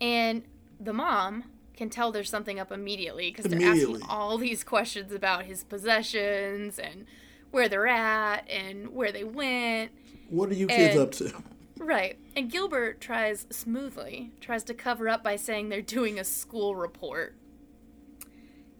And 0.00 0.44
the 0.78 0.92
mom 0.92 1.42
can 1.78 1.88
tell 1.88 2.12
there's 2.12 2.28
something 2.28 2.58
up 2.60 2.70
immediately 2.72 3.30
because 3.30 3.50
they're 3.50 3.68
asking 3.70 4.02
all 4.08 4.36
these 4.36 4.62
questions 4.64 5.12
about 5.12 5.44
his 5.44 5.64
possessions 5.64 6.78
and 6.78 7.06
where 7.52 7.68
they're 7.68 7.86
at 7.86 8.48
and 8.50 8.88
where 8.90 9.12
they 9.12 9.24
went. 9.24 9.90
What 10.28 10.50
are 10.50 10.54
you 10.54 10.66
kids 10.66 10.96
And- 10.96 11.00
up 11.00 11.12
to? 11.12 11.42
Right. 11.78 12.18
And 12.34 12.50
Gilbert 12.50 13.00
tries 13.00 13.46
smoothly, 13.50 14.32
tries 14.40 14.64
to 14.64 14.74
cover 14.74 15.08
up 15.08 15.22
by 15.22 15.36
saying 15.36 15.68
they're 15.68 15.80
doing 15.80 16.18
a 16.18 16.24
school 16.24 16.74
report. 16.74 17.36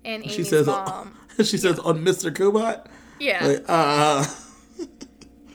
And 0.05 0.25
Amy's 0.25 0.35
She 0.37 0.43
says. 0.45 0.67
mom, 0.67 1.15
she 1.39 1.57
says 1.57 1.79
on 1.79 2.05
Mr. 2.05 2.33
Kubat. 2.33 2.87
yeah, 3.21 3.47
Like, 3.47 3.65
uh, 3.69 4.27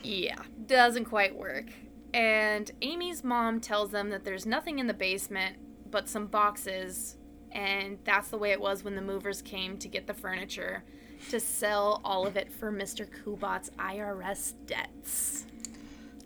yeah, 0.03 0.37
doesn't 0.67 1.05
quite 1.05 1.35
work. 1.35 1.65
And 2.13 2.71
Amy's 2.81 3.23
mom 3.23 3.59
tells 3.59 3.91
them 3.91 4.09
that 4.11 4.23
there's 4.23 4.45
nothing 4.45 4.79
in 4.79 4.87
the 4.87 4.93
basement 4.93 5.57
but 5.91 6.07
some 6.09 6.27
boxes, 6.27 7.17
and 7.53 7.99
that's 8.03 8.29
the 8.29 8.37
way 8.37 8.51
it 8.51 8.59
was 8.59 8.83
when 8.83 8.95
the 8.95 9.01
movers 9.01 9.41
came 9.41 9.77
to 9.77 9.87
get 9.87 10.07
the 10.07 10.13
furniture 10.13 10.83
to 11.29 11.39
sell 11.39 12.01
all 12.03 12.27
of 12.27 12.35
it 12.35 12.51
for 12.51 12.71
Mr. 12.71 13.07
Kubat's 13.07 13.69
IRS 13.79 14.53
debts. 14.65 15.45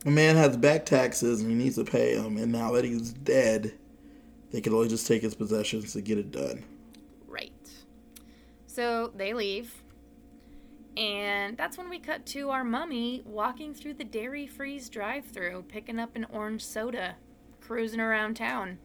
a 0.05 0.09
man 0.09 0.35
has 0.35 0.57
back 0.57 0.85
taxes 0.85 1.41
and 1.41 1.51
he 1.51 1.55
needs 1.55 1.75
to 1.75 1.83
pay 1.83 2.15
them, 2.15 2.37
and 2.37 2.51
now 2.51 2.71
that 2.71 2.85
he's 2.85 3.11
dead, 3.11 3.73
they 4.51 4.61
can 4.61 4.73
only 4.73 4.87
just 4.87 5.05
take 5.05 5.21
his 5.21 5.35
possessions 5.35 5.93
to 5.93 6.01
get 6.01 6.17
it 6.17 6.31
done. 6.31 6.63
Right. 7.27 7.51
So 8.65 9.11
they 9.15 9.33
leave. 9.33 9.83
And 10.95 11.55
that's 11.57 11.77
when 11.77 11.89
we 11.89 11.99
cut 11.99 12.25
to 12.27 12.49
our 12.49 12.63
mummy 12.63 13.21
walking 13.23 13.75
through 13.75 13.95
the 13.95 14.03
Dairy 14.03 14.47
Freeze 14.47 14.89
drive 14.89 15.25
through, 15.25 15.65
picking 15.67 15.99
up 15.99 16.15
an 16.15 16.25
orange 16.31 16.65
soda, 16.65 17.17
cruising 17.61 17.99
around 17.99 18.35
town. 18.35 18.79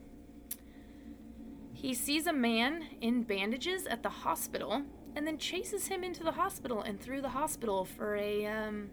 He 1.83 1.95
sees 1.95 2.29
a 2.29 2.33
man 2.33 2.85
in 3.01 3.25
bandages 3.25 3.87
at 3.88 4.05
the 4.05 4.09
hospital 4.09 4.83
and 5.16 5.27
then 5.27 5.37
chases 5.37 5.88
him 5.88 6.05
into 6.05 6.23
the 6.23 6.31
hospital 6.31 6.81
and 6.81 7.01
through 7.01 7.23
the 7.23 7.31
hospital 7.31 7.85
for 7.85 8.14
a 8.14 8.47
um, 8.47 8.90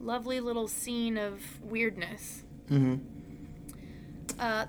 lovely 0.00 0.40
little 0.40 0.66
scene 0.66 1.16
of 1.16 1.40
weirdness. 1.62 2.42
Mm-hmm. 2.68 2.96
Uh, 4.36 4.66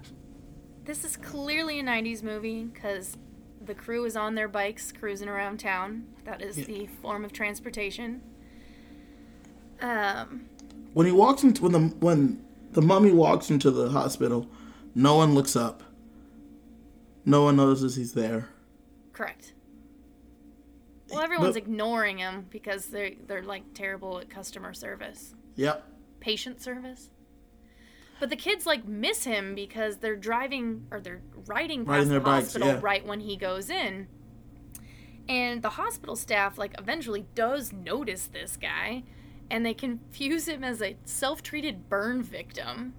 this 0.85 1.03
is 1.03 1.17
clearly 1.17 1.79
a 1.79 1.83
90s 1.83 2.21
movie 2.21 2.65
because 2.65 3.17
the 3.65 3.73
crew 3.73 4.05
is 4.05 4.15
on 4.15 4.35
their 4.35 4.47
bikes 4.47 4.91
cruising 4.91 5.27
around 5.27 5.59
town. 5.59 6.03
That 6.25 6.39
is 6.39 6.59
Yeah. 6.59 6.65
the 6.65 6.85
form 6.85 7.25
of 7.25 7.33
transportation. 7.33 8.21
Um, 9.81 10.45
When 10.93 11.07
he 11.07 11.11
walks 11.11 11.43
into 11.43 11.63
when 11.63 11.71
the 11.71 11.79
when 11.99 12.45
the 12.73 12.81
mummy 12.81 13.11
walks 13.11 13.49
into 13.49 13.71
the 13.71 13.89
hospital, 13.89 14.47
no 14.93 15.15
one 15.15 15.33
looks 15.33 15.55
up. 15.55 15.82
No 17.25 17.43
one 17.43 17.55
notices 17.55 17.95
he's 17.95 18.13
there. 18.13 18.49
correct. 19.13 19.53
Well, 21.09 21.21
everyone's 21.21 21.53
But- 21.53 21.63
ignoring 21.63 22.17
him 22.17 22.47
because 22.49 22.87
they're 22.87 23.11
they're 23.27 23.43
like 23.43 23.73
terrible 23.75 24.17
at 24.19 24.29
customer 24.29 24.73
service, 24.73 25.35
Yep. 25.55 25.87
patient 26.19 26.61
service. 26.61 27.11
But 28.19 28.29
the 28.31 28.35
kids 28.35 28.65
like 28.65 28.87
miss 28.87 29.23
him 29.25 29.53
because 29.53 29.97
they're 29.97 30.15
driving 30.15 30.87
or 30.89 30.99
they're 30.99 31.21
riding 31.45 31.85
past 31.85 32.09
the 32.09 32.19
bikes, 32.19 32.45
hospital 32.45 32.67
yeah. 32.69 32.79
right 32.81 33.05
when 33.05 33.19
he 33.19 33.35
goes 33.37 33.69
in. 33.69 34.07
And 35.29 35.61
the 35.61 35.69
hospital 35.71 36.15
staff 36.15 36.57
like 36.57 36.73
eventually 36.79 37.25
does 37.35 37.71
notice 37.71 38.25
this 38.27 38.57
guy 38.57 39.03
and 39.51 39.63
they 39.65 39.73
confuse 39.75 40.47
him 40.47 40.63
as 40.63 40.81
a 40.81 40.97
self-treated 41.05 41.89
burn 41.89 42.23
victim. 42.23 42.93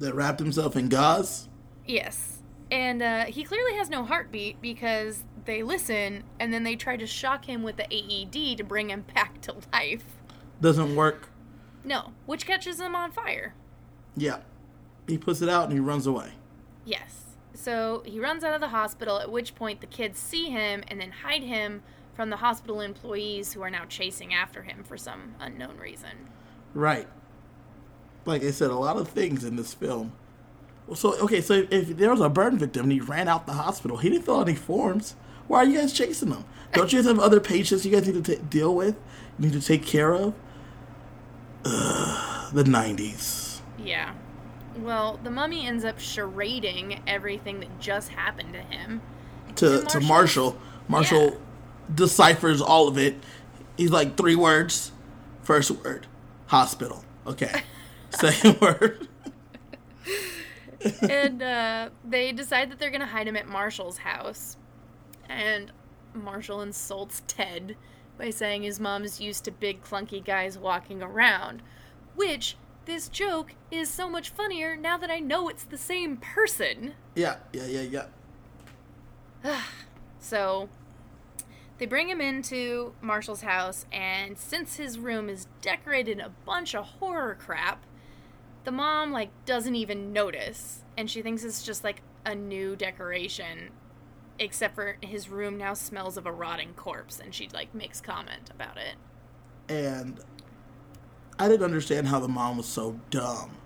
That 0.00 0.14
wrapped 0.14 0.40
himself 0.40 0.76
in 0.76 0.88
gauze. 0.90 1.48
Yes. 1.86 2.35
And 2.70 3.02
uh, 3.02 3.24
he 3.26 3.44
clearly 3.44 3.74
has 3.76 3.88
no 3.88 4.04
heartbeat 4.04 4.60
because 4.60 5.24
they 5.44 5.62
listen 5.62 6.24
and 6.40 6.52
then 6.52 6.64
they 6.64 6.76
try 6.76 6.96
to 6.96 7.06
shock 7.06 7.44
him 7.44 7.62
with 7.62 7.76
the 7.76 7.86
AED 7.92 8.58
to 8.58 8.64
bring 8.64 8.90
him 8.90 9.04
back 9.14 9.40
to 9.42 9.54
life. 9.72 10.04
Doesn't 10.60 10.96
work. 10.96 11.28
No, 11.84 12.12
which 12.26 12.46
catches 12.46 12.80
him 12.80 12.94
on 12.96 13.12
fire. 13.12 13.54
Yeah. 14.16 14.38
He 15.06 15.18
puts 15.18 15.40
it 15.40 15.48
out 15.48 15.64
and 15.64 15.72
he 15.72 15.78
runs 15.78 16.06
away. 16.06 16.32
Yes. 16.84 17.22
So 17.54 18.02
he 18.04 18.18
runs 18.18 18.42
out 18.42 18.54
of 18.54 18.60
the 18.60 18.68
hospital, 18.68 19.20
at 19.20 19.30
which 19.30 19.54
point 19.54 19.80
the 19.80 19.86
kids 19.86 20.18
see 20.18 20.50
him 20.50 20.82
and 20.88 21.00
then 21.00 21.10
hide 21.10 21.42
him 21.42 21.82
from 22.14 22.30
the 22.30 22.36
hospital 22.36 22.80
employees 22.80 23.52
who 23.52 23.62
are 23.62 23.70
now 23.70 23.84
chasing 23.84 24.34
after 24.34 24.62
him 24.62 24.82
for 24.82 24.96
some 24.96 25.34
unknown 25.38 25.76
reason. 25.76 26.28
Right. 26.74 27.06
Like 28.24 28.42
I 28.42 28.50
said, 28.50 28.70
a 28.70 28.76
lot 28.76 28.96
of 28.96 29.08
things 29.08 29.44
in 29.44 29.56
this 29.56 29.74
film. 29.74 30.12
So 30.94 31.14
okay, 31.20 31.40
so 31.40 31.66
if 31.70 31.88
there 31.96 32.10
was 32.10 32.20
a 32.20 32.28
burn 32.28 32.58
victim 32.58 32.84
and 32.84 32.92
he 32.92 33.00
ran 33.00 33.26
out 33.28 33.46
the 33.46 33.54
hospital, 33.54 33.96
he 33.96 34.08
didn't 34.08 34.24
fill 34.24 34.38
out 34.40 34.48
any 34.48 34.56
forms. 34.56 35.16
Why 35.48 35.58
are 35.58 35.64
you 35.64 35.78
guys 35.78 35.92
chasing 35.92 36.30
him? 36.30 36.44
Don't 36.72 36.92
you 36.92 36.98
guys 37.00 37.06
have 37.06 37.18
other 37.18 37.40
patients 37.40 37.84
you 37.84 37.92
guys 37.92 38.06
need 38.06 38.24
to 38.24 38.36
ta 38.36 38.42
deal 38.48 38.74
with? 38.74 38.96
You 39.38 39.46
need 39.48 39.60
to 39.60 39.66
take 39.66 39.84
care 39.84 40.14
of. 40.14 40.34
Ugh, 41.64 42.52
the 42.54 42.64
'90s. 42.64 43.60
Yeah. 43.78 44.14
Well, 44.78 45.18
the 45.24 45.30
mummy 45.30 45.66
ends 45.66 45.84
up 45.84 45.98
charading 45.98 47.00
everything 47.06 47.60
that 47.60 47.80
just 47.80 48.10
happened 48.10 48.52
to 48.52 48.60
him. 48.60 49.00
To 49.56 49.82
to 49.82 50.00
Marshall- 50.00 50.06
Marshall. 50.08 50.56
Marshall 50.88 51.24
Yeah. 51.24 51.94
deciphers 51.94 52.60
all 52.60 52.86
of 52.88 52.98
it. 52.98 53.16
He's 53.76 53.90
like 53.90 54.16
three 54.16 54.36
words. 54.36 54.92
First 55.42 55.70
word, 55.70 56.06
hospital. 56.46 57.04
Okay. 57.26 57.62
Second 58.10 58.60
word. 58.60 59.08
and 61.10 61.42
uh, 61.42 61.90
they 62.04 62.32
decide 62.32 62.70
that 62.70 62.78
they're 62.78 62.90
going 62.90 63.00
to 63.00 63.06
hide 63.06 63.28
him 63.28 63.36
at 63.36 63.46
Marshall's 63.48 63.98
house. 63.98 64.56
And 65.28 65.72
Marshall 66.14 66.62
insults 66.62 67.22
Ted 67.26 67.76
by 68.18 68.30
saying 68.30 68.62
his 68.62 68.80
mom's 68.80 69.20
used 69.20 69.44
to 69.44 69.50
big 69.50 69.82
clunky 69.82 70.24
guys 70.24 70.58
walking 70.58 71.02
around, 71.02 71.62
which 72.14 72.56
this 72.86 73.08
joke 73.08 73.52
is 73.70 73.90
so 73.90 74.08
much 74.08 74.30
funnier 74.30 74.76
now 74.76 74.96
that 74.96 75.10
I 75.10 75.18
know 75.18 75.48
it's 75.48 75.64
the 75.64 75.76
same 75.76 76.16
person. 76.16 76.94
Yeah, 77.14 77.36
yeah, 77.52 77.66
yeah, 77.66 78.06
yeah. 79.44 79.62
So 80.18 80.68
they 81.78 81.86
bring 81.86 82.08
him 82.08 82.20
into 82.20 82.94
Marshall's 83.00 83.42
house, 83.42 83.86
and 83.92 84.36
since 84.36 84.76
his 84.76 84.98
room 84.98 85.28
is 85.28 85.46
decorated 85.60 86.18
in 86.18 86.20
a 86.20 86.30
bunch 86.44 86.74
of 86.74 86.84
horror 86.84 87.36
crap, 87.38 87.84
the 88.66 88.72
mom 88.72 89.12
like 89.12 89.30
doesn't 89.46 89.76
even 89.76 90.12
notice, 90.12 90.82
and 90.98 91.08
she 91.08 91.22
thinks 91.22 91.44
it's 91.44 91.62
just 91.62 91.84
like 91.84 92.02
a 92.26 92.34
new 92.34 92.74
decoration, 92.74 93.70
except 94.40 94.74
for 94.74 94.98
his 95.00 95.28
room 95.28 95.56
now 95.56 95.72
smells 95.72 96.16
of 96.16 96.26
a 96.26 96.32
rotting 96.32 96.74
corpse, 96.74 97.20
and 97.20 97.32
she 97.32 97.48
like 97.54 97.72
makes 97.72 98.00
comment 98.00 98.50
about 98.50 98.76
it. 98.76 98.96
And 99.68 100.18
I 101.38 101.48
didn't 101.48 101.64
understand 101.64 102.08
how 102.08 102.18
the 102.18 102.28
mom 102.28 102.56
was 102.56 102.66
so 102.66 102.98
dumb. 103.08 103.56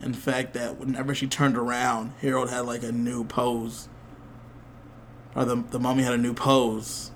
In 0.00 0.14
fact, 0.14 0.54
that 0.54 0.78
whenever 0.78 1.12
she 1.12 1.26
turned 1.26 1.56
around, 1.56 2.12
Harold 2.20 2.48
had 2.48 2.66
like 2.66 2.84
a 2.84 2.92
new 2.92 3.24
pose. 3.24 3.88
Or 5.34 5.44
the, 5.44 5.56
the 5.56 5.80
mommy 5.80 6.04
had 6.04 6.14
a 6.14 6.18
new 6.18 6.34
pose 6.34 7.10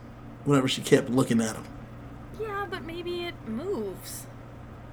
whenever 0.44 0.66
she 0.66 0.82
kept 0.82 1.10
looking 1.10 1.40
at 1.40 1.54
him. 1.54 1.64
Yeah, 2.40 2.66
but 2.68 2.84
maybe 2.84 3.24
it 3.24 3.34
moves. 3.46 4.26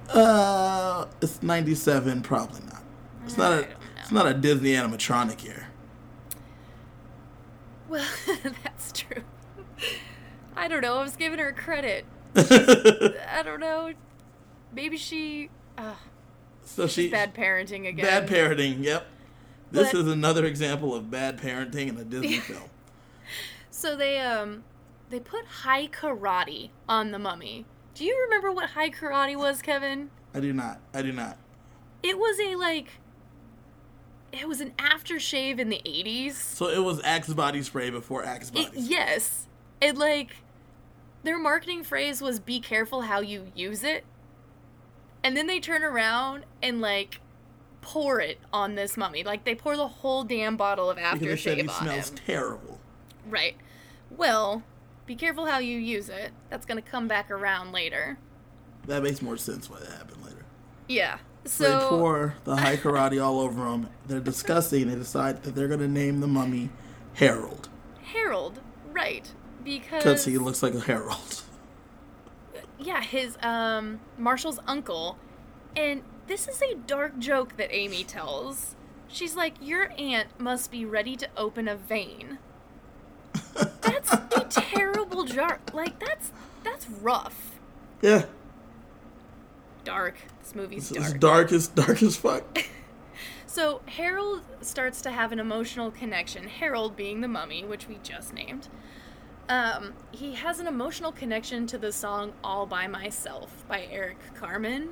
Uh, 0.08 1.06
it's 1.20 1.42
97, 1.42 2.22
probably 2.22 2.60
not. 2.66 2.82
It's 3.24 3.36
not 3.36 3.52
a 3.52 3.68
it's 4.00 4.10
not 4.12 4.26
a 4.26 4.32
Disney 4.34 4.72
animatronic 4.72 5.40
here. 5.40 5.68
Well, 7.88 8.06
that's 8.64 8.92
true. 8.92 9.22
I 10.56 10.66
don't 10.68 10.80
know. 10.82 10.98
I 10.98 11.02
was 11.02 11.16
giving 11.16 11.38
her 11.38 11.52
credit. 11.52 12.04
I 12.36 13.42
don't 13.44 13.60
know. 13.60 13.92
Maybe 14.72 14.96
she. 14.96 15.50
Uh, 15.76 15.94
so 16.64 16.86
she 16.86 17.08
bad 17.10 17.34
parenting 17.34 17.86
again. 17.88 18.04
bad 18.04 18.28
parenting. 18.28 18.82
Yep. 18.82 19.06
This 19.70 19.92
But- 19.92 20.00
is 20.00 20.06
another 20.08 20.44
example 20.46 20.94
of 20.94 21.10
bad 21.10 21.38
parenting 21.38 21.88
in 21.88 21.96
a 21.98 22.04
Disney 22.04 22.36
film. 22.38 22.68
So 23.70 23.94
they 23.96 24.18
um 24.18 24.64
they 25.10 25.20
put 25.20 25.44
Hai 25.46 25.86
Karate 25.88 26.70
on 26.88 27.10
the 27.10 27.18
mummy. 27.18 27.64
Do 27.98 28.04
you 28.04 28.16
remember 28.26 28.52
what 28.52 28.70
Hai 28.70 28.90
Karate 28.90 29.36
was, 29.36 29.60
Kevin? 29.60 30.10
I 30.32 30.38
do 30.38 30.52
not. 30.52 30.78
I 30.94 31.02
do 31.02 31.10
not. 31.10 31.36
It 32.00 32.16
was 32.16 32.38
a 32.38 32.54
like 32.54 32.92
it 34.30 34.46
was 34.46 34.60
an 34.60 34.72
aftershave 34.78 35.58
in 35.58 35.68
the 35.68 35.80
80s. 35.84 36.34
So 36.34 36.68
it 36.68 36.78
was 36.78 37.02
Axe 37.02 37.32
body 37.32 37.60
spray 37.62 37.90
before 37.90 38.24
Axe 38.24 38.50
body. 38.50 38.66
It, 38.66 38.68
spray. 38.68 38.82
yes. 38.82 39.48
It 39.80 39.96
like 39.96 40.36
their 41.24 41.40
marketing 41.40 41.82
phrase 41.82 42.22
was 42.22 42.38
be 42.38 42.60
careful 42.60 43.02
how 43.02 43.18
you 43.18 43.50
use 43.56 43.82
it. 43.82 44.04
And 45.24 45.36
then 45.36 45.48
they 45.48 45.58
turn 45.58 45.82
around 45.82 46.44
and 46.62 46.80
like 46.80 47.20
pour 47.80 48.20
it 48.20 48.38
on 48.52 48.76
this 48.76 48.96
mummy. 48.96 49.24
Like 49.24 49.42
they 49.44 49.56
pour 49.56 49.76
the 49.76 49.88
whole 49.88 50.22
damn 50.22 50.56
bottle 50.56 50.88
of 50.88 50.98
because 50.98 51.18
they 51.18 51.36
said 51.36 51.56
he 51.56 51.64
aftershave 51.64 51.70
on 51.70 51.82
smells 51.82 52.10
him. 52.10 52.16
terrible. 52.26 52.80
Right. 53.28 53.56
Well, 54.08 54.62
be 55.08 55.16
careful 55.16 55.46
how 55.46 55.58
you 55.58 55.78
use 55.78 56.10
it. 56.10 56.32
That's 56.50 56.66
going 56.66 56.80
to 56.80 56.88
come 56.88 57.08
back 57.08 57.30
around 57.30 57.72
later. 57.72 58.18
That 58.86 59.02
makes 59.02 59.22
more 59.22 59.38
sense 59.38 59.68
why 59.68 59.80
that 59.80 59.90
happened 59.90 60.22
later. 60.22 60.44
Yeah. 60.86 61.18
So 61.46 61.64
they 61.64 61.86
pour 61.88 62.34
the 62.44 62.56
Hai 62.58 62.76
Karate 62.76 63.22
all 63.22 63.40
over 63.40 63.66
him. 63.66 63.88
They're 64.06 64.20
disgusting. 64.20 64.88
They 64.88 64.94
decide 64.94 65.42
that 65.42 65.54
they're 65.54 65.66
going 65.66 65.80
to 65.80 65.88
name 65.88 66.20
the 66.20 66.26
mummy 66.28 66.68
Harold 67.14 67.68
Harold, 68.02 68.60
right? 68.92 69.32
because 69.64 70.02
Because 70.02 70.24
he 70.24 70.38
looks 70.38 70.62
like 70.62 70.74
a 70.74 70.80
Harold. 70.80 71.42
yeah, 72.78 73.02
his 73.02 73.36
um 73.42 74.00
Marshall's 74.18 74.60
uncle, 74.66 75.18
and 75.74 76.02
this 76.26 76.48
is 76.48 76.60
a 76.62 76.74
dark 76.74 77.18
joke 77.18 77.56
that 77.56 77.74
Amy 77.74 78.04
tells. 78.04 78.76
She's 79.08 79.34
like, 79.34 79.54
"Your 79.60 79.90
aunt 79.98 80.38
must 80.38 80.70
be 80.70 80.84
ready 80.84 81.16
to 81.16 81.28
open 81.36 81.66
a 81.66 81.76
vein." 81.76 82.38
That's 83.80 84.12
a 84.12 84.46
terrible 84.50 85.24
jar. 85.24 85.60
Like 85.72 85.98
that's 85.98 86.32
that's 86.64 86.88
rough. 86.88 87.58
Yeah, 88.02 88.26
Dark. 89.84 90.16
This 90.42 90.54
movie's 90.54 90.90
it's, 90.90 91.00
it's 91.00 91.08
dark. 91.14 91.48
dark 91.48 91.52
as 91.52 91.68
dark 91.68 92.02
as 92.02 92.16
fuck. 92.16 92.58
So 93.50 93.80
Harold 93.86 94.42
starts 94.60 95.00
to 95.02 95.10
have 95.10 95.32
an 95.32 95.40
emotional 95.40 95.90
connection. 95.90 96.46
Harold 96.46 96.94
being 96.96 97.22
the 97.22 97.28
mummy, 97.28 97.64
which 97.64 97.88
we 97.88 97.98
just 98.04 98.34
named. 98.34 98.68
Um, 99.48 99.94
he 100.12 100.34
has 100.34 100.60
an 100.60 100.66
emotional 100.66 101.10
connection 101.10 101.66
to 101.68 101.78
the 101.78 101.90
song 101.90 102.34
"All 102.44 102.66
by 102.66 102.86
Myself" 102.86 103.64
by 103.66 103.88
Eric 103.90 104.18
Carmen. 104.34 104.90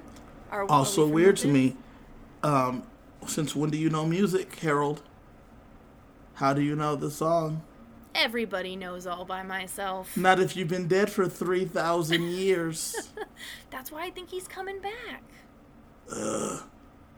Are 0.51 0.64
Also 0.64 1.07
weird 1.07 1.37
to 1.39 1.49
me. 1.49 1.76
Um, 2.43 2.82
since 3.26 3.55
when 3.55 3.68
do 3.70 3.76
you 3.76 3.91
know 3.91 4.07
music, 4.07 4.59
Harold? 4.61 5.03
How 6.34 6.55
do 6.55 6.62
you 6.62 6.74
know 6.74 6.97
the 6.97 7.11
song? 7.11 7.62
Everybody 8.17 8.77
knows 8.77 9.07
"All 9.07 9.25
by 9.27 9.43
Myself." 9.43 10.17
Not 10.17 10.41
if 10.41 10.57
you've 10.57 10.69
been 10.69 10.89
dead 10.89 11.11
for 11.11 11.29
three 11.29 11.67
thousand 11.67 12.23
years. 12.31 13.11
That's 13.71 13.93
why 13.93 14.05
I 14.07 14.11
think 14.11 14.31
he's 14.31 14.49
coming 14.49 14.81
back. 14.81 15.23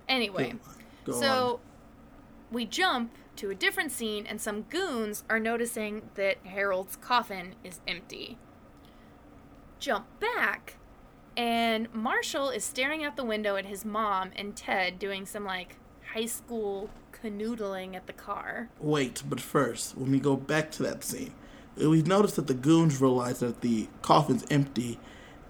Anyway, 0.08 0.54
Go 1.04 1.14
on. 1.14 1.20
so 1.20 1.60
we 2.50 2.64
jump 2.64 3.12
to 3.36 3.50
a 3.50 3.54
different 3.54 3.92
scene, 3.92 4.26
and 4.26 4.40
some 4.40 4.62
goons 4.62 5.22
are 5.30 5.38
noticing 5.38 6.08
that 6.14 6.38
Harold's 6.44 6.96
coffin 6.96 7.54
is 7.62 7.80
empty. 7.86 8.38
Jump 9.78 10.06
back, 10.18 10.76
and 11.36 11.92
Marshall 11.94 12.50
is 12.50 12.64
staring 12.64 13.04
out 13.04 13.16
the 13.16 13.24
window 13.24 13.54
at 13.56 13.66
his 13.66 13.84
mom 13.84 14.30
and 14.34 14.56
Ted 14.56 14.98
doing 14.98 15.24
some 15.26 15.44
like 15.44 15.76
high 16.14 16.26
school 16.26 16.90
canoodling 17.22 17.94
at 17.94 18.06
the 18.06 18.12
car. 18.12 18.68
Wait, 18.78 19.22
but 19.28 19.40
first, 19.40 19.96
when 19.96 20.10
we 20.10 20.20
go 20.20 20.36
back 20.36 20.70
to 20.72 20.82
that 20.82 21.04
scene, 21.04 21.34
we've 21.76 22.06
noticed 22.06 22.36
that 22.36 22.46
the 22.46 22.54
goons 22.54 23.00
realize 23.00 23.40
that 23.40 23.60
the 23.60 23.88
coffin's 24.02 24.44
empty, 24.50 24.98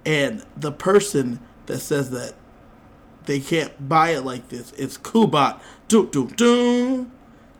and 0.04 0.44
the 0.56 0.72
person 0.72 1.40
that 1.66 1.80
says 1.80 2.10
that 2.10 2.34
they 3.26 3.40
can't 3.40 3.88
buy 3.88 4.10
it 4.10 4.24
like 4.24 4.48
this 4.48 4.72
is 4.72 4.96
Kubat. 4.98 5.60
Do 5.88 6.08
do 6.08 6.28
do. 6.28 7.10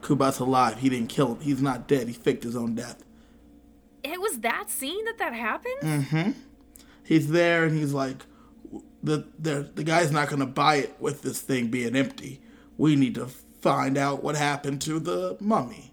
Kubat's 0.00 0.38
alive. 0.38 0.78
He 0.78 0.88
didn't 0.88 1.09
kill 1.09 1.34
him. 1.34 1.40
He's 1.40 1.61
not 1.61 1.86
dead. 1.86 2.09
He 2.09 2.14
faked 2.14 2.44
his 2.44 2.56
own 2.56 2.74
death. 2.74 3.04
It 4.02 4.20
was 4.20 4.40
that 4.40 4.70
scene 4.70 5.04
that 5.04 5.18
that 5.18 5.34
happened? 5.34 5.82
Mm. 5.82 6.04
Hmm. 6.04 6.30
He's 7.02 7.28
there, 7.28 7.64
and 7.64 7.76
he's 7.76 7.92
like, 7.92 8.24
the 9.02 9.26
the 9.38 9.70
the 9.74 9.84
guy's 9.84 10.11
not 10.11 10.28
gonna 10.28 10.46
buy 10.46 10.76
it 10.76 10.96
with 10.98 11.22
this 11.22 11.40
thing 11.40 11.68
being 11.68 11.96
empty. 11.96 12.40
We 12.76 12.96
need 12.96 13.14
to 13.16 13.28
find 13.61 13.96
out 13.98 14.22
what 14.22 14.36
happened 14.36 14.80
to 14.82 14.98
the 15.00 15.36
mummy. 15.40 15.92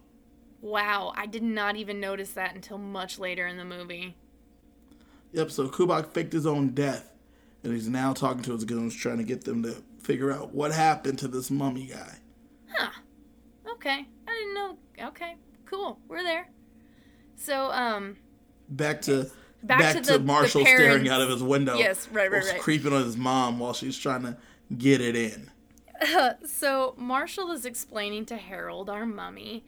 Wow, 0.61 1.13
I 1.16 1.26
did 1.28 1.43
not 1.43 1.76
even 1.76 1.99
notice 1.99 2.32
that 2.32 2.55
until 2.55 2.78
much 2.78 3.20
later 3.20 3.45
in 3.45 3.57
the 3.57 3.66
movie. 3.66 4.16
Yep, 5.34 5.51
so 5.51 5.68
Kubat 5.68 6.07
faked 6.07 6.34
his 6.34 6.45
own 6.47 6.70
death, 6.70 7.11
and 7.63 7.74
he's 7.74 7.88
now 7.89 8.13
talking 8.13 8.41
to 8.43 8.53
his 8.53 8.63
goons, 8.63 8.95
trying 8.95 9.18
to 9.18 9.24
get 9.24 9.43
them 9.43 9.61
to 9.63 9.76
figure 10.01 10.32
out 10.32 10.53
what 10.53 10.72
happened 10.72 11.20
to 11.20 11.28
this 11.28 11.51
mummy 11.51 11.88
guy. 11.88 12.16
Huh. 12.72 12.89
Okay. 13.74 14.07
I 14.28 14.32
didn't 14.34 14.53
know. 14.53 14.78
Okay. 15.07 15.36
Cool. 15.66 15.99
We're 16.07 16.24
there. 16.24 16.47
So, 17.36 17.72
um, 17.72 18.18
Back 18.70 19.01
to 19.03 19.30
Back 19.61 19.80
back, 19.80 19.95
to 19.95 20.01
to, 20.01 20.11
the- 20.13 20.18
the 20.20 20.24
Marshall 20.24 20.61
staring 20.66 21.09
out 21.09 21.22
of 21.22 21.30
his 21.30 21.43
window. 21.43 21.78
Yes, 21.78 22.07
right, 22.11 22.32
right, 22.32 22.43
right. 22.43 22.59
Creeping 22.61 22.93
on 22.93 23.03
his 23.03 23.18
mom 23.18 23.59
while 23.59 23.74
she's 23.74 23.97
trying 23.97 24.24
to 24.24 24.38
get 24.78 25.01
it 25.01 25.16
in. 25.16 25.51
so 26.46 26.93
Marshall 26.98 27.52
is 27.52 27.66
explaining 27.66 28.26
to 28.28 28.38
Harold, 28.38 28.89
our 28.89 29.06
mummy, 29.06 29.66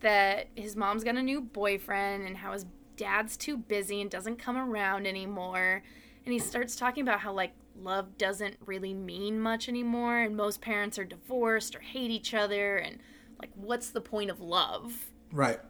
that 0.00 0.48
his 0.54 0.76
mom's 0.76 1.04
got 1.04 1.16
a 1.16 1.22
new 1.22 1.40
boyfriend 1.40 2.26
and 2.26 2.36
how 2.38 2.52
his 2.52 2.66
dad's 2.96 3.36
too 3.36 3.56
busy 3.56 4.00
and 4.00 4.10
doesn't 4.10 4.36
come 4.36 4.56
around 4.56 5.06
anymore. 5.06 5.82
And 6.24 6.32
he 6.32 6.38
starts 6.38 6.76
talking 6.76 7.02
about 7.02 7.20
how, 7.20 7.32
like, 7.32 7.52
love 7.80 8.18
doesn't 8.18 8.56
really 8.66 8.92
mean 8.92 9.40
much 9.40 9.68
anymore, 9.68 10.18
and 10.18 10.36
most 10.36 10.60
parents 10.60 10.98
are 10.98 11.04
divorced 11.04 11.74
or 11.74 11.80
hate 11.80 12.10
each 12.10 12.34
other, 12.34 12.76
and, 12.76 12.98
like, 13.40 13.50
what's 13.54 13.90
the 13.90 14.00
point 14.00 14.30
of 14.30 14.40
love? 14.40 15.10
Right. 15.32 15.60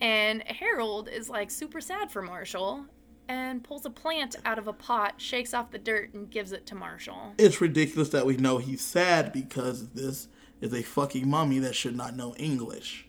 And 0.00 0.42
Harold 0.48 1.08
is 1.08 1.30
like 1.30 1.48
super 1.48 1.80
sad 1.80 2.10
for 2.10 2.22
Marshall 2.22 2.86
and 3.28 3.62
pulls 3.64 3.84
a 3.86 3.90
plant 3.90 4.36
out 4.44 4.58
of 4.58 4.66
a 4.68 4.72
pot, 4.72 5.14
shakes 5.20 5.54
off 5.54 5.70
the 5.70 5.78
dirt, 5.78 6.12
and 6.14 6.30
gives 6.30 6.52
it 6.52 6.66
to 6.66 6.74
Marshall. 6.74 7.34
It's 7.38 7.60
ridiculous 7.60 8.08
that 8.10 8.26
we 8.26 8.36
know 8.36 8.58
he's 8.58 8.82
sad 8.82 9.32
because 9.32 9.88
this 9.90 10.28
is 10.60 10.72
a 10.74 10.82
fucking 10.82 11.28
mummy 11.28 11.58
that 11.60 11.74
should 11.74 11.96
not 11.96 12.14
know 12.16 12.34
English. 12.36 13.06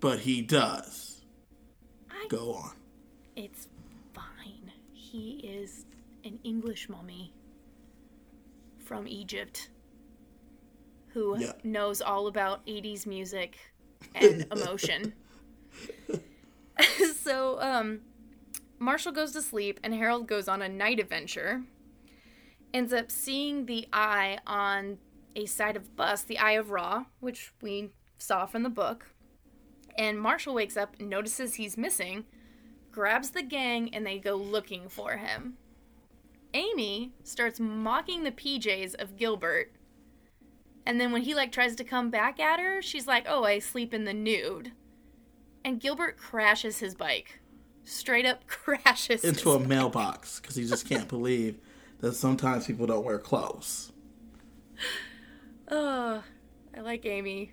But 0.00 0.20
he 0.20 0.42
does. 0.42 1.22
I, 2.10 2.26
Go 2.28 2.54
on. 2.54 2.72
it's 3.36 3.68
fine. 4.14 4.72
He 4.92 5.40
is 5.44 5.84
an 6.24 6.38
English 6.44 6.88
mummy 6.88 7.32
from 8.84 9.06
Egypt 9.08 9.68
who 11.08 11.36
Yeah. 11.38 11.52
knows 11.64 12.00
all 12.02 12.26
about 12.26 12.64
80s 12.66 13.06
music 13.06 13.56
and 14.14 14.46
emotion. 14.52 15.14
so, 17.22 17.60
um, 17.60 18.00
Marshall 18.78 19.12
goes 19.12 19.32
to 19.32 19.42
sleep 19.42 19.80
and 19.82 19.94
Harold 19.94 20.26
goes 20.26 20.48
on 20.48 20.62
a 20.62 20.68
night 20.68 21.00
adventure. 21.00 21.62
Ends 22.72 22.92
up 22.92 23.10
seeing 23.10 23.66
the 23.66 23.88
eye 23.92 24.38
on 24.46 24.98
a 25.34 25.46
side 25.46 25.76
of 25.76 25.96
bus, 25.96 26.22
the 26.22 26.38
Eye 26.38 26.52
of 26.52 26.70
Ra, 26.70 27.04
which 27.20 27.52
we 27.60 27.90
saw 28.18 28.46
from 28.46 28.62
the 28.62 28.68
book. 28.68 29.06
And 29.96 30.20
Marshall 30.20 30.54
wakes 30.54 30.76
up 30.76 31.00
notices 31.00 31.54
he's 31.54 31.76
missing, 31.76 32.24
grabs 32.92 33.30
the 33.30 33.42
gang, 33.42 33.92
and 33.94 34.06
they 34.06 34.18
go 34.18 34.36
looking 34.36 34.88
for 34.88 35.16
him. 35.16 35.56
Amy 36.54 37.12
starts 37.24 37.60
mocking 37.60 38.22
the 38.22 38.32
PJs 38.32 38.94
of 38.94 39.16
Gilbert. 39.16 39.72
And 40.86 41.00
then 41.00 41.12
when 41.12 41.22
he 41.22 41.34
like 41.34 41.52
tries 41.52 41.76
to 41.76 41.84
come 41.84 42.10
back 42.10 42.40
at 42.40 42.60
her, 42.60 42.80
she's 42.80 43.06
like, 43.06 43.26
"Oh, 43.28 43.44
I 43.44 43.58
sleep 43.58 43.92
in 43.92 44.04
the 44.04 44.14
nude." 44.14 44.72
And 45.64 45.80
Gilbert 45.80 46.16
crashes 46.16 46.78
his 46.78 46.94
bike. 46.94 47.40
Straight 47.88 48.26
up 48.26 48.46
crashes 48.46 49.24
into 49.24 49.52
a 49.52 49.58
mailbox 49.58 50.40
because 50.40 50.56
he 50.56 50.66
just 50.66 50.86
can't 50.86 51.08
believe 51.08 51.58
that 52.00 52.12
sometimes 52.14 52.66
people 52.66 52.86
don't 52.86 53.02
wear 53.04 53.18
clothes. 53.18 53.92
Oh, 55.70 56.22
I 56.76 56.80
like 56.80 57.04
Amy. 57.06 57.52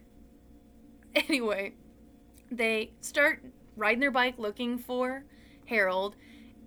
Anyway, 1.15 1.73
they 2.51 2.91
start 3.01 3.41
riding 3.77 3.99
their 4.01 4.11
bike 4.11 4.35
looking 4.37 4.77
for 4.77 5.23
Harold, 5.67 6.15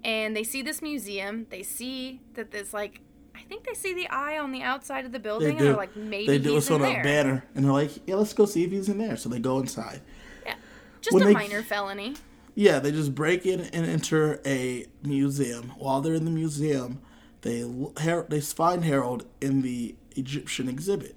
and 0.02 0.34
they 0.34 0.44
see 0.44 0.62
this 0.62 0.80
museum. 0.80 1.46
They 1.50 1.62
see 1.62 2.20
that 2.34 2.50
there's 2.50 2.72
like, 2.72 3.00
I 3.34 3.40
think 3.42 3.64
they 3.64 3.74
see 3.74 3.92
the 3.92 4.08
eye 4.08 4.38
on 4.38 4.50
the 4.52 4.62
outside 4.62 5.04
of 5.04 5.12
the 5.12 5.18
building, 5.18 5.58
and 5.58 5.66
they're 5.66 5.76
like, 5.76 5.94
maybe 5.94 6.26
they 6.26 6.38
do 6.38 6.54
he's 6.54 6.70
it 6.70 6.74
in 6.74 6.80
on 6.82 6.88
a 6.88 6.92
there. 6.94 7.02
banner, 7.04 7.44
and 7.54 7.64
they're 7.66 7.72
like, 7.72 7.90
"Yeah, 8.06 8.14
let's 8.16 8.32
go 8.32 8.46
see 8.46 8.64
if 8.64 8.70
he's 8.70 8.88
in 8.88 8.96
there." 8.98 9.16
So 9.18 9.28
they 9.28 9.38
go 9.38 9.58
inside. 9.58 10.00
Yeah, 10.46 10.54
just 11.02 11.12
When 11.14 11.22
a 11.22 11.26
they- 11.26 11.32
minor 11.34 11.62
felony. 11.62 12.16
Yeah, 12.58 12.80
they 12.80 12.90
just 12.90 13.14
break 13.14 13.46
in 13.46 13.60
and 13.60 13.86
enter 13.86 14.40
a 14.44 14.86
museum. 15.04 15.74
While 15.78 16.00
they're 16.00 16.14
in 16.14 16.24
the 16.24 16.30
museum, 16.32 17.00
they 17.42 17.62
they 17.62 18.40
find 18.40 18.84
Harold 18.84 19.26
in 19.40 19.62
the 19.62 19.94
Egyptian 20.16 20.68
exhibit. 20.68 21.14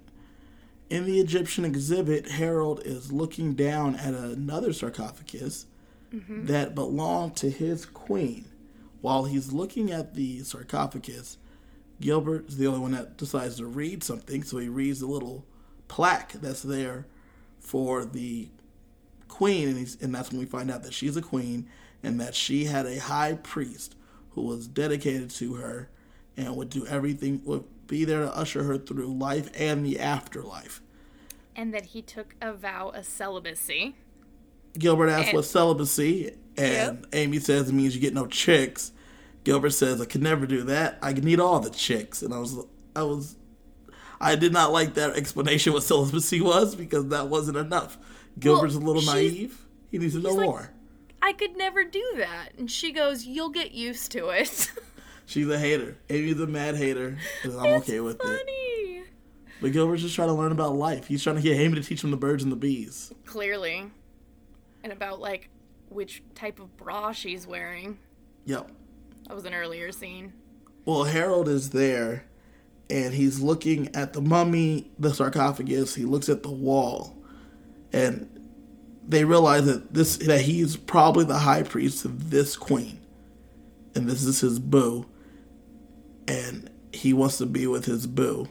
In 0.91 1.05
the 1.05 1.19
Egyptian 1.19 1.65
exhibit, 1.65 2.29
Harold 2.29 2.83
is 2.85 3.11
looking 3.11 3.55
down 3.55 3.95
at 3.95 4.13
another 4.13 4.71
sarcophagus 4.71 5.65
mm-hmm. 6.13 6.45
that 6.45 6.75
belonged 6.75 7.37
to 7.37 7.49
his 7.49 7.87
queen. 7.87 8.45
While 9.01 9.23
he's 9.23 9.51
looking 9.51 9.89
at 9.89 10.13
the 10.13 10.43
sarcophagus, 10.43 11.39
Gilbert 11.99 12.49
is 12.49 12.57
the 12.57 12.67
only 12.67 12.81
one 12.81 12.91
that 12.91 13.17
decides 13.17 13.55
to 13.55 13.65
read 13.65 14.03
something, 14.03 14.43
so 14.43 14.59
he 14.59 14.69
reads 14.69 14.99
the 14.99 15.07
little 15.07 15.43
plaque 15.87 16.33
that's 16.33 16.61
there 16.61 17.07
for 17.59 18.05
the 18.05 18.49
queen, 19.31 19.69
and, 19.69 19.77
he's, 19.77 19.99
and 20.01 20.13
that's 20.13 20.29
when 20.29 20.39
we 20.39 20.45
find 20.45 20.69
out 20.69 20.83
that 20.83 20.93
she's 20.93 21.17
a 21.17 21.21
queen 21.21 21.67
and 22.03 22.19
that 22.19 22.35
she 22.35 22.65
had 22.65 22.85
a 22.85 22.99
high 22.99 23.33
priest 23.33 23.95
who 24.31 24.41
was 24.43 24.67
dedicated 24.67 25.29
to 25.31 25.55
her 25.55 25.89
and 26.37 26.55
would 26.55 26.69
do 26.69 26.85
everything, 26.85 27.41
would 27.45 27.63
be 27.87 28.05
there 28.05 28.21
to 28.21 28.35
usher 28.35 28.63
her 28.63 28.77
through 28.77 29.13
life 29.13 29.49
and 29.55 29.85
the 29.85 29.99
afterlife. 29.99 30.81
And 31.55 31.73
that 31.73 31.87
he 31.87 32.01
took 32.01 32.35
a 32.41 32.53
vow 32.53 32.89
of 32.89 33.05
celibacy. 33.05 33.95
Gilbert 34.77 35.09
asks 35.09 35.29
And- 35.29 35.35
what 35.35 35.45
celibacy, 35.45 36.31
and 36.57 37.05
Amy 37.13 37.39
says 37.39 37.69
it 37.69 37.73
means 37.73 37.95
you 37.95 38.01
get 38.01 38.13
no 38.13 38.27
chicks. 38.27 38.91
Gilbert 39.43 39.71
says 39.71 39.99
I 39.99 40.05
could 40.05 40.21
never 40.21 40.45
do 40.45 40.63
that. 40.63 40.99
I 41.01 41.13
need 41.13 41.39
all 41.39 41.59
the 41.59 41.69
chicks, 41.71 42.21
and 42.21 42.33
I 42.33 42.37
was, 42.37 42.57
I 42.95 43.03
was, 43.03 43.35
I 44.19 44.35
did 44.35 44.53
not 44.53 44.71
like 44.71 44.93
that 44.93 45.15
explanation 45.15 45.73
what 45.73 45.83
celibacy 45.91 46.41
was 46.41 46.75
because 46.75 47.07
that 47.07 47.27
wasn't 47.27 47.57
enough. 47.57 47.97
Gilbert's 48.39 48.75
a 48.75 48.79
little 48.79 49.01
naive. 49.01 49.65
He 49.91 49.97
needs 49.97 50.13
to 50.13 50.19
know 50.21 50.31
like- 50.31 50.45
more. 50.45 50.71
I 51.23 51.33
could 51.33 51.55
never 51.55 51.83
do 51.83 52.03
that. 52.17 52.53
And 52.57 52.69
she 52.69 52.91
goes, 52.91 53.25
You'll 53.25 53.49
get 53.49 53.73
used 53.73 54.11
to 54.13 54.29
it. 54.29 54.71
She's 55.27 55.47
a 55.47 55.59
hater. 55.59 55.97
Amy's 56.09 56.39
a 56.39 56.47
mad 56.47 56.75
hater, 56.75 57.17
I'm 57.43 57.49
It's 57.51 57.55
okay 57.55 57.99
with 57.99 58.15
it. 58.19 58.23
funny. 58.23 59.03
But 59.61 59.71
Gilbert's 59.71 60.01
just 60.01 60.15
trying 60.15 60.29
to 60.29 60.33
learn 60.33 60.51
about 60.51 60.75
life. 60.75 61.05
He's 61.07 61.21
trying 61.23 61.35
to 61.35 61.41
get 61.43 61.59
Amy 61.59 61.75
to 61.75 61.83
teach 61.83 62.03
him 62.03 62.09
the 62.11 62.17
birds 62.17 62.41
and 62.41 62.51
the 62.51 62.55
bees. 62.55 63.13
Clearly. 63.25 63.91
And 64.83 64.91
about, 64.91 65.19
like, 65.19 65.49
which 65.89 66.23
type 66.33 66.59
of 66.59 66.75
bra 66.77 67.11
she's 67.11 67.45
wearing. 67.45 67.99
Yep. 68.45 68.71
That 69.27 69.35
was 69.35 69.45
an 69.45 69.53
earlier 69.53 69.91
scene. 69.91 70.33
Well, 70.85 71.03
Harold 71.03 71.47
is 71.47 71.69
there, 71.69 72.25
and 72.89 73.13
he's 73.13 73.39
looking 73.39 73.95
at 73.95 74.13
the 74.13 74.21
mummy, 74.21 74.89
the 74.97 75.13
sarcophagus. 75.13 75.93
He 75.93 76.05
looks 76.05 76.27
at 76.27 76.41
the 76.41 76.49
wall, 76.51 77.15
and 77.93 78.27
they 79.07 79.25
realize 79.25 79.65
that 79.65 79.93
this 79.93 80.17
that 80.17 80.41
he's 80.41 80.77
probably 80.77 81.25
the 81.25 81.39
high 81.39 81.63
priest 81.63 82.05
of 82.05 82.29
this 82.29 82.55
queen, 82.55 82.99
and 83.95 84.09
this 84.09 84.23
is 84.23 84.41
his 84.41 84.59
boo, 84.59 85.05
and 86.27 86.69
he 86.93 87.13
wants 87.13 87.37
to 87.39 87.45
be 87.45 87.67
with 87.67 87.85
his 87.85 88.07
boo. 88.07 88.47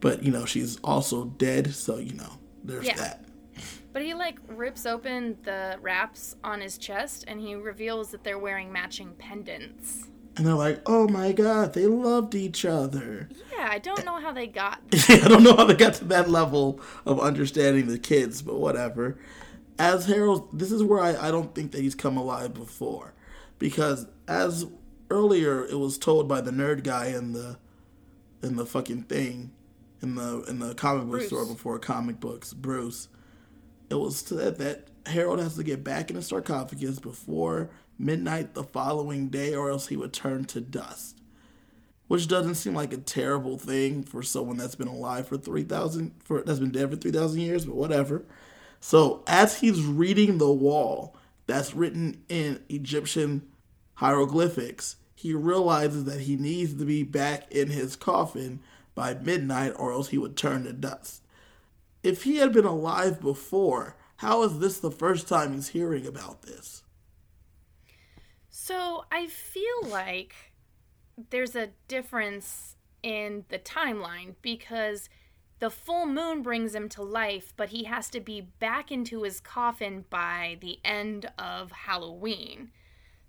But 0.00 0.22
you 0.22 0.30
know 0.32 0.44
she's 0.44 0.78
also 0.80 1.24
dead, 1.26 1.74
so 1.74 1.98
you 1.98 2.14
know 2.14 2.32
there's 2.64 2.86
Yeah. 2.86 2.96
that. 2.96 3.24
But 3.92 4.00
he, 4.00 4.14
like, 4.14 4.38
rips 4.48 4.86
open 4.86 5.36
the 5.42 5.76
wraps 5.82 6.34
on 6.42 6.62
his 6.62 6.78
chest 6.78 7.26
and 7.28 7.38
he 7.38 7.54
reveals 7.54 8.10
that 8.12 8.24
they're 8.24 8.38
wearing 8.38 8.72
matching 8.72 9.14
pendants. 9.18 10.08
And 10.36 10.46
they're 10.46 10.54
like, 10.54 10.80
"Oh 10.86 11.08
my 11.08 11.32
god, 11.32 11.74
they 11.74 11.86
loved 11.86 12.34
each 12.34 12.64
other." 12.64 13.28
Yeah, 13.52 13.68
I 13.70 13.78
don't 13.78 14.04
know 14.04 14.18
how 14.18 14.32
they 14.32 14.46
got 14.46 14.80
I 15.10 15.28
don't 15.28 15.42
know 15.42 15.54
how 15.56 15.64
they 15.64 15.74
got 15.74 15.94
to 15.94 16.04
that 16.06 16.30
level 16.30 16.80
of 17.04 17.20
understanding 17.20 17.86
the 17.86 17.98
kids, 17.98 18.42
but 18.42 18.58
whatever. 18.58 19.18
As 19.78 20.06
Harold, 20.06 20.48
this 20.58 20.70
is 20.72 20.82
where 20.82 21.00
I, 21.00 21.28
I 21.28 21.30
don't 21.30 21.54
think 21.54 21.72
that 21.72 21.80
he's 21.80 21.94
come 21.94 22.16
alive 22.16 22.54
before. 22.54 23.14
Because 23.58 24.06
as 24.26 24.66
earlier 25.10 25.64
it 25.64 25.78
was 25.78 25.98
told 25.98 26.28
by 26.28 26.40
the 26.40 26.50
nerd 26.50 26.82
guy 26.82 27.06
in 27.06 27.32
the 27.32 27.58
in 28.42 28.56
the 28.56 28.66
fucking 28.66 29.02
thing 29.02 29.52
in 30.02 30.16
the 30.16 30.42
in 30.48 30.58
the 30.58 30.74
comic 30.74 31.04
book 31.04 31.10
Bruce. 31.12 31.26
store 31.26 31.46
before 31.46 31.78
comic 31.78 32.20
books, 32.20 32.52
Bruce. 32.52 33.08
It 33.90 33.94
was 33.96 34.16
said 34.16 34.58
that 34.58 34.88
Harold 35.06 35.38
has 35.38 35.56
to 35.56 35.62
get 35.62 35.84
back 35.84 36.10
in 36.10 36.16
the 36.16 36.22
sarcophagus 36.22 36.98
before 36.98 37.70
midnight 38.02 38.54
the 38.54 38.64
following 38.64 39.28
day 39.28 39.54
or 39.54 39.70
else 39.70 39.86
he 39.86 39.96
would 39.96 40.12
turn 40.12 40.44
to 40.46 40.60
dust. 40.60 41.18
Which 42.08 42.28
doesn't 42.28 42.56
seem 42.56 42.74
like 42.74 42.92
a 42.92 42.98
terrible 42.98 43.56
thing 43.56 44.02
for 44.02 44.22
someone 44.22 44.58
that's 44.58 44.74
been 44.74 44.88
alive 44.88 45.28
for 45.28 45.38
3000 45.38 46.12
for 46.22 46.42
that's 46.42 46.58
been 46.58 46.72
dead 46.72 46.90
for 46.90 46.96
3000 46.96 47.40
years 47.40 47.64
but 47.64 47.76
whatever. 47.76 48.24
So 48.80 49.22
as 49.26 49.60
he's 49.60 49.82
reading 49.82 50.38
the 50.38 50.52
wall 50.52 51.16
that's 51.46 51.74
written 51.74 52.22
in 52.28 52.62
egyptian 52.68 53.42
hieroglyphics 53.94 54.96
he 55.14 55.32
realizes 55.32 56.04
that 56.04 56.22
he 56.22 56.36
needs 56.36 56.74
to 56.74 56.84
be 56.84 57.02
back 57.02 57.50
in 57.50 57.70
his 57.70 57.94
coffin 57.94 58.60
by 58.94 59.14
midnight 59.14 59.72
or 59.76 59.92
else 59.92 60.08
he 60.08 60.18
would 60.18 60.36
turn 60.36 60.64
to 60.64 60.72
dust. 60.72 61.22
If 62.02 62.24
he 62.24 62.36
had 62.38 62.52
been 62.52 62.64
alive 62.64 63.20
before 63.20 63.96
how 64.16 64.42
is 64.42 64.58
this 64.58 64.78
the 64.78 64.90
first 64.90 65.28
time 65.28 65.54
he's 65.54 65.68
hearing 65.68 66.06
about 66.06 66.42
this 66.42 66.81
So 68.64 69.06
I 69.10 69.26
feel 69.26 69.88
like 69.88 70.36
there's 71.30 71.56
a 71.56 71.70
difference 71.88 72.76
in 73.02 73.44
the 73.48 73.58
timeline 73.58 74.36
because 74.40 75.08
the 75.58 75.68
full 75.68 76.06
moon 76.06 76.42
brings 76.42 76.72
him 76.72 76.88
to 76.90 77.02
life, 77.02 77.52
but 77.56 77.70
he 77.70 77.84
has 77.84 78.08
to 78.10 78.20
be 78.20 78.40
back 78.60 78.92
into 78.92 79.24
his 79.24 79.40
coffin 79.40 80.04
by 80.10 80.58
the 80.60 80.78
end 80.84 81.28
of 81.36 81.72
Halloween. 81.72 82.70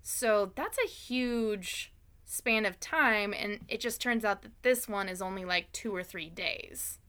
So 0.02 0.52
that's 0.54 0.78
a 0.78 0.88
huge 0.88 1.92
span 2.24 2.64
of 2.64 2.78
time, 2.78 3.34
and 3.36 3.64
it 3.66 3.80
just 3.80 4.00
turns 4.00 4.24
out 4.24 4.42
that 4.42 4.62
this 4.62 4.86
one 4.86 5.08
is 5.08 5.20
only 5.20 5.44
like 5.44 5.72
two 5.72 5.92
or 5.92 6.04
three 6.04 6.30
days. 6.30 7.00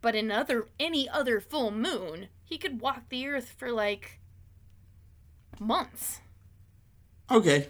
But 0.00 0.14
in 0.14 0.30
other 0.30 0.68
any 0.78 1.08
other 1.08 1.40
full 1.40 1.72
moon, 1.72 2.28
he 2.44 2.56
could 2.56 2.80
walk 2.80 3.08
the 3.08 3.26
earth 3.26 3.52
for 3.58 3.72
like 3.72 4.20
months. 5.58 6.20
Okay. 7.30 7.68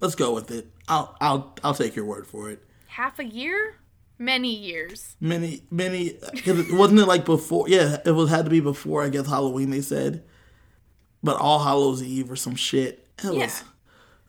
Let's 0.00 0.14
go 0.16 0.34
with 0.34 0.50
it. 0.50 0.66
I'll 0.88 1.16
i'll 1.20 1.54
i'll 1.62 1.74
take 1.74 1.94
your 1.94 2.04
word 2.04 2.26
for 2.26 2.50
it. 2.50 2.62
Half 2.88 3.18
a 3.18 3.24
year? 3.24 3.76
Many 4.18 4.54
years. 4.54 5.16
Many 5.20 5.62
many 5.70 6.16
uh, 6.20 6.30
cause 6.44 6.58
it 6.58 6.72
wasn't 6.72 7.00
it 7.00 7.06
like 7.06 7.24
before 7.24 7.68
yeah 7.68 7.98
it 8.04 8.10
was 8.12 8.28
had 8.30 8.44
to 8.44 8.50
be 8.50 8.60
before 8.60 9.02
i 9.04 9.08
guess 9.08 9.26
halloween 9.26 9.70
they 9.70 9.80
said. 9.80 10.24
But 11.22 11.40
all 11.40 11.60
hallows 11.60 12.02
eve 12.02 12.30
or 12.30 12.36
some 12.36 12.56
shit. 12.56 13.06
It 13.22 13.32
Yeah. 13.32 13.44
was 13.44 13.64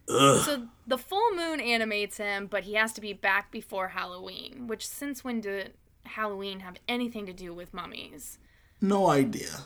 ugh. 0.09 0.45
so 0.45 0.67
the 0.85 0.97
full 0.97 1.31
moon 1.35 1.59
animates 1.59 2.17
him 2.17 2.45
but 2.47 2.63
he 2.65 2.73
has 2.75 2.93
to 2.93 3.01
be 3.01 3.13
back 3.13 3.51
before 3.51 3.87
halloween 3.89 4.67
which 4.67 4.85
since 4.85 5.23
when 5.23 5.39
did 5.41 5.73
halloween 6.05 6.59
have 6.59 6.77
anything 6.87 7.25
to 7.25 7.33
do 7.33 7.53
with 7.53 7.73
mummies? 7.73 8.37
No 8.81 9.07
idea. 9.09 9.61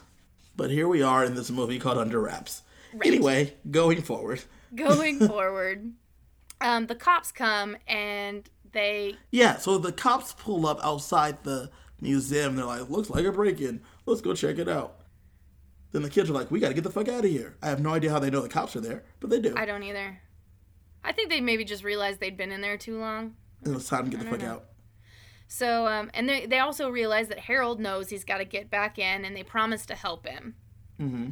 But 0.55 0.69
here 0.71 0.87
we 0.87 1.01
are 1.01 1.23
in 1.25 1.35
this 1.35 1.49
movie 1.51 1.79
called 1.79 1.97
under 1.97 2.21
wraps 2.21 2.61
anyway 3.03 3.53
going 3.71 4.01
forward 4.01 4.41
going 4.75 5.19
forward 5.27 5.93
um, 6.61 6.87
the 6.87 6.95
cops 6.95 7.31
come 7.31 7.77
and 7.87 8.49
they 8.71 9.15
yeah 9.31 9.57
so 9.57 9.77
the 9.77 9.91
cops 9.91 10.33
pull 10.33 10.65
up 10.65 10.79
outside 10.83 11.43
the 11.43 11.69
museum 12.01 12.55
they're 12.55 12.65
like 12.65 12.89
looks 12.89 13.09
like 13.09 13.25
a 13.25 13.31
break-in 13.31 13.81
let's 14.05 14.21
go 14.21 14.33
check 14.33 14.57
it 14.57 14.67
out 14.69 14.99
Then 15.91 16.01
the 16.03 16.09
kids 16.09 16.29
are 16.29 16.33
like, 16.33 16.51
"We 16.51 16.59
got 16.59 16.67
to 16.67 16.73
get 16.73 16.83
the 16.83 16.91
fuck 16.91 17.07
out 17.07 17.23
of 17.23 17.31
here." 17.31 17.55
I 17.61 17.69
have 17.69 17.79
no 17.79 17.93
idea 17.93 18.11
how 18.11 18.19
they 18.19 18.29
know 18.29 18.41
the 18.41 18.49
cops 18.49 18.75
are 18.75 18.81
there, 18.81 19.03
but 19.21 19.29
they 19.29 19.39
do. 19.39 19.53
I 19.55 19.65
don't 19.65 19.83
either. 19.83 20.19
I 21.03 21.13
think 21.13 21.29
they 21.29 21.39
maybe 21.39 21.63
just 21.63 21.81
realized 21.83 22.19
they'd 22.19 22.35
been 22.35 22.51
in 22.51 22.59
there 22.61 22.77
too 22.77 22.99
long. 22.99 23.35
and 23.63 23.73
it's 23.73 23.87
time 23.87 24.03
to 24.03 24.11
get 24.11 24.19
the 24.19 24.29
fuck 24.29 24.41
know. 24.41 24.51
out. 24.51 24.65
So, 25.47 25.87
um, 25.87 26.11
and 26.13 26.27
they, 26.27 26.45
they 26.45 26.59
also 26.59 26.89
realize 26.89 27.29
that 27.29 27.39
Harold 27.39 27.79
knows 27.79 28.09
he's 28.09 28.25
got 28.25 28.39
to 28.39 28.45
get 28.45 28.69
back 28.69 28.99
in 28.99 29.23
and 29.23 29.33
they 29.33 29.43
promise 29.43 29.85
to 29.85 29.95
help 29.95 30.27
him. 30.27 30.55
hmm 30.97 31.29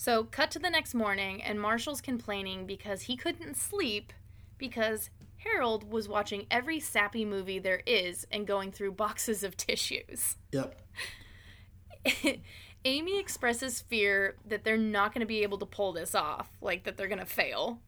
So, 0.00 0.24
cut 0.24 0.50
to 0.52 0.58
the 0.58 0.70
next 0.70 0.94
morning, 0.94 1.42
and 1.42 1.60
Marshall's 1.60 2.00
complaining 2.00 2.64
because 2.64 3.02
he 3.02 3.18
couldn't 3.18 3.58
sleep 3.58 4.14
because 4.56 5.10
Harold 5.36 5.92
was 5.92 6.08
watching 6.08 6.46
every 6.50 6.80
sappy 6.80 7.26
movie 7.26 7.58
there 7.58 7.82
is 7.84 8.26
and 8.32 8.46
going 8.46 8.72
through 8.72 8.92
boxes 8.92 9.44
of 9.44 9.58
tissues. 9.58 10.36
Yep. 10.52 10.80
Amy 12.86 13.20
expresses 13.20 13.82
fear 13.82 14.36
that 14.46 14.64
they're 14.64 14.78
not 14.78 15.12
going 15.12 15.20
to 15.20 15.26
be 15.26 15.42
able 15.42 15.58
to 15.58 15.66
pull 15.66 15.92
this 15.92 16.14
off, 16.14 16.48
like 16.62 16.84
that 16.84 16.96
they're 16.96 17.06
going 17.06 17.18
to 17.18 17.26
fail. 17.26 17.82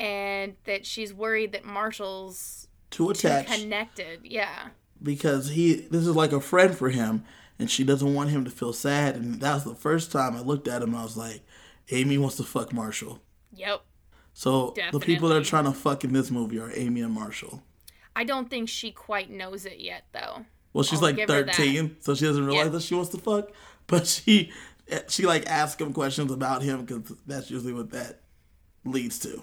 And 0.00 0.56
that 0.64 0.84
she's 0.84 1.14
worried 1.14 1.52
that 1.52 1.64
Marshall's 1.64 2.66
Too 2.90 3.10
attached 3.10 3.52
connected. 3.52 4.22
Yeah. 4.24 4.70
because 5.00 5.50
he 5.50 5.74
this 5.74 6.08
is 6.08 6.16
like 6.16 6.32
a 6.32 6.40
friend 6.40 6.76
for 6.76 6.90
him, 6.90 7.24
and 7.58 7.70
she 7.70 7.84
doesn't 7.84 8.14
want 8.14 8.30
him 8.30 8.44
to 8.44 8.50
feel 8.50 8.72
sad. 8.72 9.16
And 9.16 9.40
that 9.40 9.54
was 9.54 9.64
the 9.64 9.74
first 9.74 10.12
time 10.12 10.36
I 10.36 10.40
looked 10.40 10.68
at 10.68 10.82
him. 10.82 10.94
I 10.94 11.02
was 11.02 11.16
like, 11.16 11.42
Amy 11.90 12.18
wants 12.18 12.36
to 12.36 12.42
fuck 12.44 12.72
Marshall. 12.72 13.20
Yep. 13.54 13.82
So 14.34 14.74
the 14.92 15.00
people 15.00 15.28
that 15.30 15.36
are 15.38 15.44
trying 15.44 15.64
to 15.64 15.72
fuck 15.72 16.04
in 16.04 16.12
this 16.12 16.30
movie 16.30 16.60
are 16.60 16.70
Amy 16.74 17.00
and 17.00 17.12
Marshall. 17.12 17.62
I 18.14 18.24
don't 18.24 18.48
think 18.48 18.68
she 18.68 18.92
quite 18.92 19.30
knows 19.30 19.64
it 19.66 19.78
yet, 19.80 20.04
though. 20.12 20.44
Well, 20.72 20.84
she's 20.84 20.98
I'll 21.00 21.06
like 21.06 21.16
give 21.16 21.28
her 21.28 21.42
that. 21.44 21.54
13, 21.56 21.96
so 22.00 22.14
she 22.14 22.24
doesn't 22.24 22.44
realize 22.44 22.66
Yeah. 22.66 22.70
that 22.70 22.82
she 22.82 22.94
wants 22.94 23.10
to 23.10 23.18
fuck. 23.18 23.50
But 23.88 24.06
she, 24.06 24.52
she 25.08 25.24
like 25.26 25.46
asks 25.46 25.80
him 25.80 25.92
questions 25.92 26.30
about 26.30 26.62
him 26.62 26.84
because 26.84 27.16
that's 27.26 27.50
usually 27.50 27.72
what 27.72 27.90
that 27.90 28.20
leads 28.84 29.18
to. 29.20 29.42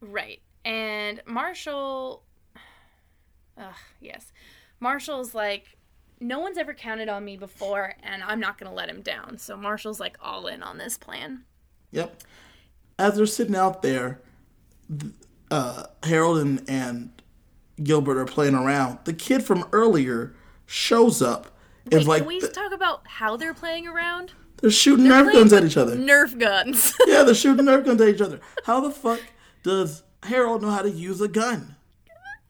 Right. 0.00 0.40
And 0.64 1.20
Marshall. 1.26 2.22
Ugh, 3.58 3.74
yes. 4.00 4.32
Marshall's 4.78 5.34
like, 5.34 5.76
no 6.20 6.38
one's 6.38 6.58
ever 6.58 6.74
counted 6.74 7.08
on 7.08 7.24
me 7.24 7.36
before, 7.36 7.94
and 8.02 8.22
I'm 8.22 8.40
not 8.40 8.58
going 8.58 8.70
to 8.70 8.76
let 8.76 8.88
him 8.88 9.00
down. 9.00 9.38
So 9.38 9.56
Marshall's 9.56 10.00
like 10.00 10.16
all 10.20 10.46
in 10.46 10.62
on 10.62 10.78
this 10.78 10.98
plan. 10.98 11.44
Yep. 11.90 12.22
As 12.98 13.16
they're 13.16 13.26
sitting 13.26 13.56
out 13.56 13.82
there, 13.82 14.20
uh, 15.50 15.84
Harold 16.02 16.38
and, 16.38 16.68
and 16.68 17.10
Gilbert 17.82 18.18
are 18.18 18.26
playing 18.26 18.54
around. 18.54 18.98
The 19.04 19.14
kid 19.14 19.42
from 19.42 19.66
earlier 19.72 20.34
shows 20.66 21.22
up 21.22 21.56
and 21.86 21.94
Wait, 21.94 22.06
like, 22.06 22.18
can 22.22 22.28
we 22.28 22.40
talk 22.40 22.72
about 22.72 23.06
how 23.06 23.36
they're 23.36 23.54
playing 23.54 23.88
around? 23.88 24.32
they're 24.60 24.70
shooting 24.70 25.06
Nerf 25.06 25.32
guns 25.32 25.52
at 25.52 25.64
each 25.64 25.76
other. 25.76 25.96
Nerf 25.96 26.38
guns. 26.38 26.94
yeah, 27.06 27.22
they're 27.22 27.34
shooting 27.34 27.64
Nerf 27.64 27.84
guns 27.84 28.00
at 28.00 28.08
each 28.08 28.20
other. 28.20 28.40
How 28.64 28.80
the 28.80 28.90
fuck 28.90 29.20
does 29.62 30.02
Harold 30.22 30.62
know 30.62 30.70
how 30.70 30.82
to 30.82 30.90
use 30.90 31.20
a 31.20 31.28
gun? 31.28 31.76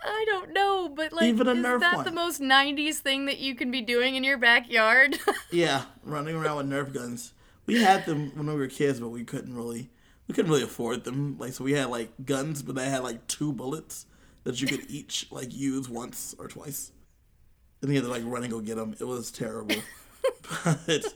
I 0.03 0.24
don't 0.28 0.53
know, 0.53 0.88
but 0.88 1.12
like, 1.12 1.26
Even 1.26 1.46
a 1.48 1.53
is 1.53 1.59
Nerf 1.59 1.80
that 1.80 1.96
one. 1.96 2.05
the 2.05 2.11
most 2.12 2.40
90s 2.40 2.96
thing 2.96 3.26
that 3.26 3.38
you 3.38 3.55
can 3.55 3.70
be 3.70 3.80
doing 3.82 4.14
in 4.14 4.24
your 4.24 4.38
backyard? 4.38 5.18
Yeah, 5.53 5.82
running 6.05 6.36
around 6.36 6.57
with 6.59 6.66
Nerf 6.70 6.94
guns. 6.94 7.32
We 7.66 7.82
had 7.82 8.07
them 8.07 8.30
when 8.36 8.46
we 8.46 8.55
were 8.55 8.68
kids, 8.68 9.01
but 9.01 9.09
we 9.09 9.24
couldn't 9.24 9.55
really 9.55 9.90
we 10.28 10.34
couldn't 10.34 10.51
really 10.51 10.62
afford 10.62 11.03
them. 11.05 11.36
Like 11.38 11.53
so 11.55 11.64
we 11.64 11.72
had 11.72 11.90
like 11.90 12.11
guns, 12.24 12.62
but 12.62 12.76
they 12.76 12.88
had 12.88 13.03
like 13.03 13.26
two 13.26 13.53
bullets 13.53 14.07
that 14.44 14.61
you 14.61 14.68
could 14.68 14.88
each 14.88 15.26
like 15.32 15.53
use 15.53 15.88
once 15.88 16.34
or 16.38 16.46
twice. 16.46 16.92
And 17.82 17.90
you 17.90 17.96
had 17.96 18.05
to 18.05 18.11
like 18.11 18.22
run 18.24 18.42
and 18.44 18.53
go 18.53 18.61
get 18.61 18.76
them. 18.76 18.94
It 18.98 19.05
was 19.05 19.30
terrible. 19.32 19.76
but 20.64 21.14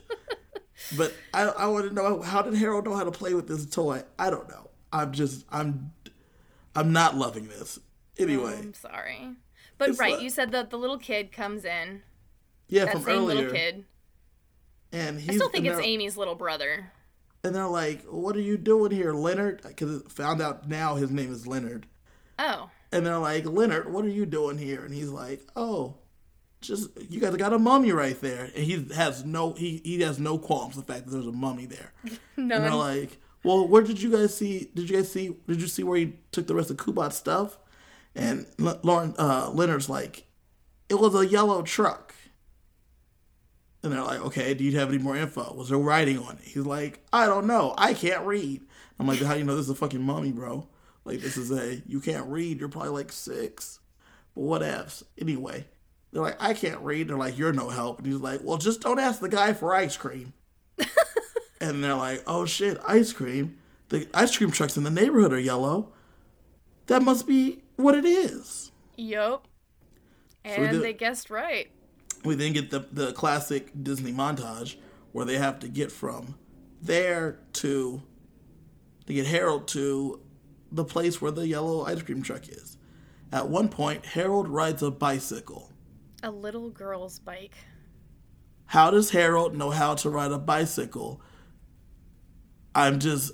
but 0.97 1.13
I 1.33 1.43
I 1.43 1.67
want 1.67 1.87
to 1.87 1.93
know 1.93 2.21
how 2.21 2.41
did 2.41 2.55
Harold 2.55 2.85
know 2.85 2.95
how 2.95 3.05
to 3.05 3.11
play 3.11 3.33
with 3.33 3.47
this 3.47 3.65
toy? 3.65 4.03
I 4.19 4.29
don't 4.29 4.49
know. 4.49 4.69
I'm 4.91 5.11
just 5.13 5.45
I'm 5.49 5.91
I'm 6.75 6.91
not 6.91 7.15
loving 7.15 7.47
this. 7.47 7.79
Anyway, 8.17 8.55
I'm 8.57 8.73
sorry. 8.73 9.31
But 9.77 9.97
right, 9.99 10.13
like- 10.13 10.21
you 10.21 10.29
said 10.29 10.51
that 10.51 10.69
the 10.69 10.77
little 10.77 10.97
kid 10.97 11.31
comes 11.31 11.65
in. 11.65 12.01
yeah, 12.69 12.85
That 12.85 12.93
from 12.93 13.03
same 13.03 13.15
earlier, 13.23 13.35
little 13.35 13.51
kid. 13.51 13.85
and 14.91 15.19
he's 15.19 15.29
I 15.31 15.35
still 15.35 15.49
think 15.49 15.65
it's 15.65 15.79
Amy's 15.79 16.17
little 16.17 16.35
brother. 16.35 16.91
And 17.43 17.53
they're 17.53 17.67
like, 17.67 18.03
"What 18.05 18.35
are 18.35 18.41
you 18.41 18.57
doing 18.57 18.91
here, 18.91 19.13
Leonard?" 19.13 19.61
Because 19.61 20.01
found 20.09 20.41
out 20.41 20.67
now 20.67 20.95
his 20.95 21.11
name 21.11 21.31
is 21.31 21.45
Leonard. 21.45 21.85
Oh. 22.39 22.69
And 22.91 23.05
they're 23.05 23.17
like, 23.19 23.45
"Leonard, 23.45 23.91
what 23.91 24.05
are 24.05 24.09
you 24.09 24.25
doing 24.25 24.57
here?" 24.57 24.83
And 24.83 24.93
he's 24.93 25.09
like, 25.09 25.41
"Oh, 25.55 25.95
just 26.61 26.89
you 27.09 27.19
guys 27.19 27.35
got 27.35 27.53
a 27.53 27.59
mummy 27.59 27.91
right 27.91 28.19
there." 28.21 28.45
And 28.55 28.63
he 28.63 28.87
has 28.95 29.23
no 29.25 29.53
he 29.53 29.81
he 29.83 29.99
has 30.01 30.17
no 30.19 30.37
qualms 30.39 30.75
the 30.75 30.81
fact 30.81 31.05
that 31.05 31.11
there's 31.11 31.27
a 31.27 31.31
mummy 31.31 31.65
there. 31.67 31.91
No. 32.37 32.55
And 32.55 32.63
they're 32.65 32.73
like, 32.73 33.17
"Well, 33.43 33.67
where 33.67 33.83
did 33.83 34.01
you 34.01 34.09
guys 34.11 34.35
see? 34.35 34.71
Did 34.73 34.89
you 34.89 34.95
guys 34.95 35.11
see? 35.11 35.35
Did 35.47 35.61
you 35.61 35.67
see 35.67 35.83
where 35.83 35.97
he 35.99 36.13
took 36.31 36.47
the 36.47 36.55
rest 36.55 36.71
of 36.71 36.77
Kubat's 36.77 37.17
stuff?" 37.17 37.59
And 38.15 38.45
L- 38.59 38.79
Lauren 38.83 39.13
uh, 39.17 39.51
Leonard's 39.53 39.89
like, 39.89 40.25
"It 40.89 40.95
was 40.95 41.13
a 41.15 41.27
yellow 41.27 41.61
truck." 41.61 42.13
And 43.83 43.91
they're 43.91 44.01
like, 44.01 44.21
"Okay, 44.21 44.53
do 44.53 44.63
you 44.63 44.77
have 44.79 44.89
any 44.89 44.97
more 44.97 45.17
info? 45.17 45.53
Was 45.53 45.69
there 45.69 45.77
writing 45.77 46.19
on 46.19 46.37
it?" 46.37 46.43
He's 46.43 46.65
like, 46.65 47.03
"I 47.11 47.25
don't 47.25 47.45
know. 47.45 47.73
I 47.77 47.93
can't 47.93 48.25
read." 48.25 48.61
I'm 48.99 49.07
like, 49.07 49.19
"How 49.19 49.33
do 49.33 49.39
you 49.39 49.45
know 49.45 49.55
this 49.55 49.65
is 49.65 49.71
a 49.71 49.75
fucking 49.75 50.01
mummy, 50.01 50.31
bro? 50.31 50.67
Like, 51.03 51.19
this 51.19 51.37
is 51.37 51.51
a 51.51 51.81
you 51.85 51.99
can't 51.99 52.27
read. 52.27 52.59
You're 52.59 52.69
probably 52.69 52.89
like 52.89 53.11
six, 53.11 53.79
but 54.33 54.41
what 54.41 54.61
whatevs." 54.61 55.03
Anyway, 55.17 55.65
they're 56.11 56.21
like, 56.21 56.41
"I 56.41 56.53
can't 56.53 56.79
read." 56.81 57.09
They're 57.09 57.17
like, 57.17 57.37
"You're 57.37 57.53
no 57.53 57.69
help." 57.69 57.97
And 57.97 58.07
he's 58.07 58.15
like, 58.15 58.39
"Well, 58.43 58.57
just 58.57 58.81
don't 58.81 58.99
ask 58.99 59.19
the 59.19 59.29
guy 59.29 59.53
for 59.53 59.75
ice 59.75 59.97
cream." 59.97 60.33
and 61.59 61.83
they're 61.83 61.95
like, 61.95 62.23
"Oh 62.25 62.45
shit, 62.45 62.79
ice 62.87 63.11
cream! 63.11 63.57
The 63.89 64.07
ice 64.13 64.35
cream 64.35 64.51
trucks 64.51 64.77
in 64.77 64.83
the 64.83 64.89
neighborhood 64.89 65.33
are 65.33 65.39
yellow. 65.39 65.91
That 66.87 67.03
must 67.03 67.27
be 67.27 67.64
what 67.75 67.95
it 67.95 68.05
is." 68.05 68.71
Yup. 68.97 69.47
we 70.43 70.51
And 70.51 70.71
do- 70.71 70.79
they 70.79 70.93
guessed 70.93 71.29
right. 71.29 71.71
We 72.23 72.35
then 72.35 72.53
get 72.53 72.69
the 72.71 72.87
the 72.91 73.13
classic 73.13 73.71
Disney 73.81 74.11
montage 74.11 74.77
where 75.11 75.25
they 75.25 75.37
have 75.37 75.59
to 75.59 75.67
get 75.67 75.91
from 75.91 76.35
there 76.81 77.39
to 77.53 78.01
to 79.05 79.13
get 79.13 79.25
Harold 79.27 79.67
to 79.69 80.19
the 80.71 80.83
place 80.83 81.21
where 81.21 81.31
the 81.31 81.47
yellow 81.47 81.85
ice 81.85 82.01
cream 82.01 82.21
truck 82.21 82.47
is. 82.49 82.77
At 83.31 83.49
one 83.49 83.69
point, 83.69 84.05
Harold 84.05 84.47
rides 84.47 84.81
a 84.81 84.91
bicycle. 84.91 85.71
A 86.23 86.31
little 86.31 86.69
girl's 86.69 87.19
bike. 87.19 87.55
How 88.67 88.89
does 88.91 89.11
Harold 89.11 89.55
know 89.55 89.69
how 89.69 89.93
to 89.95 90.09
ride 90.09 90.31
a 90.31 90.39
bicycle? 90.39 91.21
I'm 92.73 92.99
just, 92.99 93.31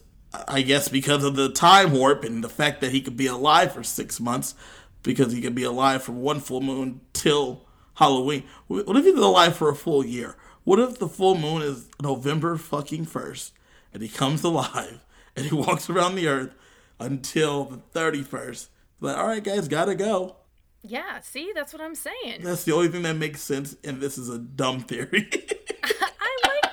I 0.48 0.62
guess, 0.62 0.88
because 0.88 1.24
of 1.24 1.36
the 1.36 1.50
time 1.50 1.92
warp 1.92 2.24
and 2.24 2.44
the 2.44 2.50
fact 2.50 2.82
that 2.82 2.92
he 2.92 3.02
could 3.02 3.18
be 3.18 3.28
alive 3.28 3.74
for 3.74 3.84
six 3.84 4.20
months, 4.20 4.56
because 5.04 5.34
he 5.34 5.42
could 5.42 5.56
be 5.56 5.64
alive 5.64 6.04
from 6.04 6.22
one 6.22 6.40
full 6.40 6.62
moon 6.62 7.02
till 7.14 7.66
Halloween. 7.96 8.44
What 8.68 8.96
if 8.96 9.06
he's 9.06 9.16
alive 9.16 9.56
for 9.56 9.70
a 9.70 9.76
full 9.76 10.06
year? 10.06 10.36
What 10.64 10.80
if 10.80 11.00
the 11.00 11.10
full 11.10 11.38
moon 11.38 11.62
is 11.62 11.90
November 12.02 12.56
fucking 12.58 13.08
1st 13.08 13.52
and 13.94 14.04
he 14.04 14.10
comes 14.10 14.44
alive 14.44 15.04
and 15.36 15.46
he 15.46 15.56
walks 15.56 15.90
around 15.90 16.16
the 16.16 16.28
earth 16.28 16.54
until 17.00 17.66
the 17.66 17.78
31st? 18.00 18.68
Like, 19.00 19.18
all 19.18 19.28
right, 19.28 19.44
guys, 19.44 19.68
gotta 19.68 19.96
go. 19.96 20.36
Yeah, 20.84 21.20
see, 21.22 21.52
that's 21.54 21.74
what 21.74 21.82
I'm 21.82 21.96
saying. 21.96 22.42
That's 22.42 22.64
the 22.64 22.74
only 22.74 22.88
thing 22.88 23.04
that 23.04 23.16
makes 23.16 23.42
sense, 23.42 23.76
and 23.84 24.00
this 24.02 24.18
is 24.18 24.30
a 24.30 24.40
dumb 24.40 24.80
theory. 24.80 25.30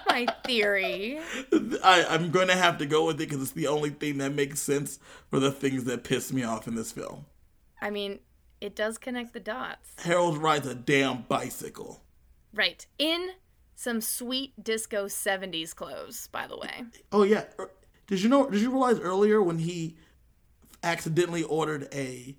My 0.09 0.27
theory. 0.45 1.21
I, 1.85 2.07
I'm 2.09 2.31
going 2.31 2.49
to 2.49 2.57
have 2.57 2.79
to 2.79 2.87
go 2.87 3.07
with 3.07 3.17
it 3.17 3.29
because 3.29 3.43
it's 3.43 3.53
the 3.53 3.67
only 3.67 3.91
thing 3.91 4.19
that 4.19 4.35
makes 4.35 4.61
sense 4.61 4.99
for 5.31 5.39
the 5.39 5.53
things 5.53 5.85
that 5.85 6.05
piss 6.05 6.33
me 6.33 6.43
off 6.43 6.67
in 6.67 6.75
this 6.75 6.93
film. 6.93 7.27
I 7.81 7.91
mean, 7.91 8.21
it 8.61 8.75
does 8.75 8.99
connect 8.99 9.33
the 9.33 9.41
dots. 9.41 9.93
Harold 9.99 10.39
rides 10.39 10.67
a 10.67 10.75
damn 10.75 11.23
bicycle. 11.23 12.03
Right. 12.53 12.87
In 12.99 13.31
some 13.75 14.01
sweet 14.01 14.53
disco 14.63 15.07
70s 15.07 15.75
clothes, 15.75 16.29
by 16.33 16.47
the 16.47 16.57
way. 16.57 16.85
Oh 17.13 17.23
yeah, 17.23 17.45
Er, 17.59 17.71
did 18.09 18.23
you 18.23 18.29
know? 18.29 18.49
Did 18.51 18.61
you 18.61 18.71
realize 18.71 18.99
earlier 18.99 19.41
when 19.41 19.59
he 19.59 19.97
accidentally 20.83 21.45
ordered 21.45 21.87
a? 21.93 22.37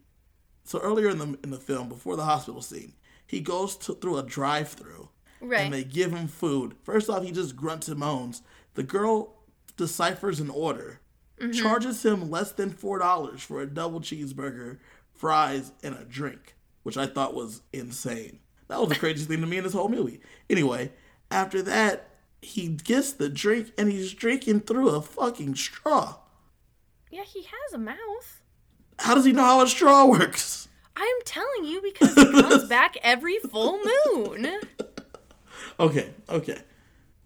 So 0.66 0.80
earlier 0.80 1.10
in 1.10 1.18
the 1.18 1.40
in 1.44 1.52
the 1.52 1.58
film, 1.58 1.88
before 1.88 2.18
the 2.18 2.26
hospital 2.26 2.62
scene, 2.62 2.94
he 3.26 3.40
goes 3.40 3.78
to, 3.78 3.94
through 3.94 4.18
a 4.18 4.24
drive-through 4.24 5.10
Right. 5.42 5.62
and 5.62 5.74
they 5.74 5.84
give 5.84 6.12
him 6.12 6.28
food. 6.28 6.76
First 6.84 7.10
off, 7.10 7.24
he 7.24 7.32
just 7.32 7.56
grunts 7.56 7.88
and 7.88 8.00
moans. 8.00 8.42
The 8.74 8.84
girl 8.84 9.36
deciphers 9.78 10.40
an 10.40 10.50
order, 10.50 11.00
mm-hmm. 11.40 11.52
charges 11.52 12.04
him 12.06 12.30
less 12.30 12.52
than 12.52 12.72
four 12.72 13.00
dollars 13.00 13.42
for 13.42 13.62
a 13.62 13.66
double 13.68 14.02
cheeseburger, 14.02 14.80
fries, 15.14 15.72
and 15.84 15.96
a 15.96 16.04
drink, 16.04 16.56
which 16.84 16.98
I 16.98 17.08
thought 17.08 17.34
was 17.34 17.62
insane. 17.74 18.40
That 18.68 18.80
was 18.80 18.90
the 18.90 18.96
craziest 19.00 19.30
thing 19.30 19.42
to 19.42 19.48
me 19.48 19.58
in 19.58 19.64
this 19.64 19.74
whole 19.74 19.90
movie. 19.90 20.22
Anyway, 20.50 20.92
after 21.32 21.62
that, 21.64 22.10
he 22.42 22.68
gets 22.70 23.12
the 23.14 23.30
drink 23.30 23.72
and 23.78 23.92
he's 23.92 24.14
drinking 24.14 24.62
through 24.62 24.90
a 24.90 25.02
fucking 25.02 25.56
straw. 25.56 26.16
yeah, 27.12 27.24
he 27.24 27.44
has 27.44 27.74
a 27.74 27.78
mouth. 27.78 28.42
How 29.00 29.16
does 29.16 29.26
he 29.26 29.32
know 29.32 29.44
how 29.44 29.62
a 29.62 29.68
straw 29.68 30.06
works? 30.06 30.68
I'm 30.96 31.22
telling 31.24 31.64
you 31.64 31.82
because 31.82 32.14
he 32.14 32.26
comes 32.42 32.66
back 32.70 32.98
every 33.02 33.38
full 33.40 33.80
moon. 34.06 34.46
Okay, 35.80 36.10
okay. 36.30 36.58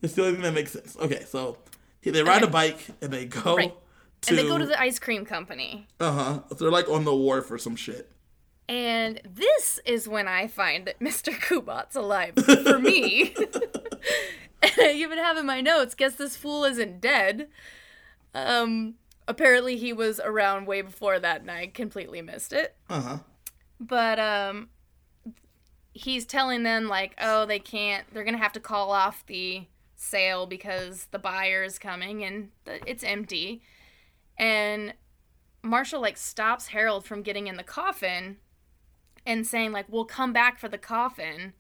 It's 0.02 0.14
the 0.14 0.22
only 0.24 0.34
thing 0.34 0.44
that 0.44 0.54
makes 0.54 0.72
sense. 0.72 0.96
Okay, 0.98 1.24
so 1.26 1.58
they 2.04 2.22
ride 2.24 2.44
Okay. 2.44 2.50
a 2.50 2.52
bike 2.52 2.86
and 3.02 3.12
they 3.12 3.26
go 3.26 3.56
Right. 3.56 3.74
to. 4.22 4.30
And 4.30 4.38
they 4.38 4.44
go 4.48 4.58
to 4.58 4.66
the 4.66 4.80
ice 4.80 5.00
cream 5.00 5.26
company. 5.26 5.88
Uh 6.00 6.12
huh. 6.12 6.56
They're 6.58 6.70
like 6.72 6.90
on 6.90 7.04
the 7.06 7.16
wharf 7.16 7.50
or 7.52 7.58
some 7.58 7.76
shit. 7.76 8.12
And 8.70 9.20
this 9.26 9.80
is 9.86 10.08
when 10.08 10.28
I 10.28 10.48
find 10.48 10.86
that 10.88 11.00
Mr. 11.00 11.32
Kubat's 11.40 11.96
alive. 11.96 12.34
For 12.36 12.80
me. 12.80 13.34
and 14.62 14.72
I 14.80 14.94
even 14.96 15.18
have 15.18 15.38
in 15.38 15.46
my 15.46 15.62
notes, 15.62 15.96
guess 15.96 16.16
this 16.16 16.36
fool 16.36 16.64
isn't 16.66 17.02
dead. 17.02 17.48
Um 18.36 18.96
apparently 19.28 19.78
he 19.78 19.94
was 19.94 20.20
around 20.20 20.66
way 20.68 20.82
before 20.82 21.18
that 21.20 21.42
and 21.42 21.50
I 21.52 21.68
completely 21.68 22.22
missed 22.22 22.52
it. 22.54 22.76
Uh 22.90 23.02
huh. 23.02 23.18
But 23.80 24.20
um 24.20 24.70
he's 25.94 26.26
telling 26.26 26.64
them 26.64 26.88
like, 26.88 27.16
"Oh, 27.22 27.46
they 27.46 27.60
can't. 27.60 28.06
They're 28.14 28.24
to 28.24 28.38
have 28.38 28.54
to 28.54 28.60
call 28.60 28.92
off 28.92 29.26
the 29.26 29.68
sale 29.96 30.46
because 30.46 31.08
the 31.12 31.20
buyer 31.20 31.64
is 31.64 31.80
coming 31.80 32.24
and 32.24 32.50
the, 32.66 32.88
it's 32.90 33.04
empty." 33.04 33.62
And 34.38 34.94
Marshall 35.62 36.02
like 36.02 36.18
stops 36.18 36.68
Harold 36.68 37.06
from 37.06 37.22
getting 37.22 37.48
in 37.48 37.56
the 37.56 37.64
coffin 37.64 38.38
and 39.26 39.48
saying 39.48 39.72
like, 39.72 39.86
"We'll 39.90 40.06
come 40.06 40.34
back 40.34 40.60
for 40.60 40.68
the 40.68 40.78
coffin." 40.78 41.54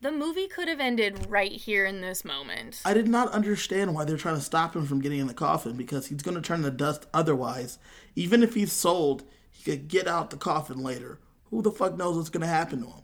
The 0.00 0.12
movie 0.12 0.48
could 0.48 0.68
have 0.68 0.80
ended 0.80 1.28
right 1.30 1.52
here 1.52 1.86
in 1.86 2.02
this 2.02 2.26
moment. 2.26 2.82
I 2.84 2.92
did 2.92 3.08
not 3.08 3.32
understand 3.32 3.94
why 3.94 4.04
they're 4.04 4.18
trying 4.18 4.34
to 4.34 4.42
stop 4.42 4.76
him 4.76 4.84
from 4.84 5.00
getting 5.00 5.18
in 5.18 5.28
the 5.28 5.34
coffin 5.34 5.78
because 5.78 6.08
he's 6.08 6.20
going 6.20 6.34
to 6.34 6.42
turn 6.42 6.62
to 6.62 6.70
dust 6.70 7.06
otherwise. 7.14 7.78
Even 8.14 8.42
if 8.42 8.52
he's 8.52 8.70
sold, 8.70 9.24
he 9.50 9.64
could 9.64 9.88
get 9.88 10.06
out 10.06 10.28
the 10.28 10.36
coffin 10.36 10.82
later. 10.82 11.20
Who 11.44 11.62
the 11.62 11.70
fuck 11.70 11.96
knows 11.96 12.16
what's 12.16 12.28
going 12.28 12.42
to 12.42 12.46
happen 12.46 12.82
to 12.82 12.86
him? 12.86 13.03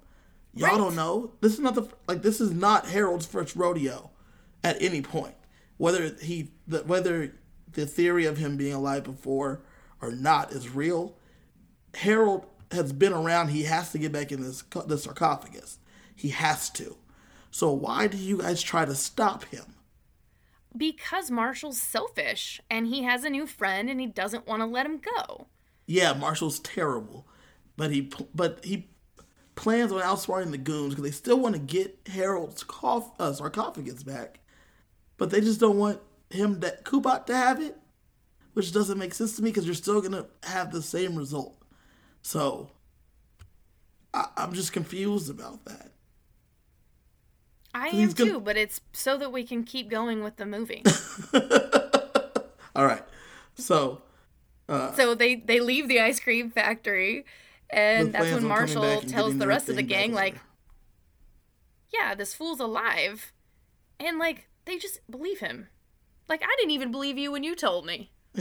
Y'all 0.54 0.70
Right. 0.70 0.78
don't 0.78 0.96
know. 0.96 1.32
This 1.40 1.52
is 1.54 1.60
not 1.60 1.74
the 1.74 1.88
like. 2.08 2.22
This 2.22 2.40
is 2.40 2.50
not 2.50 2.88
Harold's 2.88 3.26
first 3.26 3.54
rodeo, 3.56 4.10
at 4.64 4.80
any 4.82 5.00
point. 5.02 5.34
Whether 5.76 6.14
he, 6.20 6.50
the, 6.66 6.80
whether 6.80 7.34
the 7.72 7.86
theory 7.86 8.26
of 8.26 8.36
him 8.38 8.56
being 8.56 8.74
alive 8.74 9.04
before 9.04 9.62
or 10.02 10.10
not 10.10 10.52
is 10.52 10.68
real, 10.68 11.16
Harold 11.94 12.46
has 12.72 12.92
been 12.92 13.12
around. 13.12 13.48
He 13.48 13.62
has 13.64 13.92
to 13.92 13.98
get 13.98 14.12
back 14.12 14.32
in 14.32 14.42
this 14.42 14.62
this 14.86 15.04
sarcophagus. 15.04 15.78
He 16.14 16.30
has 16.30 16.68
to. 16.70 16.96
So 17.52 17.72
why 17.72 18.06
do 18.08 18.16
you 18.16 18.38
guys 18.38 18.62
try 18.62 18.84
to 18.84 18.94
stop 18.94 19.44
him? 19.46 19.74
because 20.76 21.32
Marshall's 21.32 21.80
selfish 21.80 22.60
and 22.70 22.86
he 22.86 23.02
has 23.02 23.24
a 23.24 23.30
new 23.30 23.44
friend 23.44 23.90
and 23.90 24.00
he 24.00 24.06
doesn't 24.06 24.46
want 24.46 24.60
to 24.62 24.66
let 24.66 24.86
him 24.86 24.98
go. 24.98 25.48
Yeah, 25.86 26.12
Marshall's 26.12 26.60
terrible, 26.60 27.26
but 27.76 27.90
he 27.90 28.08
but 28.32 28.64
he 28.64 28.88
plans 29.60 29.92
on 29.92 30.00
outsmarting 30.00 30.50
the 30.50 30.58
goons 30.58 30.94
because 30.94 31.04
they 31.04 31.10
still 31.10 31.38
want 31.38 31.54
to 31.54 31.60
get 31.60 31.98
Harold's 32.08 32.62
cough, 32.64 33.10
uh, 33.20 33.30
sarcophagus 33.32 34.02
back, 34.02 34.40
but 35.18 35.30
they 35.30 35.40
just 35.42 35.60
don't 35.60 35.76
want 35.76 36.00
him 36.30 36.60
that 36.60 36.82
Kubat 36.84 37.26
to 37.26 37.36
have 37.36 37.60
it, 37.60 37.76
which 38.54 38.72
doesn't 38.72 38.96
make 38.98 39.12
sense 39.12 39.36
to 39.36 39.42
me 39.42 39.50
because 39.50 39.66
you're 39.66 39.74
still 39.74 40.00
gonna 40.00 40.26
have 40.44 40.72
the 40.72 40.80
same 40.80 41.14
result. 41.14 41.60
So 42.22 42.70
I- 44.14 44.28
I'm 44.38 44.54
just 44.54 44.72
confused 44.72 45.28
about 45.28 45.64
that. 45.66 45.92
I 47.74 47.88
am 47.88 48.10
gonna- 48.12 48.30
too, 48.32 48.40
but 48.40 48.56
it's 48.56 48.80
so 48.94 49.18
that 49.18 49.30
we 49.30 49.44
can 49.44 49.62
keep 49.64 49.90
going 49.90 50.22
with 50.24 50.36
the 50.36 50.46
movie. 50.46 50.82
All 52.74 52.86
right, 52.86 53.04
so 53.56 54.02
so 54.96 55.14
they 55.14 55.34
they 55.36 55.60
leave 55.60 55.86
the 55.88 56.00
ice 56.00 56.18
cream 56.18 56.50
factory, 56.50 57.26
and 57.72 58.12
that's 58.12 58.24
when 58.24 58.34
on 58.34 58.40
coming 58.40 58.48
back 58.48 58.58
Marshall 58.58 59.00
tells 59.02 59.38
the 59.38 59.46
rest 59.46 59.68
of 59.68 59.76
the 59.76 59.82
gang 59.82 60.12
like, 60.12 60.34
later. 60.34 60.44
"Yeah, 61.92 62.14
this 62.14 62.34
fool's 62.34 62.60
alive," 62.60 63.32
and 63.98 64.18
like 64.18 64.48
they 64.64 64.78
just 64.78 65.00
believe 65.10 65.40
him. 65.40 65.68
Like 66.28 66.42
I 66.42 66.54
didn't 66.58 66.72
even 66.72 66.90
believe 66.92 67.18
you 67.18 67.32
when 67.32 67.44
you 67.44 67.54
told 67.56 67.86
me. 67.86 68.12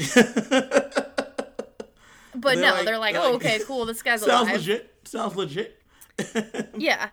But 2.35 2.55
They're 2.55 2.63
no, 2.69 2.73
like- 2.75 2.85
they're 2.85 2.97
like, 2.99 3.13
they're 3.15 3.23
"Oh, 3.23 3.31
like, 3.33 3.45
okay, 3.45 3.59
cool. 3.65 3.85
This 3.85 4.01
guy's 4.01 4.21
sounds 4.25 4.41
alive." 4.49 4.53
legit. 4.61 4.93
Sounds 5.05 5.35
legit. 5.35 5.81
Yeah. 6.77 7.09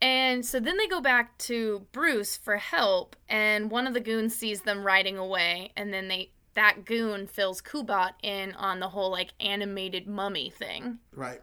And 0.00 0.44
so 0.46 0.60
then 0.60 0.76
they 0.76 0.86
go 0.86 1.00
back 1.00 1.36
to 1.38 1.86
Bruce 1.90 2.36
for 2.36 2.56
help, 2.58 3.16
and 3.28 3.70
one 3.70 3.86
of 3.88 3.94
the 3.94 4.00
goons 4.00 4.36
sees 4.36 4.60
them 4.62 4.84
riding 4.84 5.18
away, 5.18 5.72
and 5.76 5.92
then 5.92 6.06
they 6.06 6.30
that 6.54 6.84
goon 6.84 7.26
fills 7.26 7.60
Kubat 7.60 8.12
in 8.22 8.52
on 8.52 8.78
the 8.78 8.88
whole 8.90 9.10
like 9.10 9.30
animated 9.40 10.06
mummy 10.06 10.50
thing. 10.50 10.98
Right. 11.12 11.40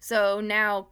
So 0.00 0.40
now 0.40 0.88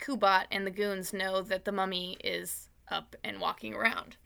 Kubat 0.00 0.44
and 0.50 0.66
the 0.66 0.70
goons 0.70 1.12
know 1.12 1.42
that 1.42 1.64
the 1.64 1.72
mummy 1.72 2.16
is 2.22 2.68
up 2.90 3.16
and 3.24 3.40
walking 3.40 3.74
around. 3.74 4.16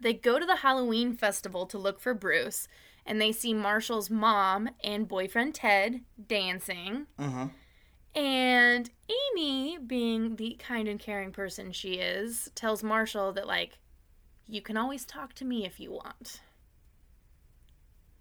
They 0.00 0.12
go 0.12 0.38
to 0.38 0.44
the 0.44 0.56
Halloween 0.56 1.14
festival 1.16 1.64
to 1.66 1.78
look 1.78 2.00
for 2.00 2.12
Bruce, 2.12 2.68
and 3.06 3.20
they 3.20 3.32
see 3.32 3.54
Marshall's 3.54 4.10
mom 4.10 4.68
and 4.84 5.08
boyfriend 5.08 5.54
Ted 5.54 6.00
dancing. 6.28 7.06
Uh 7.18 7.30
huh. 7.30 7.46
And 8.14 8.90
Amy, 9.36 9.78
being 9.78 10.36
the 10.36 10.56
kind 10.58 10.88
and 10.88 10.98
caring 10.98 11.32
person 11.32 11.70
she 11.72 11.94
is, 11.94 12.50
tells 12.54 12.82
Marshall 12.82 13.32
that, 13.34 13.46
like, 13.46 13.78
you 14.46 14.60
can 14.62 14.76
always 14.76 15.04
talk 15.04 15.34
to 15.34 15.44
me 15.44 15.64
if 15.64 15.78
you 15.78 15.92
want. 15.92 16.40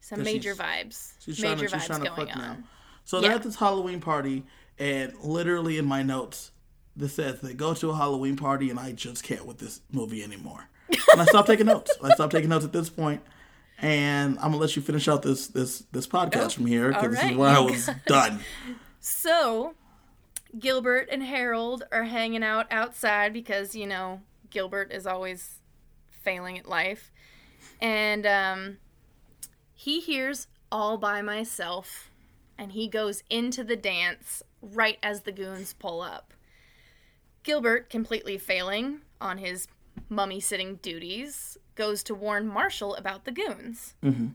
Some 0.01 0.23
major 0.23 0.53
she's- 0.53 0.57
vibes. 0.57 1.13
She's 1.19 1.39
trying 1.39 1.55
major 1.57 1.67
to, 1.69 1.79
she's 1.79 1.83
vibes 1.83 1.88
trying 1.88 2.03
to 2.03 2.09
going 2.09 2.31
on. 2.31 2.38
now. 2.39 2.57
So 3.05 3.17
Yeah. 3.17 3.21
they're 3.29 3.38
at 3.38 3.43
this 3.43 3.55
Halloween 3.55 3.99
party, 4.01 4.43
and 4.80 5.13
literally 5.21 5.78
in 5.78 5.86
my 5.86 6.03
notes, 6.03 6.51
this 6.95 7.13
says 7.13 7.41
they 7.41 7.53
go 7.53 7.73
to 7.73 7.91
a 7.91 7.95
Halloween 7.95 8.36
party, 8.36 8.69
and 8.69 8.80
I 8.80 8.91
just 8.91 9.23
can't 9.23 9.45
with 9.45 9.57
this 9.57 9.82
movie 9.91 10.23
anymore. 10.23 10.69
And 11.11 11.21
I 11.21 11.26
stopped 11.26 11.47
taking 11.47 11.65
notes. 11.65 11.91
I 12.03 12.13
stopped 12.13 12.32
taking 12.32 12.49
notes 12.49 12.65
at 12.65 12.73
this 12.73 12.89
point, 12.89 13.21
and 13.80 14.38
I'm 14.38 14.51
gonna 14.51 14.57
let 14.57 14.76
you 14.76 14.82
finish 14.82 15.07
out 15.07 15.21
this 15.21 15.47
this 15.47 15.80
this 15.91 16.07
podcast 16.07 16.53
from 16.53 16.65
here 16.65 16.89
because 16.89 17.11
this 17.11 17.23
is 17.23 17.38
where 17.38 17.49
I 17.49 17.59
was 17.59 17.89
done. 18.05 18.39
So, 18.99 19.76
Gilbert 20.57 21.09
and 21.11 21.23
Harold 21.23 21.84
are 21.91 22.05
hanging 22.05 22.43
out 22.43 22.65
outside 22.71 23.34
because, 23.34 23.76
you 23.76 23.86
know, 23.86 24.21
Gilbert 24.49 24.91
is 24.91 25.05
always 25.05 25.59
failing 26.09 26.57
at 26.57 26.67
life. 26.67 27.11
And 27.82 28.26
um, 28.26 28.78
he 29.73 29.99
hears 29.99 30.47
All 30.71 30.97
by 30.97 31.21
Myself, 31.21 32.09
and 32.57 32.71
he 32.71 32.88
goes 32.88 33.21
into 33.30 33.63
the 33.63 33.76
dance 33.76 34.41
right 34.74 34.97
as 35.03 35.22
the 35.22 35.32
goons 35.32 35.74
pull 35.74 36.01
up. 36.01 36.34
Gilbert, 37.43 37.89
completely 37.89 38.38
failing 38.38 39.01
on 39.22 39.38
his 39.38 39.68
mummy 40.09 40.39
sitting 40.39 40.76
duties, 40.78 41.57
goes 41.76 42.03
to 42.03 42.16
warn 42.16 42.47
Marshall 42.47 42.95
about 42.95 43.26
the 43.26 43.32
goons. 43.32 43.93
Mm-hmm. 44.03 44.28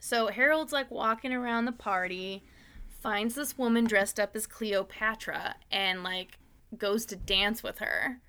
So 0.00 0.28
Harold's 0.28 0.72
like 0.72 0.90
walking 0.90 1.32
around 1.32 1.64
the 1.64 1.72
party, 1.72 2.44
finds 2.88 3.34
this 3.34 3.56
woman 3.56 3.84
dressed 3.84 4.18
up 4.18 4.34
as 4.34 4.46
Cleopatra, 4.46 5.56
and 5.70 6.02
like 6.02 6.38
goes 6.76 7.06
to 7.06 7.16
dance 7.16 7.62
with 7.62 7.78
her. 7.78 8.20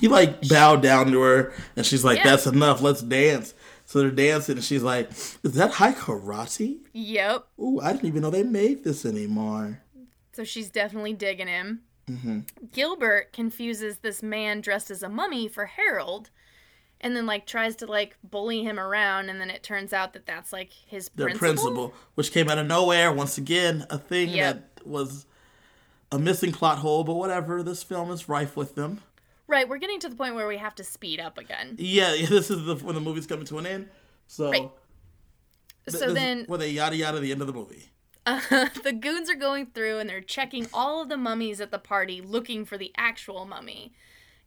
He 0.00 0.08
like 0.08 0.48
bowed 0.48 0.82
down 0.82 1.12
to 1.12 1.20
her, 1.20 1.52
and 1.76 1.84
she's 1.84 2.04
like, 2.04 2.18
Yeah. 2.18 2.24
"That's 2.24 2.46
enough. 2.46 2.80
Let's 2.80 3.02
dance." 3.02 3.54
So 3.92 3.98
they're 3.98 4.10
dancing, 4.10 4.56
and 4.56 4.64
she's 4.64 4.82
like, 4.82 5.10
"Is 5.10 5.52
that 5.52 5.72
Hai 5.72 5.92
Karate? 5.92 6.78
Yep. 6.94 7.44
Ooh, 7.60 7.78
I 7.78 7.92
didn't 7.92 8.06
even 8.06 8.22
know 8.22 8.30
they 8.30 8.42
made 8.42 8.84
this 8.84 9.04
anymore." 9.04 9.82
So 10.32 10.44
she's 10.44 10.70
definitely 10.70 11.12
digging 11.12 11.46
him. 11.46 11.82
Mm-hmm. 12.08 12.40
Gilbert 12.72 13.34
confuses 13.34 13.98
this 13.98 14.22
man 14.22 14.62
dressed 14.62 14.90
as 14.90 15.02
a 15.02 15.10
mummy 15.10 15.46
for 15.46 15.66
Harold, 15.66 16.30
and 17.02 17.14
then 17.14 17.26
like 17.26 17.44
tries 17.44 17.76
to 17.76 17.86
like 17.86 18.16
bully 18.24 18.62
him 18.62 18.80
around, 18.80 19.28
and 19.28 19.38
then 19.38 19.50
it 19.50 19.62
turns 19.62 19.92
out 19.92 20.14
that 20.14 20.24
that's 20.24 20.54
like 20.54 20.72
his 20.72 21.10
their 21.14 21.26
principal. 21.26 21.50
principal, 21.90 21.94
which 22.14 22.32
came 22.32 22.48
out 22.48 22.56
of 22.56 22.66
nowhere. 22.66 23.12
Once 23.12 23.36
again, 23.36 23.86
a 23.90 23.98
thing 23.98 24.30
Yep. 24.30 24.54
that 24.78 24.86
was 24.86 25.26
a 26.10 26.18
missing 26.18 26.52
plot 26.52 26.78
hole, 26.78 27.04
but 27.04 27.16
whatever. 27.16 27.62
This 27.62 27.82
film 27.82 28.10
is 28.10 28.26
rife 28.26 28.56
with 28.56 28.74
them. 28.74 29.02
Right, 29.52 29.68
we're 29.68 29.76
getting 29.76 30.00
to 30.00 30.08
the 30.08 30.16
point 30.16 30.34
where 30.34 30.48
we 30.48 30.56
have 30.56 30.74
to 30.76 30.84
speed 30.84 31.20
up 31.20 31.36
again. 31.36 31.74
Yeah, 31.78 32.14
yeah, 32.14 32.26
this 32.30 32.50
is 32.50 32.64
the 32.64 32.74
when 32.76 32.94
the 32.94 33.02
movie's 33.02 33.26
coming 33.26 33.44
to 33.44 33.58
an 33.58 33.66
end. 33.66 33.88
So, 34.26 34.50
Right. 34.50 34.60
th- 34.62 34.70
So 35.90 35.98
this 35.98 36.08
is 36.08 36.14
then 36.14 36.44
where 36.46 36.58
they 36.58 36.70
yada 36.70 36.96
yada 36.96 37.20
the 37.20 37.32
end 37.32 37.42
of 37.42 37.46
the 37.46 37.52
movie. 37.52 37.90
the 38.24 38.96
goons 38.98 39.28
are 39.28 39.34
going 39.34 39.66
through 39.66 39.98
and 39.98 40.08
they're 40.08 40.22
checking 40.22 40.68
all 40.72 41.02
of 41.02 41.10
the 41.10 41.18
mummies 41.18 41.60
at 41.60 41.70
the 41.70 41.78
party 41.78 42.22
looking 42.22 42.64
for 42.64 42.78
the 42.78 42.92
actual 42.96 43.44
mummy. 43.44 43.92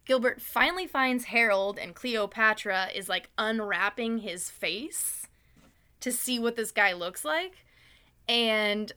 Gilbert 0.06 0.42
finally 0.42 0.88
finds 0.88 1.26
Harold 1.26 1.78
and 1.78 1.94
Cleopatra 1.94 2.88
is 2.92 3.08
like 3.08 3.28
unwrapping 3.38 4.18
his 4.18 4.50
face 4.50 5.28
to 6.00 6.10
see 6.10 6.40
what 6.40 6.56
this 6.56 6.72
guy 6.72 6.92
looks 6.94 7.24
like. 7.24 7.64
And 8.28 8.90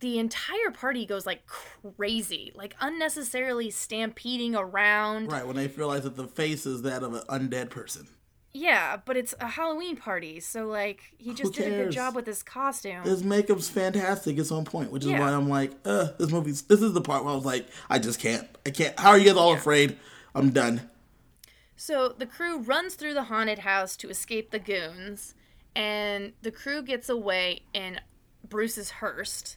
the 0.00 0.18
entire 0.18 0.70
party 0.72 1.06
goes 1.06 1.26
like 1.26 1.46
crazy, 1.46 2.52
like 2.54 2.74
unnecessarily 2.80 3.70
stampeding 3.70 4.54
around. 4.54 5.30
Right 5.30 5.46
when 5.46 5.56
they 5.56 5.66
realize 5.66 6.02
that 6.04 6.16
the 6.16 6.26
face 6.26 6.66
is 6.66 6.82
that 6.82 7.02
of 7.02 7.14
an 7.14 7.22
undead 7.28 7.70
person. 7.70 8.08
Yeah, 8.54 8.98
but 9.04 9.16
it's 9.16 9.34
a 9.40 9.46
Halloween 9.48 9.96
party, 9.96 10.38
so 10.40 10.66
like 10.66 11.00
he 11.16 11.32
just 11.32 11.54
did 11.54 11.72
a 11.72 11.84
good 11.84 11.92
job 11.92 12.14
with 12.14 12.26
his 12.26 12.42
costume. 12.42 13.02
His 13.02 13.24
makeup's 13.24 13.68
fantastic. 13.70 14.36
It's 14.38 14.50
on 14.52 14.64
point, 14.66 14.92
which 14.92 15.04
is 15.04 15.10
Yeah. 15.10 15.20
why 15.20 15.32
I'm 15.32 15.48
like, 15.48 15.72
uh, 15.86 16.08
this 16.18 16.30
movie's. 16.30 16.62
This 16.62 16.82
is 16.82 16.92
the 16.92 17.00
part 17.00 17.24
where 17.24 17.32
I 17.32 17.36
was 17.36 17.46
like, 17.46 17.66
I 17.88 17.98
just 17.98 18.20
can't. 18.20 18.46
I 18.66 18.70
can't. 18.70 18.98
How 19.00 19.10
are 19.10 19.18
you 19.18 19.24
guys 19.26 19.36
all 19.36 19.52
Yeah. 19.52 19.58
afraid? 19.58 19.98
I'm 20.34 20.50
done. 20.50 20.90
So 21.76 22.10
the 22.10 22.26
crew 22.26 22.58
runs 22.58 22.94
through 22.94 23.14
the 23.14 23.24
haunted 23.24 23.60
house 23.60 23.96
to 23.96 24.10
escape 24.10 24.50
the 24.50 24.58
goons, 24.58 25.34
and 25.74 26.34
the 26.42 26.50
crew 26.50 26.82
gets 26.82 27.08
away 27.08 27.62
in 27.72 28.00
Bruce's 28.46 28.90
hearse. 28.90 29.56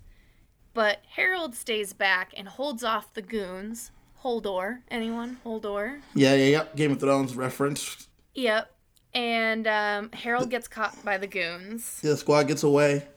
But 0.76 1.00
Harold 1.16 1.56
stays 1.56 1.94
back 1.94 2.34
and 2.38 2.48
holds 2.50 2.84
off 2.84 3.14
the 3.14 3.22
goons. 3.24 3.92
Hodor, 4.24 4.82
anyone? 4.92 5.38
Hodor. 5.46 6.02
Yeah, 6.14 6.36
yeah, 6.36 6.46
yeah. 6.46 6.66
Game 6.76 6.92
of 6.92 7.00
Thrones 7.00 7.34
reference. 7.36 8.10
Yep. 8.36 8.72
And 9.14 9.66
um, 9.68 10.12
Harold 10.12 10.50
gets 10.50 10.68
caught 10.68 11.04
by 11.06 11.18
the 11.18 11.28
goons. 11.28 12.02
The 12.02 12.18
squad 12.18 12.44
gets 12.50 12.64
away. 12.64 13.08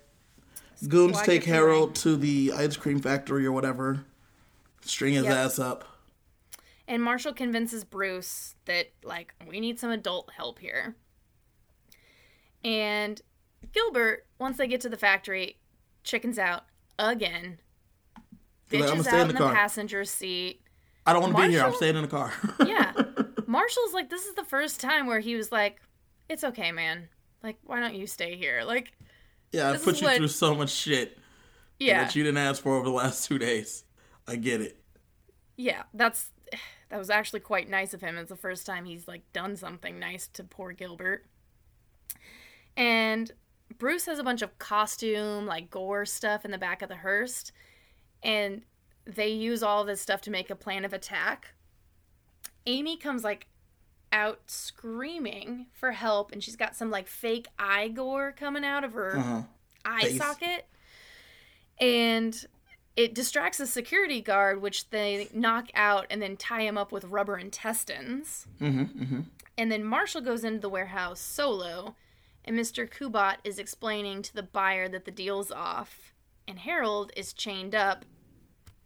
Goons 0.87 1.15
Squad 1.17 1.25
take 1.27 1.45
Harold 1.45 1.97
to 1.97 2.17
the 2.17 2.53
ice 2.55 2.77
cream 2.77 3.01
factory 3.01 3.45
or 3.45 3.51
whatever. 3.51 4.05
String 4.83 5.15
his 5.15 5.25
Yep. 5.25 5.33
ass 5.37 5.59
up. 5.59 5.85
And 6.87 7.03
Marshall 7.03 7.33
convinces 7.35 7.83
Bruce 7.83 8.55
that, 8.67 8.93
like, 9.03 9.35
we 9.49 9.59
need 9.59 9.81
some 9.81 9.91
adult 9.91 10.31
help 10.37 10.61
here. 10.61 10.95
And 12.65 13.21
Gilbert, 13.73 14.27
once 14.39 14.57
they 14.57 14.69
get 14.69 14.81
to 14.83 14.89
the 14.89 14.97
factory, 14.97 15.59
chickens 16.05 16.39
out 16.39 16.65
again. 16.99 17.59
Like, 18.70 18.82
"I'ma 18.82 19.03
Bitches 19.03 19.07
in 19.07 19.07
out 19.07 19.12
the 19.12 19.20
in 19.20 19.28
the 19.28 19.34
car." 19.34 19.55
passenger 19.55 20.05
seat. 20.05 20.62
I 21.07 21.12
don't 21.12 21.22
want 21.22 21.36
to 21.36 21.42
be 21.42 21.53
here. 21.53 21.62
I'm 21.64 21.74
staying 21.74 21.96
in 21.96 22.03
the 22.03 22.09
car. 22.09 22.32
Yeah. 22.66 22.92
Marshall's 23.46 23.94
like, 23.94 24.11
this 24.11 24.26
is 24.26 24.34
the 24.34 24.44
first 24.44 24.78
time 24.78 25.07
where 25.07 25.20
he 25.20 25.34
was 25.34 25.51
like, 25.51 25.80
it's 26.28 26.44
okay, 26.44 26.70
man. 26.70 27.09
Like, 27.42 27.57
why 27.64 27.80
don't 27.80 27.94
you 27.94 28.07
stay 28.07 28.36
here? 28.36 28.62
Like, 28.62 28.92
yeah, 29.53 29.70
I 29.70 29.78
put 29.78 30.03
you 30.03 30.07
what- 30.07 30.18
through 30.18 30.28
so 30.28 30.55
much 30.55 30.70
shit 30.70 31.18
yeah. 31.78 32.05
that 32.05 32.14
you 32.14 32.22
didn't 32.24 32.36
ask 32.38 32.62
for 32.62 32.76
over 32.76 32.84
the 32.84 32.90
last 32.90 33.26
two 33.26 33.38
days. 33.38 33.84
I 34.26 34.36
get 34.36 34.61
it. 34.61 34.76
Yeah, 35.57 35.84
that's 35.94 36.28
that 36.90 36.99
was 36.99 37.09
actually 37.09 37.40
quite 37.40 37.70
nice 37.70 37.94
of 37.94 38.03
him. 38.03 38.18
It's 38.18 38.28
the 38.28 38.36
first 38.36 38.66
time 38.66 38.84
he's 38.84 39.09
like 39.09 39.22
done 39.32 39.57
something 39.57 39.99
nice 39.99 40.28
to 40.28 40.44
poor 40.44 40.72
Gilbert. 40.72 41.24
And 42.76 43.32
Bruce 43.77 44.07
has 44.07 44.19
a 44.19 44.25
bunch 44.25 44.43
of 44.43 44.59
costume, 44.59 45.47
like 45.47 45.71
gore 45.71 46.07
stuff 46.07 46.45
in 46.45 46.51
the 46.51 46.59
back 46.59 46.81
of 46.83 46.89
the 46.89 46.97
hearse, 46.97 47.53
and 48.23 48.62
they 49.05 49.29
use 49.29 49.62
all 49.62 49.85
this 49.85 50.01
stuff 50.01 50.21
to 50.23 50.31
make 50.31 50.51
a 50.51 50.55
plan 50.57 50.85
of 50.85 50.93
attack. 50.93 51.55
Amy 52.66 52.97
comes 52.97 53.23
like 53.25 53.47
out 54.12 54.41
screaming 54.47 55.66
for 55.73 55.93
help, 55.93 56.33
and 56.33 56.43
she's 56.43 56.57
got 56.57 56.75
some 56.75 56.91
like 56.91 57.07
fake 57.07 57.47
eye 57.59 57.89
gore 57.89 58.33
coming 58.33 58.64
out 58.64 58.85
of 58.85 58.95
her 58.95 59.16
Uh-huh. 59.19 59.43
eye 59.85 60.01
Face. 60.03 60.19
socket 60.19 60.66
and 61.81 62.47
it 62.97 63.14
distracts 63.14 63.59
the 63.59 63.66
security 63.66 64.21
guard 64.21 64.61
which 64.61 64.91
they 64.91 65.29
knock 65.33 65.69
out 65.75 66.07
and 66.11 66.21
then 66.21 66.37
tie 66.37 66.62
him 66.62 66.77
up 66.77 66.91
with 66.91 67.05
rubber 67.05 67.39
intestines 67.39 68.47
Mm-hmm, 68.61 69.03
mm-hmm. 69.03 69.21
and 69.57 69.71
then 69.71 69.85
marshall 69.85 70.21
goes 70.21 70.43
into 70.43 70.59
the 70.59 70.69
warehouse 70.69 71.21
solo 71.21 71.95
and 72.49 72.59
mr 72.59 72.90
kubat 72.90 73.36
is 73.44 73.59
explaining 73.59 74.22
to 74.22 74.34
the 74.34 74.42
buyer 74.42 74.88
that 74.88 75.05
the 75.05 75.11
deal's 75.11 75.53
off 75.53 76.14
and 76.49 76.61
harold 76.61 77.12
is 77.14 77.34
chained 77.34 77.74
up 77.74 78.07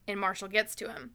and 0.09 0.19
marshall 0.19 0.49
gets 0.49 0.75
to 0.75 0.89
him. 0.89 1.13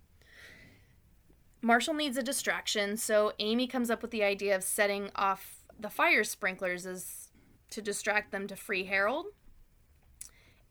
Marshall 1.61 1.93
needs 1.93 2.15
a 2.15 2.23
distraction 2.23 2.95
so 2.95 3.33
amy 3.39 3.67
comes 3.67 3.91
up 3.91 4.01
with 4.01 4.11
the 4.11 4.23
idea 4.23 4.55
of 4.55 4.63
setting 4.63 5.11
off 5.13 5.65
the 5.77 5.89
fire 5.89 6.23
sprinklers 6.23 6.85
as 6.85 7.31
to 7.69 7.81
distract 7.81 8.31
them 8.31 8.47
to 8.47 8.55
free 8.55 8.85
harold 8.85 9.25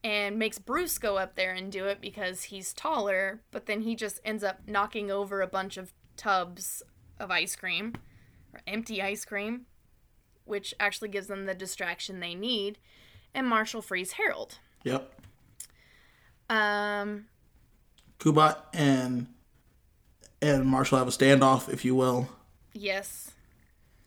and 0.02 0.38
makes 0.38 0.58
Bruce 0.58 0.96
go 0.96 1.18
up 1.18 1.34
there 1.34 1.52
and 1.52 1.70
do 1.70 1.86
it 1.86 2.00
because 2.00 2.44
he's 2.44 2.72
taller, 2.72 3.40
but 3.50 3.66
then 3.66 3.80
he 3.80 3.96
just 3.96 4.20
ends 4.24 4.44
up 4.44 4.60
knocking 4.66 5.10
over 5.10 5.42
a 5.42 5.48
bunch 5.48 5.76
of 5.76 5.92
tubs 6.16 6.82
of 7.18 7.30
ice 7.30 7.56
cream 7.56 7.92
or 8.54 8.60
empty 8.68 9.02
ice 9.02 9.24
cream, 9.24 9.66
which 10.46 10.74
actually 10.80 11.08
gives 11.08 11.26
them 11.26 11.44
the 11.46 11.54
distraction 11.54 12.20
they 12.20 12.34
need, 12.34 12.78
and 13.34 13.46
Marshall 13.46 13.82
frees 13.82 14.12
Harold. 14.12 14.58
Yep. 14.84 15.12
Um 16.48 17.26
Kubat 18.18 18.56
and 18.72 19.26
and 20.40 20.66
Marshall 20.66 20.98
have 20.98 21.08
a 21.08 21.10
standoff, 21.10 21.68
if 21.72 21.84
you 21.84 21.94
will. 21.94 22.28
yes. 22.72 23.32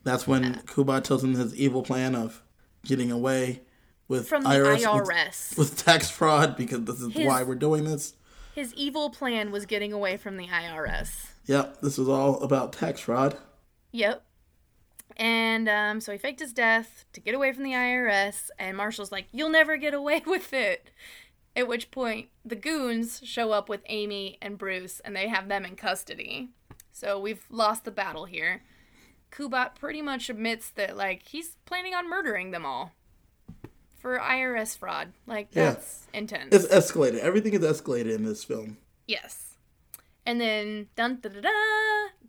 That's 0.02 0.26
when 0.26 0.54
Kubat 0.62 1.04
tells 1.04 1.22
him 1.22 1.34
his 1.34 1.54
evil 1.54 1.82
plan 1.82 2.14
of 2.14 2.42
getting 2.86 3.12
away 3.12 3.60
with 4.08 4.26
From 4.28 4.44
the 4.44 4.48
IRS, 4.48 5.50
with- 5.50 5.58
with 5.58 5.84
tax 5.84 6.08
fraud 6.08 6.56
because 6.56 6.84
this 6.84 7.02
is 7.02 7.12
His- 7.12 7.26
why 7.26 7.42
we're 7.42 7.54
doing 7.54 7.84
this. 7.84 8.14
His 8.54 8.72
evil 8.74 9.10
plan 9.10 9.50
was 9.52 9.66
getting 9.66 9.92
away 9.92 10.16
from 10.16 10.38
the 10.38 10.46
IRS. 10.48 11.26
Yep, 11.44 11.82
this 11.82 11.98
was 11.98 12.08
all 12.08 12.42
about 12.42 12.72
tax 12.72 13.00
fraud. 13.00 13.36
Yep. 13.92 14.24
And 15.20 15.68
um, 15.68 16.00
so 16.00 16.12
he 16.12 16.18
faked 16.18 16.40
his 16.40 16.54
death 16.54 17.04
to 17.12 17.20
get 17.20 17.34
away 17.34 17.52
from 17.52 17.62
the 17.62 17.72
IRS, 17.72 18.48
and 18.58 18.74
Marshall's 18.76 19.12
like, 19.12 19.26
You'll 19.32 19.50
never 19.50 19.76
get 19.76 19.92
away 19.94 20.22
with 20.26 20.52
it. 20.54 20.90
At 21.54 21.68
which 21.68 21.90
point, 21.90 22.28
the 22.44 22.56
goons 22.56 23.20
show 23.22 23.52
up 23.52 23.68
with 23.68 23.82
Amy 23.86 24.38
and 24.40 24.56
Bruce, 24.56 24.98
and 25.04 25.14
they 25.14 25.28
have 25.28 25.48
them 25.48 25.64
in 25.66 25.76
custody. 25.76 26.48
So 26.90 27.20
we've 27.20 27.44
lost 27.50 27.84
the 27.84 27.90
battle 27.90 28.24
here. 28.24 28.62
Kubat 29.30 29.74
pretty 29.74 30.00
much 30.00 30.30
admits 30.30 30.70
that, 30.70 30.96
like, 30.96 31.22
he's 31.28 31.56
planning 31.66 31.94
on 31.94 32.08
murdering 32.08 32.50
them 32.50 32.64
all 32.64 32.92
for 33.98 34.18
IRS 34.18 34.78
fraud. 34.78 35.12
Like, 35.26 35.48
Yeah. 35.52 35.72
that's 35.72 36.06
intense. 36.14 36.54
It's 36.54 36.66
escalated. 36.72 37.18
Everything 37.18 37.52
is 37.52 37.60
escalated 37.60 38.14
in 38.14 38.24
this 38.24 38.42
film. 38.42 38.78
Yes. 39.06 39.56
And 40.24 40.40
then 40.40 40.88
dun 40.96 41.18
da 41.20 41.28
da 41.28 41.40
da 41.42 41.48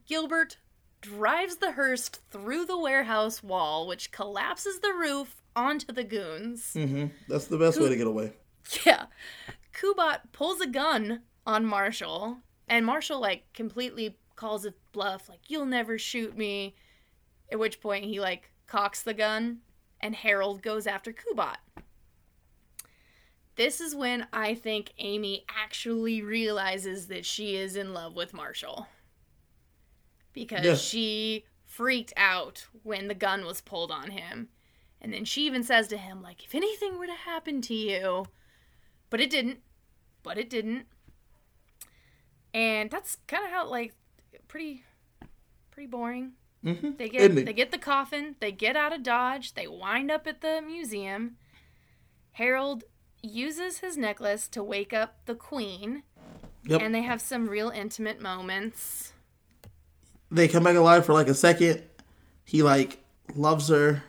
Gilbert 0.08 0.58
drives 1.02 1.58
the 1.58 1.72
hearse 1.74 2.10
through 2.10 2.66
the 2.66 2.78
warehouse 2.78 3.44
wall, 3.44 3.88
which 3.88 4.12
collapses 4.12 4.80
the 4.80 4.94
roof 4.94 5.42
onto 5.56 5.92
the 5.92 6.04
goons. 6.04 6.74
hmm 6.74 7.08
That's 7.28 7.48
the 7.48 7.58
best 7.58 7.80
way 7.82 7.90
to 7.90 7.96
get 7.96 8.08
away. 8.08 8.34
Yeah. 8.86 9.08
Kubat 9.74 10.32
pulls 10.32 10.62
a 10.62 10.68
gun 10.68 11.22
on 11.48 11.66
Marshall, 11.66 12.38
and 12.70 12.86
Marshall 12.86 13.20
like 13.20 13.52
completely 13.54 14.18
calls 14.36 14.66
it 14.66 14.76
bluff, 14.92 15.28
like, 15.28 15.50
you'll 15.50 15.66
never 15.66 15.98
shoot 15.98 16.38
me. 16.38 16.76
At 17.52 17.60
which 17.60 17.82
point 17.82 18.06
he 18.06 18.20
like 18.20 18.52
cocks 18.68 19.02
the 19.02 19.14
gun 19.14 19.60
and 20.00 20.16
Harold 20.16 20.62
goes 20.62 20.88
after 20.88 21.12
Kubat. 21.12 21.58
This 23.56 23.82
is 23.82 23.94
when 23.94 24.28
I 24.32 24.56
think 24.56 24.94
Amy 24.98 25.46
actually 25.50 26.22
realizes 26.22 27.08
that 27.08 27.26
she 27.26 27.56
is 27.56 27.76
in 27.76 27.94
love 27.94 28.16
with 28.16 28.34
Marshall. 28.34 28.88
Because 30.34 30.82
she 30.82 31.46
freaked 31.66 32.14
out 32.18 32.68
when 32.84 33.08
the 33.08 33.16
gun 33.16 33.46
was 33.46 33.62
pulled 33.62 33.92
on 33.92 34.12
him. 34.12 34.50
And 35.02 35.12
then 35.14 35.26
she 35.26 35.46
even 35.46 35.64
says 35.64 35.88
to 35.90 35.98
him, 35.98 36.22
like, 36.22 36.44
if 36.44 36.54
anything 36.54 36.98
were 37.00 37.08
to 37.08 37.14
happen 37.14 37.62
to 37.64 37.74
you. 37.74 38.26
But 39.10 39.20
it 39.20 39.30
didn't. 39.30 39.60
But 40.24 40.38
it 40.38 40.50
didn't. 40.50 40.86
And 42.54 42.92
that's 42.92 43.18
kind 43.28 43.44
of 43.46 43.52
how, 43.52 43.68
like, 43.68 43.94
pretty, 44.48 44.84
pretty 45.72 45.88
boring. 45.88 46.34
hmm 46.64 46.92
They 46.98 47.10
get 47.10 47.34
they 47.34 47.54
get 47.54 47.72
the 47.72 47.78
coffin, 47.78 48.36
they 48.40 48.52
get 48.52 48.76
out 48.76 48.94
of 48.94 49.04
Dodge, 49.04 49.54
they 49.54 49.68
wind 49.68 50.12
up 50.12 50.28
at 50.28 50.42
the 50.42 50.62
museum. 50.62 51.38
Harold 52.34 52.84
uses 53.24 53.80
his 53.80 53.98
necklace 53.98 54.48
to 54.50 54.64
wake 54.64 54.94
up 54.94 55.26
the 55.26 55.36
queen, 55.36 56.04
Yep. 56.66 56.82
and 56.82 56.94
they 56.94 57.02
have 57.02 57.22
some 57.22 57.48
real 57.50 57.70
intimate 57.70 58.22
moments. 58.22 59.14
They 60.32 60.48
come 60.48 60.64
back 60.64 60.76
alive 60.76 61.06
for 61.06 61.14
like 61.14 61.28
a 61.28 61.34
second. 61.34 61.84
He 62.46 62.64
like 62.64 63.04
loves 63.36 63.68
her. 63.68 64.04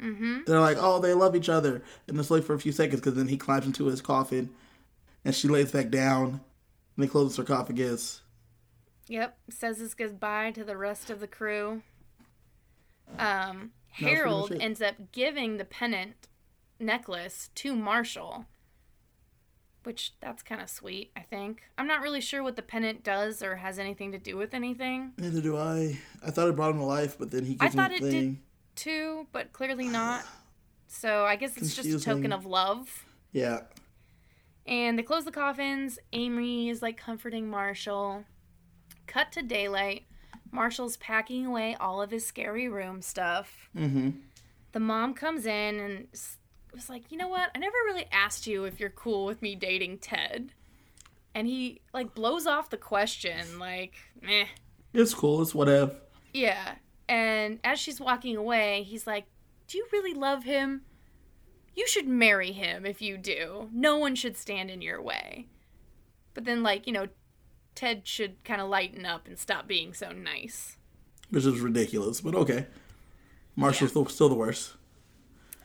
Mm-hmm. 0.00 0.40
They're 0.46 0.60
like, 0.60 0.76
oh, 0.80 1.00
they 1.00 1.14
love 1.14 1.34
each 1.34 1.48
other, 1.48 1.82
and 2.06 2.18
it's 2.18 2.30
like 2.30 2.44
for 2.44 2.54
a 2.54 2.58
few 2.58 2.72
seconds 2.72 3.00
because 3.00 3.14
then 3.14 3.28
he 3.28 3.36
climbs 3.36 3.64
into 3.66 3.86
his 3.86 4.02
coffin, 4.02 4.50
and 5.24 5.34
she 5.34 5.48
lays 5.48 5.72
back 5.72 5.88
down, 5.88 6.28
and 6.28 6.40
they 6.98 7.06
close 7.06 7.28
the 7.28 7.34
sarcophagus. 7.44 8.20
Yep, 9.08 9.38
says 9.48 9.78
his 9.78 9.94
goodbye 9.94 10.50
to 10.50 10.64
the 10.64 10.76
rest 10.76 11.08
of 11.08 11.20
the 11.20 11.26
crew. 11.26 11.82
Um, 13.18 13.18
That 13.18 13.54
was 13.56 13.70
pretty 13.96 14.16
Harold 14.16 14.52
ends 14.60 14.82
up 14.82 14.96
giving 15.12 15.56
the 15.56 15.64
pennant 15.64 16.28
necklace 16.78 17.48
to 17.54 17.74
Marshall, 17.74 18.44
which 19.86 20.12
that's 20.20 20.42
kind 20.42 20.60
of 20.60 20.68
sweet. 20.68 21.12
I 21.16 21.20
think 21.20 21.62
I'm 21.78 21.86
not 21.86 22.02
really 22.02 22.20
sure 22.20 22.42
what 22.42 22.56
the 22.56 22.62
pennant 22.62 23.04
does 23.04 23.42
or 23.42 23.56
has 23.56 23.78
anything 23.78 24.12
to 24.12 24.18
do 24.18 24.36
with 24.36 24.52
anything. 24.52 25.12
Neither 25.16 25.40
do 25.40 25.56
I. 25.56 25.98
I 26.24 26.30
thought 26.30 26.48
it 26.48 26.56
brought 26.56 26.72
him 26.72 26.78
to 26.78 26.84
life, 26.84 27.16
but 27.18 27.30
then 27.30 27.44
he 27.44 27.56
I 27.60 27.68
thought 27.68 27.92
it 27.92 28.02
the 28.02 28.10
did 28.10 28.36
too, 28.74 29.26
but 29.32 29.52
clearly 29.52 29.88
not. 29.88 30.24
So 30.88 31.24
I 31.24 31.36
guess 31.36 31.56
it's 31.56 31.74
just 31.74 31.88
a 31.88 32.00
token 32.00 32.32
of 32.32 32.44
love. 32.44 33.06
Yeah. 33.32 33.60
And 34.66 34.98
they 34.98 35.02
close 35.02 35.24
the 35.24 35.32
coffins. 35.32 35.98
Amy 36.12 36.68
is 36.68 36.82
like 36.82 36.96
comforting 36.96 37.48
Marshall. 37.48 38.24
Cut 39.06 39.30
to 39.32 39.42
daylight. 39.42 40.04
Marshall's 40.50 40.96
packing 40.96 41.46
away 41.46 41.76
all 41.78 42.02
of 42.02 42.10
his 42.10 42.26
scary 42.26 42.68
room 42.68 43.02
stuff. 43.02 43.68
Mm-hmm. 43.76 44.10
The 44.72 44.80
mom 44.80 45.14
comes 45.14 45.46
in 45.46 45.80
and 45.80 46.08
was 46.76 46.88
like, 46.88 47.10
"You 47.10 47.18
know 47.18 47.28
what? 47.28 47.50
I 47.54 47.58
never 47.58 47.76
really 47.86 48.06
asked 48.12 48.46
you 48.46 48.64
if 48.64 48.78
you're 48.78 48.90
cool 48.90 49.26
with 49.26 49.42
me 49.42 49.54
dating 49.56 49.98
Ted." 49.98 50.52
And 51.34 51.46
he 51.46 51.80
like 51.92 52.14
blows 52.14 52.46
off 52.46 52.70
the 52.70 52.76
question 52.76 53.58
like, 53.58 53.94
"Meh." 54.22 54.46
It's 54.94 55.12
cool. 55.12 55.42
It's 55.42 55.54
whatever. 55.54 55.94
Yeah. 56.32 56.76
And 57.08 57.60
as 57.64 57.78
she's 57.78 58.00
walking 58.00 58.36
away, 58.36 58.82
he's 58.82 59.06
like, 59.06 59.26
Do 59.68 59.78
you 59.78 59.86
really 59.92 60.14
love 60.14 60.44
him? 60.44 60.82
You 61.74 61.86
should 61.86 62.08
marry 62.08 62.52
him 62.52 62.86
if 62.86 63.02
you 63.02 63.18
do. 63.18 63.68
No 63.72 63.98
one 63.98 64.14
should 64.14 64.36
stand 64.36 64.70
in 64.70 64.80
your 64.80 65.02
way. 65.02 65.46
But 66.32 66.44
then, 66.44 66.62
like, 66.62 66.86
you 66.86 66.92
know, 66.92 67.08
Ted 67.74 68.08
should 68.08 68.42
kind 68.44 68.60
of 68.60 68.68
lighten 68.68 69.04
up 69.04 69.26
and 69.26 69.38
stop 69.38 69.66
being 69.68 69.92
so 69.92 70.10
nice. 70.12 70.78
Which 71.30 71.44
is 71.44 71.60
ridiculous, 71.60 72.20
but 72.20 72.34
okay. 72.34 72.66
Marshall's 73.56 73.90
still, 73.90 74.06
still 74.06 74.28
the 74.28 74.34
worst. 74.34 74.74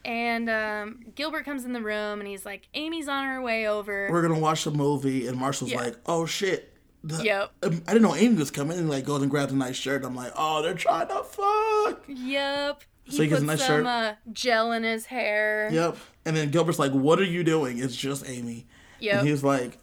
And 0.06 0.50
um, 0.50 1.00
Gilbert 1.16 1.46
comes 1.46 1.66
in 1.66 1.74
the 1.74 1.82
room 1.82 2.20
and 2.20 2.28
he's 2.28 2.46
like, 2.46 2.68
Amy's 2.74 3.08
on 3.08 3.26
her 3.26 3.42
way 3.42 3.68
over. 3.68 4.10
We're 4.12 4.22
gonna 4.22 4.40
watch 4.40 4.66
a 4.66 4.72
movie, 4.72 5.28
and 5.28 5.38
Marshall's 5.38 5.72
Yeah. 5.72 5.82
like, 5.82 5.96
"Oh 6.06 6.26
shit." 6.26 6.68
The- 7.04 7.24
Yep. 7.24 7.52
Um, 7.64 7.84
I 7.88 7.94
didn't 7.94 8.04
know 8.04 8.16
Amy 8.16 8.36
was 8.38 8.52
coming, 8.52 8.78
and 8.78 8.90
like 8.90 9.06
goes 9.06 9.22
and 9.22 9.30
grabs 9.32 9.52
a 9.52 9.56
nice 9.56 9.76
shirt. 9.76 10.04
I'm 10.04 10.16
like, 10.16 10.32
"Oh, 10.36 10.62
they're 10.62 10.74
trying 10.74 11.08
to 11.08 11.24
fuck." 11.24 12.04
Yep. 12.08 12.84
He 13.04 13.16
So 13.18 13.24
he 13.24 13.30
gets 13.30 13.40
puts 13.42 13.44
a 13.44 13.46
nice 13.46 13.60
some 13.60 13.68
shirt. 13.68 13.86
Uh, 13.86 14.14
gel 14.32 14.72
in 14.72 14.84
his 14.84 15.06
hair. 15.08 15.70
Yep. 15.72 15.98
And 16.26 16.36
then 16.38 16.50
Gilbert's 16.52 16.78
like, 16.80 16.92
"What 16.92 17.20
are 17.20 17.24
you 17.26 17.44
doing?" 17.44 17.80
It's 17.80 17.96
just 17.96 18.28
Amy. 18.30 18.68
Yep. 19.00 19.20
And 19.20 19.28
he's 19.28 19.44
like, 19.44 19.80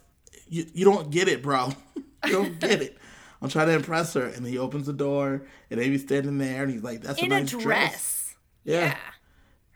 "You 0.47 0.65
you 0.73 0.85
don't 0.85 1.09
get 1.11 1.27
it, 1.27 1.41
bro. 1.43 1.73
you 2.25 2.31
don't 2.31 2.59
get 2.59 2.81
it." 2.81 2.97
I'm 3.41 3.47
trying 3.49 3.67
to 3.67 3.73
impress 3.73 4.13
her, 4.15 4.25
and 4.25 4.45
he 4.45 4.57
opens 4.57 4.85
the 4.85 4.93
door, 4.93 5.43
and 5.71 5.79
Amy's 5.79 6.01
standing 6.01 6.37
there, 6.39 6.63
and 6.63 6.71
he's 6.71 6.83
like, 6.83 7.01
"That's 7.01 7.19
in 7.21 7.31
a 7.31 7.35
a 7.35 7.39
nice 7.41 7.49
dress. 7.51 7.61
dress." 7.63 8.35
Yeah. 8.65 8.79
Yeah. 8.81 8.97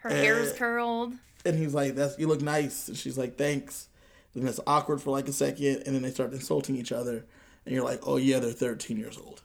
Her 0.03 0.09
hair 0.09 0.39
is 0.39 0.51
Uh, 0.51 0.55
curled. 0.55 1.13
And 1.45 1.57
he's 1.57 1.73
like, 1.73 1.95
"That's 1.95 2.19
you 2.19 2.27
look 2.27 2.41
nice." 2.41 2.89
And 2.89 2.97
she's 2.97 3.17
like, 3.17 3.37
"Thanks." 3.37 3.87
Then 4.35 4.47
it's 4.47 4.59
awkward 4.67 5.01
for 5.01 5.11
like 5.11 5.27
a 5.29 5.33
second, 5.33 5.83
and 5.85 5.95
then 5.95 6.01
they 6.01 6.11
start 6.11 6.33
insulting 6.33 6.75
each 6.75 6.91
other, 6.91 7.25
and 7.65 7.73
you're 7.73 7.83
like, 7.85 8.05
"Oh 8.05 8.17
yeah, 8.17 8.39
they're 8.39 8.51
13 8.51 8.97
years 8.97 9.17
old." 9.17 9.43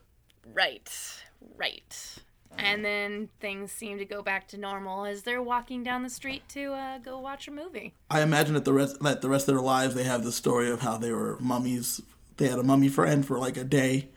Right. 0.52 0.90
Right. 1.56 2.16
And 2.56 2.84
then 2.84 3.28
things 3.38 3.70
seem 3.70 3.98
to 3.98 4.04
go 4.04 4.20
back 4.20 4.48
to 4.48 4.56
normal 4.56 5.04
as 5.04 5.22
they're 5.22 5.42
walking 5.42 5.84
down 5.84 6.02
the 6.02 6.11
street 6.11 6.42
to 6.48 6.72
uh, 6.72 6.98
go 6.98 7.20
watch 7.20 7.46
a 7.46 7.52
movie. 7.52 7.94
I 8.11 8.22
imagine 8.22 8.54
that 8.54 8.64
the 8.64 8.72
rest 8.72 9.00
that 9.00 9.20
the 9.20 9.28
rest 9.28 9.46
of 9.48 9.54
their 9.54 9.62
lives 9.62 9.94
they 9.94 10.02
have 10.02 10.24
the 10.24 10.32
story 10.32 10.68
of 10.68 10.80
how 10.80 10.98
they 10.98 11.12
were 11.12 11.36
mummies. 11.38 12.00
They 12.36 12.48
had 12.48 12.59
a 12.59 12.64
mummy 12.64 12.88
friend 12.88 13.24
for 13.24 13.38
like 13.38 13.56
a 13.56 13.62
day 13.62 14.09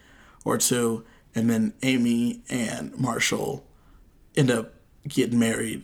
or 0.44 0.58
two, 0.58 1.06
and 1.36 1.52
then 1.52 1.74
Amy 1.84 2.42
and 2.50 2.98
Marshall 2.98 3.64
end 4.36 4.50
up 4.50 4.74
getting 5.08 5.38
married 5.38 5.84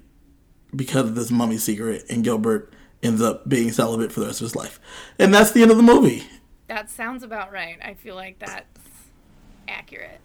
because 0.75 1.05
of 1.09 1.15
this 1.15 1.31
mummy 1.31 1.57
secret, 1.57 2.05
and 2.09 2.23
Gilbert 2.23 2.71
ends 3.03 3.21
up 3.21 3.47
being 3.47 3.71
celibate 3.71 4.11
for 4.11 4.19
the 4.21 4.25
rest 4.27 4.41
of 4.41 4.45
his 4.45 4.55
life. 4.55 4.79
And 5.19 5.33
that's 5.33 5.51
the 5.51 5.61
end 5.61 5.71
of 5.71 5.77
the 5.77 5.83
movie. 5.83 6.23
That 6.67 6.89
sounds 6.89 7.23
about 7.23 7.51
right. 7.51 7.77
I 7.83 7.93
feel 7.93 8.15
like 8.15 8.39
that's 8.39 8.65
accurate. 9.67 10.19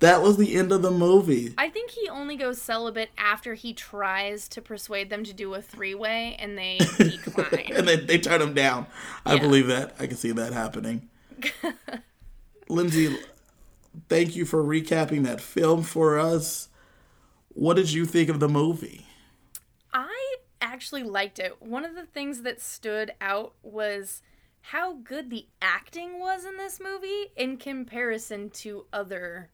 That 0.00 0.22
was 0.22 0.38
the 0.38 0.54
end 0.54 0.72
of 0.72 0.80
the 0.80 0.90
movie. 0.90 1.52
I 1.58 1.68
think 1.68 1.90
he 1.90 2.08
only 2.08 2.36
goes 2.36 2.60
celibate 2.62 3.10
after 3.18 3.52
he 3.54 3.74
tries 3.74 4.48
to 4.48 4.62
persuade 4.62 5.10
them 5.10 5.24
to 5.24 5.34
do 5.34 5.52
a 5.54 5.60
three 5.60 5.94
way 5.94 6.36
and 6.38 6.56
they 6.56 6.78
decline. 6.98 7.72
and 7.74 7.86
they, 7.86 7.96
they 7.96 8.18
turn 8.18 8.40
him 8.40 8.54
down. 8.54 8.86
I 9.26 9.34
Yeah. 9.34 9.40
believe 9.40 9.66
that. 9.66 9.94
I 9.98 10.06
can 10.06 10.16
see 10.16 10.30
that 10.32 10.54
happening. 10.54 11.10
Lindsay, 12.68 13.16
thank 14.08 14.36
you 14.36 14.44
for 14.46 14.62
recapping 14.62 15.24
that 15.24 15.40
film 15.40 15.82
for 15.82 16.18
us. 16.18 16.68
What 17.48 17.74
did 17.74 17.92
you 17.92 18.06
think 18.06 18.28
of 18.30 18.40
the 18.40 18.48
movie? 18.48 19.06
Actually 20.60 21.02
liked 21.02 21.38
it. 21.38 21.60
One 21.60 21.84
of 21.84 21.94
the 21.94 22.06
things 22.06 22.42
that 22.42 22.60
stood 22.60 23.12
out 23.20 23.54
was 23.62 24.22
how 24.62 24.94
good 24.94 25.30
the 25.30 25.46
acting 25.62 26.18
was 26.18 26.44
in 26.44 26.56
this 26.56 26.78
movie 26.80 27.32
in 27.36 27.56
comparison 27.56 28.50
to 28.50 28.84
other 28.92 29.48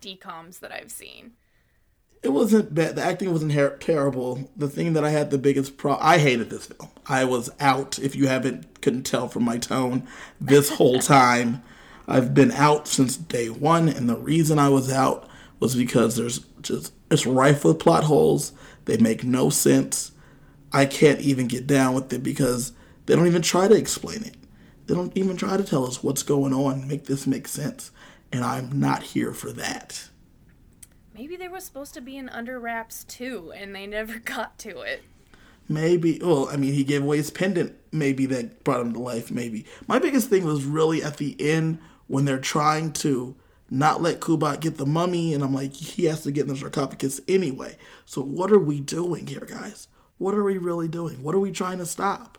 decoms 0.00 0.60
that 0.60 0.72
I've 0.72 0.90
seen. 0.90 1.32
It 2.22 2.28
wasn't 2.32 2.72
bad. 2.72 2.94
The 2.94 3.02
acting 3.02 3.32
wasn't 3.32 3.52
her- 3.52 3.76
terrible. 3.78 4.48
The 4.56 4.68
thing 4.68 4.92
that 4.92 5.04
I 5.04 5.10
had 5.10 5.30
the 5.30 5.38
biggest 5.38 5.76
pro, 5.76 5.96
I 5.96 6.18
hated 6.18 6.50
this 6.50 6.66
film. 6.66 6.90
I 7.08 7.24
was 7.24 7.50
out. 7.58 7.98
If 7.98 8.14
you 8.14 8.28
haven't 8.28 8.80
couldn't 8.80 9.02
tell 9.02 9.26
from 9.28 9.42
my 9.42 9.58
tone, 9.58 10.06
this 10.40 10.70
whole 10.70 10.98
time, 11.00 11.62
I've 12.06 12.32
been 12.34 12.52
out 12.52 12.86
since 12.86 13.16
day 13.16 13.48
one, 13.48 13.88
and 13.88 14.08
the 14.08 14.16
reason 14.16 14.58
I 14.60 14.68
was 14.68 14.90
out 14.92 15.28
was 15.58 15.74
because 15.74 16.14
there's 16.14 16.40
just 16.60 16.92
it's 17.10 17.26
rife 17.26 17.64
with 17.64 17.80
plot 17.80 18.04
holes. 18.04 18.52
They 18.84 18.96
make 18.98 19.24
no 19.24 19.50
sense. 19.50 20.12
I 20.72 20.86
can't 20.86 21.20
even 21.20 21.48
get 21.48 21.66
down 21.66 21.94
with 21.94 22.12
it 22.12 22.22
because 22.22 22.72
they 23.06 23.14
don't 23.14 23.26
even 23.26 23.42
try 23.42 23.68
to 23.68 23.74
explain 23.74 24.22
it. 24.24 24.36
They 24.86 24.94
don't 24.94 25.16
even 25.16 25.36
try 25.36 25.56
to 25.56 25.64
tell 25.64 25.86
us 25.86 26.02
what's 26.02 26.22
going 26.22 26.52
on, 26.52 26.88
make 26.88 27.04
this 27.04 27.26
make 27.26 27.46
sense, 27.46 27.90
and 28.32 28.44
I'm 28.44 28.80
not 28.80 29.02
here 29.02 29.32
for 29.32 29.52
that. 29.52 30.08
Maybe 31.14 31.36
there 31.36 31.50
was 31.50 31.64
supposed 31.64 31.94
to 31.94 32.00
be 32.00 32.16
an 32.16 32.28
under 32.30 32.58
wraps 32.58 33.04
too, 33.04 33.52
and 33.54 33.74
they 33.74 33.86
never 33.86 34.18
got 34.24 34.58
to 34.60 34.80
it. 34.80 35.02
Maybe. 35.68 36.18
Well, 36.20 36.48
I 36.50 36.56
mean, 36.56 36.74
he 36.74 36.84
gave 36.84 37.02
away 37.02 37.18
his 37.18 37.30
pendant. 37.30 37.76
Maybe 37.92 38.26
that 38.26 38.64
brought 38.64 38.80
him 38.80 38.92
to 38.94 38.98
life. 38.98 39.30
Maybe. 39.30 39.64
My 39.86 39.98
biggest 39.98 40.28
thing 40.28 40.44
was 40.44 40.64
really 40.64 41.02
at 41.02 41.18
the 41.18 41.36
end 41.40 41.78
when 42.08 42.24
they're 42.24 42.38
trying 42.38 42.92
to 42.94 43.36
not 43.70 44.02
let 44.02 44.20
Kubat 44.20 44.60
get 44.60 44.76
the 44.76 44.86
mummy, 44.86 45.32
and 45.32 45.42
I'm 45.42 45.54
like, 45.54 45.72
he 45.74 46.04
has 46.06 46.22
to 46.24 46.32
get 46.32 46.42
in 46.42 46.48
the 46.48 46.56
sarcophagus 46.56 47.20
anyway. 47.28 47.76
So 48.04 48.20
what 48.20 48.52
are 48.52 48.58
we 48.58 48.80
doing 48.80 49.26
here, 49.26 49.46
guys? 49.48 49.88
What 50.18 50.34
are 50.34 50.44
we 50.44 50.58
really 50.58 50.88
doing? 50.88 51.22
What 51.22 51.34
are 51.34 51.40
we 51.40 51.50
trying 51.50 51.78
to 51.78 51.86
stop? 51.86 52.38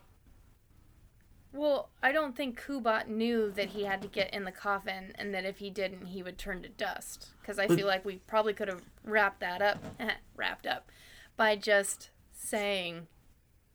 Well, 1.51 1.89
I 2.01 2.11
don't 2.11 2.35
think 2.35 2.59
Kubat 2.59 3.07
knew 3.07 3.51
that 3.51 3.69
he 3.69 3.83
had 3.83 4.01
to 4.01 4.07
get 4.07 4.33
in 4.33 4.43
the 4.43 4.51
coffin 4.51 5.13
and 5.15 5.33
that 5.33 5.45
if 5.45 5.57
he 5.57 5.69
didn't, 5.69 6.07
he 6.07 6.23
would 6.23 6.39
turn 6.39 6.63
to 6.63 6.69
dust. 6.69 7.27
Because 7.41 7.59
I 7.59 7.67
feel 7.67 7.85
like 7.85 8.03
we 8.03 8.17
probably 8.25 8.53
could 8.53 8.67
have 8.67 8.81
wrapped 9.03 9.39
that 9.41 9.61
up, 9.61 9.77
eh, 9.99 10.15
wrapped 10.35 10.65
up, 10.65 10.89
by 11.37 11.55
just 11.55 12.09
saying 12.31 13.07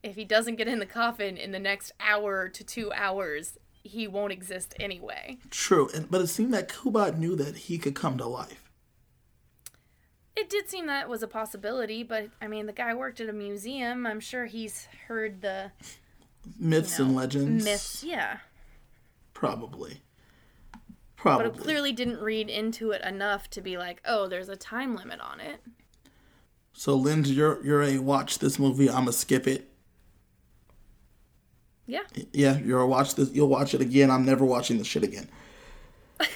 if 0.03 0.17
he 0.17 0.25
doesn't 0.25 0.57
get 0.57 0.69
in 0.69 0.81
the 0.81 0.87
coffin 0.87 1.37
in 1.37 1.53
the 1.53 1.59
next 1.59 1.93
hour 2.01 2.49
to 2.49 2.65
two 2.65 2.93
hours, 2.93 3.59
he 3.83 4.09
won't 4.09 4.33
exist 4.33 4.75
anyway. 4.81 5.39
True, 5.51 5.89
and, 5.95 6.11
but 6.11 6.21
it 6.21 6.27
seemed 6.29 6.53
that 6.55 6.69
Kubat 6.69 7.17
knew 7.17 7.37
that 7.37 7.57
he 7.57 7.79
could 7.79 7.95
come 7.95 8.19
to 8.19 8.27
life. 8.27 8.68
It 10.41 10.49
did 10.49 10.69
seem 10.69 10.87
that 10.87 11.09
was 11.09 11.25
a 11.25 11.27
possibility, 11.29 12.05
but 12.05 12.29
I 12.41 12.47
mean, 12.47 12.67
the 12.67 12.73
guy 12.73 12.95
worked 12.95 13.21
at 13.21 13.29
a 13.29 13.33
museum. 13.33 14.07
I'm 14.07 14.21
sure 14.21 14.47
he's 14.47 14.87
heard 15.09 15.43
the 15.43 15.73
Myths 16.61 16.97
you 16.99 17.05
know, 17.05 17.09
and 17.09 17.17
legends. 17.17 17.65
myths. 17.65 18.05
Yeah. 18.05 18.39
Probably. 19.35 20.01
But 20.73 20.81
Probably. 21.17 21.47
it 21.49 21.57
clearly 21.65 21.93
didn't 21.93 22.21
read 22.21 22.49
into 22.49 22.93
it 22.93 23.03
enough 23.03 23.51
to 23.51 23.61
be 23.61 23.77
like, 23.77 24.01
oh, 24.05 24.29
there's 24.29 24.49
a 24.49 24.55
time 24.55 24.95
limit 24.95 25.21
on 25.21 25.41
it. 25.41 25.61
So, 26.73 26.95
Lindsay, 26.95 27.35
you're 27.35 27.65
you're 27.65 27.83
a 27.83 27.99
watch 27.99 28.39
this 28.39 28.61
movie. 28.61 28.89
I'ma 28.89 29.11
skip 29.11 29.49
it. 29.49 29.69
Yeah. 31.87 32.03
Yeah, 32.33 32.59
you'll 32.59 32.87
watch 32.87 33.17
this. 33.17 33.33
You'll 33.33 33.49
watch 33.49 33.75
it 33.75 33.81
again. 33.81 34.09
I'm 34.13 34.25
never 34.25 34.45
watching 34.45 34.79
this 34.79 34.87
shit 34.87 35.03
again. 35.03 35.29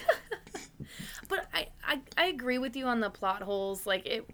But 1.29 1.47
I, 1.53 1.67
I, 1.85 1.99
I 2.17 2.25
agree 2.27 2.57
with 2.57 2.75
you 2.75 2.85
on 2.85 2.99
the 2.99 3.09
plot 3.09 3.41
holes. 3.41 3.85
Like 3.85 4.05
it 4.05 4.29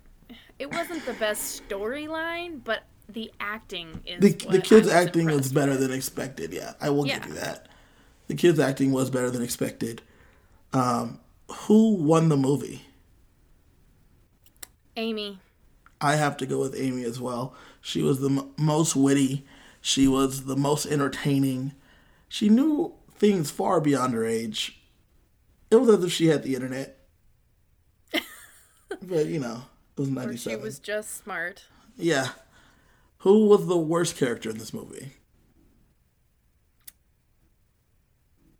it 0.59 0.71
wasn't 0.71 1.05
the 1.05 1.13
best 1.13 1.61
storyline, 1.67 2.63
but 2.63 2.83
the 3.07 3.31
acting 3.39 4.01
is 4.05 4.19
The 4.21 4.33
the 4.49 4.61
kids' 4.61 4.87
I 4.87 5.01
was 5.01 5.07
acting 5.07 5.25
was 5.25 5.33
impressed 5.33 5.53
better 5.55 5.71
with. 5.71 5.81
than 5.81 5.91
expected. 5.91 6.53
Yeah, 6.53 6.73
I 6.79 6.89
will 6.91 7.07
Yeah. 7.07 7.19
give 7.19 7.29
you 7.29 7.33
that. 7.39 7.67
The 8.27 8.35
kids' 8.35 8.59
acting 8.59 8.91
was 8.91 9.09
better 9.09 9.31
than 9.31 9.41
expected. 9.41 10.01
Um, 10.73 11.19
who 11.49 11.95
won 11.95 12.29
the 12.29 12.37
movie? 12.37 12.85
Amy. 14.95 15.39
I 16.01 16.15
have 16.15 16.37
to 16.37 16.45
go 16.45 16.59
with 16.59 16.75
Amy 16.79 17.03
as 17.03 17.19
well. 17.19 17.55
She 17.81 18.01
was 18.01 18.19
the 18.19 18.29
m- 18.29 18.51
most 18.57 18.95
witty. 18.95 19.45
She 19.81 20.07
was 20.07 20.45
the 20.45 20.55
most 20.55 20.85
entertaining. 20.85 21.73
She 22.27 22.49
knew 22.49 22.93
things 23.15 23.49
far 23.51 23.81
beyond 23.81 24.13
her 24.13 24.25
age. 24.25 24.81
It 25.71 25.77
was 25.77 25.89
as 25.89 26.03
if 26.03 26.11
she 26.11 26.27
had 26.27 26.43
the 26.43 26.55
internet. 26.55 26.98
But 29.01 29.25
you 29.27 29.39
know, 29.39 29.63
it 29.97 29.99
was 30.01 30.09
ninety 30.09 30.37
she 30.37 30.55
was 30.55 30.79
just 30.79 31.23
smart. 31.23 31.65
Yeah. 31.97 32.29
Who 33.19 33.47
was 33.47 33.67
the 33.67 33.77
worst 33.77 34.15
character 34.17 34.49
in 34.49 34.57
this 34.57 34.73
movie? 34.73 35.13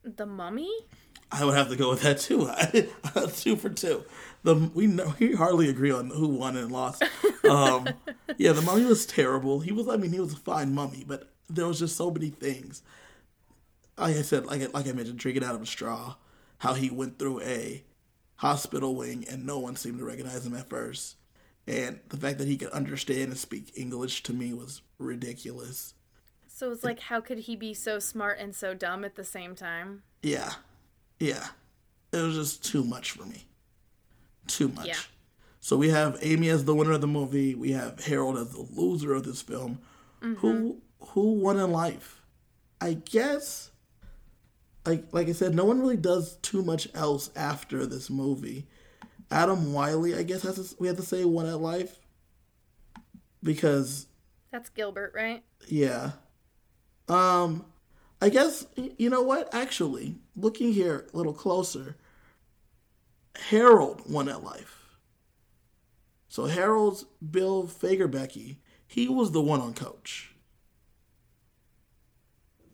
The 0.03 0.25
mummy? 0.25 0.71
I 1.31 1.45
would 1.45 1.55
have 1.55 1.69
to 1.69 1.75
go 1.75 1.89
with 1.91 2.01
that 2.01 2.19
too. 2.19 2.49
two 3.35 3.55
for 3.55 3.69
two. 3.69 4.03
The 4.43 4.55
we 4.73 4.87
know 4.87 5.13
we 5.19 5.33
hardly 5.35 5.69
agree 5.69 5.91
on 5.91 6.09
who 6.09 6.27
won 6.29 6.57
and 6.57 6.71
lost. 6.71 7.03
Um, 7.49 7.87
yeah, 8.37 8.51
the 8.51 8.61
mummy 8.61 8.83
was 8.85 9.07
terrible. 9.07 9.61
He 9.61 9.71
was. 9.71 9.87
I 9.87 9.95
mean, 9.97 10.11
he 10.11 10.19
was 10.19 10.33
a 10.33 10.37
fine 10.37 10.75
mummy, 10.75 11.03
but 11.07 11.31
there 11.49 11.65
was 11.65 11.79
just 11.79 11.95
so 11.97 12.11
many 12.11 12.29
things. 12.29 12.83
Like 13.97 14.17
I 14.17 14.21
said, 14.21 14.45
like 14.45 14.61
I- 14.61 14.67
like 14.67 14.87
I 14.87 14.91
mentioned, 14.91 15.17
drinking 15.17 15.43
out 15.45 15.55
of 15.55 15.61
a 15.61 15.65
straw. 15.65 16.15
How 16.59 16.73
he 16.75 16.91
went 16.91 17.17
through 17.17 17.41
a 17.41 17.83
hospital 18.39 18.95
wing 18.95 19.25
and 19.29 19.45
no 19.45 19.59
one 19.59 19.75
seemed 19.75 19.99
to 19.99 20.05
recognize 20.05 20.45
him 20.45 20.55
at 20.55 20.69
first, 20.69 21.17
and 21.67 21.99
the 22.07 22.17
fact 22.17 22.37
that 22.39 22.47
he 22.47 22.57
could 22.57 22.69
understand 22.69 23.23
and 23.23 23.37
speak 23.37 23.71
English 23.75 24.23
to 24.23 24.33
me 24.33 24.53
was 24.53 24.81
ridiculous. 24.97 25.93
So 26.47 26.71
it's 26.71 26.83
like 26.83 26.99
how 26.99 27.21
could 27.21 27.39
he 27.39 27.55
be 27.55 27.73
so 27.73 27.99
smart 27.99 28.39
and 28.39 28.55
so 28.55 28.73
dumb 28.73 29.03
at 29.05 29.15
the 29.15 29.23
same 29.23 29.55
time? 29.55 30.03
Yeah. 30.21 30.53
Yeah. 31.19 31.47
It 32.11 32.17
was 32.17 32.35
just 32.35 32.65
too 32.65 32.83
much 32.83 33.11
for 33.11 33.25
me. 33.25 33.45
Too 34.47 34.69
much. 34.69 34.87
Yeah. 34.87 34.95
So 35.59 35.77
we 35.77 35.89
have 35.89 36.17
Amy 36.21 36.49
as 36.49 36.65
the 36.65 36.73
winner 36.73 36.93
of 36.93 37.01
the 37.01 37.07
movie. 37.07 37.55
We 37.55 37.71
have 37.73 38.03
Harold 38.05 38.37
as 38.37 38.51
the 38.51 38.65
loser 38.73 39.13
of 39.13 39.23
this 39.23 39.41
film. 39.41 39.79
Mm-hmm. 40.21 40.35
Who 40.35 40.81
who 40.99 41.33
won 41.33 41.59
in 41.59 41.71
life? 41.71 42.21
I 42.81 42.93
guess. 42.93 43.68
Like 44.85 45.05
like 45.11 45.27
I 45.27 45.33
said, 45.33 45.53
no 45.55 45.65
one 45.65 45.79
really 45.79 45.97
does 45.97 46.37
too 46.37 46.63
much 46.63 46.87
else 46.93 47.29
after 47.35 47.85
this 47.85 48.09
movie. 48.09 48.67
Adam 49.31 49.73
Wylie, 49.73 50.15
I 50.15 50.23
guess, 50.23 50.41
has 50.41 50.55
to, 50.55 50.75
we 50.79 50.87
have 50.87 50.97
to 50.97 51.03
say 51.03 51.23
one 51.23 51.45
at 51.45 51.59
life 51.59 51.99
because 53.43 54.07
That's 54.51 54.69
Gilbert, 54.69 55.13
right? 55.15 55.43
yeah. 55.67 56.11
Um, 57.07 57.65
I 58.21 58.29
guess 58.29 58.65
you 58.97 59.09
know 59.09 59.21
what? 59.21 59.53
Actually, 59.53 60.15
looking 60.35 60.73
here 60.73 61.05
a 61.13 61.17
little 61.17 61.33
closer, 61.33 61.95
Harold 63.49 64.03
won 64.09 64.29
at 64.29 64.43
life. 64.43 64.75
So 66.27 66.45
Harold's 66.45 67.05
Bill 67.27 67.63
Fagerbakke, 67.67 68.57
he 68.87 69.07
was 69.07 69.31
the 69.31 69.41
one 69.41 69.61
on 69.61 69.73
coach. 69.73 70.33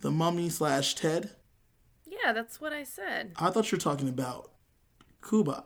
The 0.01 0.12
mummy 0.12 0.49
slash 0.49 0.95
Ted. 0.95 1.35
Yeah, 2.26 2.34
that's 2.34 2.59
what 2.59 2.73
I 2.73 2.82
said. 2.82 3.34
I 3.38 3.51
thought 3.51 3.71
you 3.71 3.76
were 3.76 3.82
talking 3.82 4.09
about 4.09 4.49
Kubat. 5.21 5.63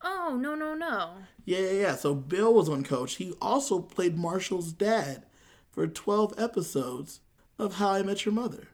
Oh, 0.00 0.38
no, 0.40 0.54
no, 0.54 0.74
no. 0.74 1.10
Yeah, 1.44 1.58
yeah, 1.58 1.70
yeah. 1.72 1.94
So 1.94 2.14
Bill 2.14 2.54
was 2.54 2.70
on 2.70 2.84
coach. 2.84 3.16
He 3.16 3.34
also 3.42 3.80
played 3.80 4.16
Marshall's 4.16 4.72
dad 4.72 5.26
for 5.70 5.86
12 5.86 6.32
episodes 6.38 7.20
of 7.58 7.74
How 7.74 7.90
I 7.90 8.02
Met 8.02 8.24
Your 8.24 8.32
Mother. 8.32 8.68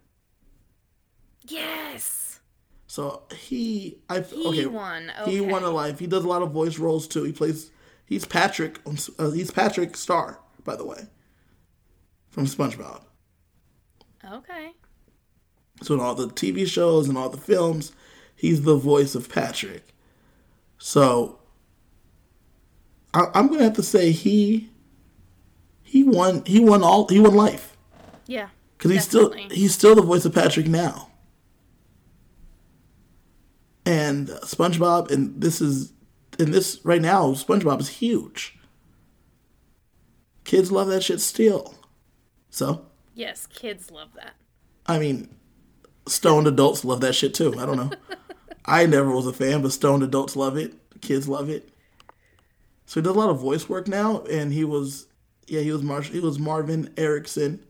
Yes. 1.48 2.38
So 2.86 3.24
he, 3.34 3.98
I 4.08 4.20
He 4.20 4.46
okay, 4.46 4.66
won. 4.66 5.10
He 5.24 5.40
won 5.40 5.64
a 5.64 5.70
life. 5.70 5.98
He 5.98 6.06
does 6.06 6.24
a 6.24 6.28
lot 6.28 6.42
of 6.42 6.52
voice 6.52 6.78
roles 6.78 7.08
too. 7.08 7.24
He 7.24 7.32
plays. 7.32 7.72
He's 8.06 8.24
Patrick. 8.24 8.78
on 8.86 8.96
Uh, 9.18 9.32
he's 9.32 9.50
Patrick 9.50 9.96
Star, 9.96 10.38
by 10.62 10.76
the 10.76 10.86
way, 10.86 11.08
from 12.30 12.46
SpongeBob. 12.46 13.02
Okay. 14.24 14.74
So 15.82 15.94
in 15.94 16.00
all 16.00 16.14
the 16.14 16.28
TV 16.28 16.66
shows 16.66 17.08
and 17.08 17.16
all 17.16 17.28
the 17.28 17.36
films, 17.36 17.92
he's 18.34 18.62
the 18.62 18.74
voice 18.76 19.14
of 19.14 19.28
Patrick. 19.28 19.84
So 20.78 21.38
I, 23.14 23.26
I'm 23.34 23.48
gonna 23.48 23.64
have 23.64 23.74
to 23.74 23.82
say 23.82 24.10
he 24.12 24.70
he 25.82 26.04
won. 26.04 26.44
He 26.44 26.60
won 26.60 26.82
all. 26.82 27.08
He 27.08 27.18
won 27.20 27.34
life 27.34 27.76
Yeah. 28.26 28.48
because 28.76 28.90
he's 28.90 29.04
still 29.04 29.32
he's 29.50 29.72
still 29.74 29.94
the 29.94 30.02
voice 30.02 30.24
of 30.24 30.34
Patrick 30.34 30.66
now. 30.66 31.06
And 33.86 34.28
SpongeBob, 34.28 35.10
and 35.10 35.40
this 35.40 35.62
is, 35.62 35.94
and 36.38 36.52
this 36.52 36.78
right 36.84 37.00
now, 37.00 37.28
SpongeBob 37.32 37.80
is 37.80 37.88
huge. 37.88 38.58
Kids 40.44 40.70
love 40.70 40.88
that 40.88 41.02
shit 41.02 41.20
still. 41.20 41.74
So, 42.50 42.84
Yes, 43.14 43.46
kids 43.46 43.90
love 43.90 44.10
that. 44.14 44.34
I 44.86 44.98
mean, 44.98 45.28
stoned 46.08 46.46
adults 46.46 46.84
love 46.84 47.00
that 47.02 47.14
shit 47.14 47.34
too. 47.34 47.54
I 47.58 47.66
don't 47.66 47.76
know. 47.76 47.90
I 48.64 48.86
never 48.86 49.10
was 49.10 49.26
a 49.26 49.32
fan, 49.32 49.62
but 49.62 49.72
stoned 49.72 50.02
adults 50.02 50.36
love 50.36 50.56
it. 50.56 50.74
Kids 51.00 51.28
love 51.28 51.48
it. 51.48 51.68
So 52.86 53.00
he 53.00 53.04
does 53.04 53.14
a 53.14 53.18
lot 53.18 53.30
of 53.30 53.38
voice 53.40 53.68
work 53.68 53.86
now, 53.88 54.22
and 54.30 54.52
he 54.52 54.64
was, 54.64 55.06
yeah, 55.46 55.60
he 55.60 55.72
was 55.72 55.82
Marsh, 55.82 56.08
he 56.10 56.20
was 56.20 56.38
Marvin 56.38 56.92
Erickson, 56.96 57.60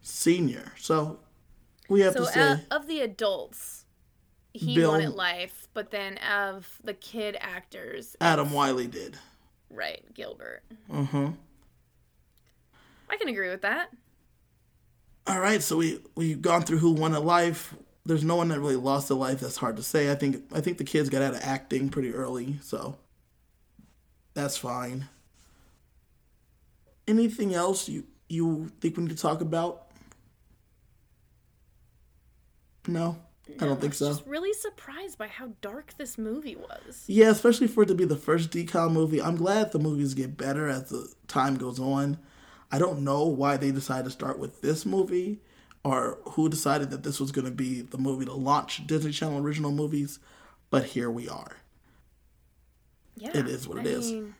senior. 0.00 0.72
So 0.78 1.18
we 1.88 2.00
have 2.00 2.14
So, 2.14 2.20
to 2.20 2.26
say, 2.26 2.40
uh, 2.40 2.56
of 2.70 2.86
the 2.86 3.00
adults, 3.00 3.84
he 4.52 4.74
Bill- 4.76 4.94
at 4.96 5.14
life, 5.16 5.68
but 5.74 5.90
then 5.90 6.18
of 6.18 6.78
the 6.84 6.94
kid 6.94 7.36
actors, 7.40 8.16
Adam 8.20 8.52
Wylie 8.52 8.86
did. 8.86 9.18
right, 9.70 10.02
Gilbert. 10.14 10.62
Uh 10.92 11.04
huh. 11.04 11.28
I 13.10 13.16
can 13.16 13.28
agree 13.28 13.50
with 13.50 13.62
that. 13.62 13.90
All 15.26 15.40
right, 15.40 15.62
so 15.62 15.78
we 15.78 16.00
we've 16.14 16.42
gone 16.42 16.62
through 16.62 16.78
who 16.78 16.92
won 16.92 17.14
a 17.14 17.20
life. 17.20 17.74
There's 18.04 18.24
no 18.24 18.36
one 18.36 18.48
that 18.48 18.60
really 18.60 18.76
lost 18.76 19.08
a 19.10 19.14
life. 19.14 19.40
That's 19.40 19.56
hard 19.56 19.76
to 19.76 19.82
say. 19.82 20.10
I 20.10 20.14
think 20.14 20.44
I 20.52 20.60
think 20.60 20.78
the 20.78 20.84
kids 20.84 21.08
got 21.08 21.22
out 21.22 21.34
of 21.34 21.40
acting 21.42 21.88
pretty 21.88 22.12
early, 22.12 22.58
so 22.62 22.98
that's 24.34 24.56
fine. 24.58 25.08
Anything 27.08 27.54
else 27.54 27.88
you 27.88 28.04
you 28.28 28.70
think 28.80 28.96
we 28.96 29.04
need 29.04 29.16
to 29.16 29.22
talk 29.22 29.40
about? 29.40 29.86
No, 32.86 33.16
I 33.60 33.64
don't 33.64 33.80
think 33.80 33.94
so. 33.94 34.08
Just 34.08 34.26
really 34.26 34.52
surprised 34.52 35.16
by 35.16 35.28
how 35.28 35.52
dark 35.62 35.96
this 35.96 36.18
movie 36.18 36.56
was. 36.56 37.04
Yeah, 37.06 37.30
especially 37.30 37.66
for 37.66 37.84
it 37.84 37.86
to 37.86 37.94
be 37.94 38.04
the 38.04 38.16
first 38.16 38.50
decom 38.50 38.92
movie. 38.92 39.22
I'm 39.22 39.36
glad 39.36 39.72
the 39.72 39.78
movies 39.78 40.12
get 40.12 40.36
better 40.36 40.68
as 40.68 40.90
the 40.90 41.10
time 41.28 41.56
goes 41.56 41.80
on. 41.80 42.18
I 42.74 42.78
don't 42.78 43.04
know 43.04 43.24
why 43.26 43.56
they 43.56 43.70
decided 43.70 44.04
to 44.06 44.10
start 44.10 44.36
with 44.36 44.60
this 44.60 44.84
movie 44.84 45.38
or 45.84 46.18
who 46.30 46.48
decided 46.48 46.90
that 46.90 47.04
this 47.04 47.20
was 47.20 47.30
going 47.30 47.44
to 47.44 47.52
be 47.52 47.82
the 47.82 47.98
movie 47.98 48.24
to 48.24 48.32
launch 48.32 48.84
Disney 48.84 49.12
Channel 49.12 49.38
original 49.38 49.70
movies, 49.70 50.18
but 50.70 50.82
here 50.86 51.08
we 51.08 51.28
are. 51.28 51.58
Yeah, 53.16 53.30
It 53.32 53.46
is 53.46 53.68
what 53.68 53.78
it 53.78 53.86
I 53.86 53.90
is. 53.90 54.10
Mean, 54.10 54.34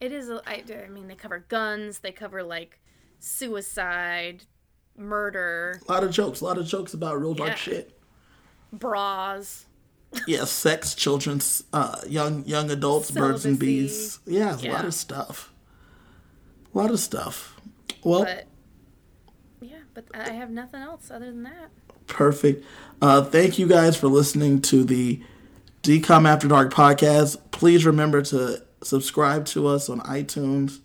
it 0.00 0.10
is. 0.10 0.28
a- 0.28 0.42
I, 0.44 0.64
I 0.84 0.88
mean, 0.88 1.06
they 1.06 1.14
cover 1.14 1.38
guns. 1.48 2.00
They 2.00 2.10
cover 2.10 2.42
like 2.42 2.80
suicide, 3.20 4.42
murder, 4.96 5.80
A 5.88 5.92
lot 5.92 6.02
of 6.02 6.10
jokes, 6.10 6.40
a 6.40 6.44
lot 6.44 6.58
of 6.58 6.66
jokes 6.66 6.94
about 6.94 7.20
real 7.20 7.34
dark 7.34 7.50
Yeah. 7.50 7.54
shit. 7.54 8.00
bras. 8.72 9.66
Yeah, 10.26 10.46
sex, 10.46 10.96
children's, 10.96 11.62
uh, 11.72 12.00
young 12.08 12.44
young 12.44 12.72
adults, 12.72 13.10
birds 13.12 13.44
and 13.46 13.56
bees. 13.56 14.18
Yeah, 14.26 14.54
it's 14.54 14.64
a 14.64 14.68
lot 14.70 14.84
of 14.84 14.94
stuff. 14.94 15.52
A 16.76 16.78
lot 16.78 16.90
of 16.90 17.00
stuff. 17.00 17.58
Well, 18.04 18.24
But 18.24 18.46
yeah, 19.62 19.78
but 19.94 20.04
I 20.12 20.32
have 20.32 20.50
nothing 20.50 20.82
else 20.82 21.10
other 21.10 21.24
than 21.24 21.44
that. 21.44 21.70
Perfect. 22.06 22.66
Uh, 23.00 23.24
thank 23.24 23.58
you 23.58 23.66
guys 23.66 23.96
for 23.96 24.08
listening 24.08 24.60
to 24.60 24.84
the 24.84 25.22
Decom 25.82 26.28
After 26.28 26.46
Dark 26.48 26.74
podcast. 26.74 27.38
Please 27.50 27.86
remember 27.86 28.20
to 28.20 28.62
subscribe 28.82 29.46
to 29.46 29.66
us 29.68 29.88
on 29.88 30.00
iTunes 30.00 30.80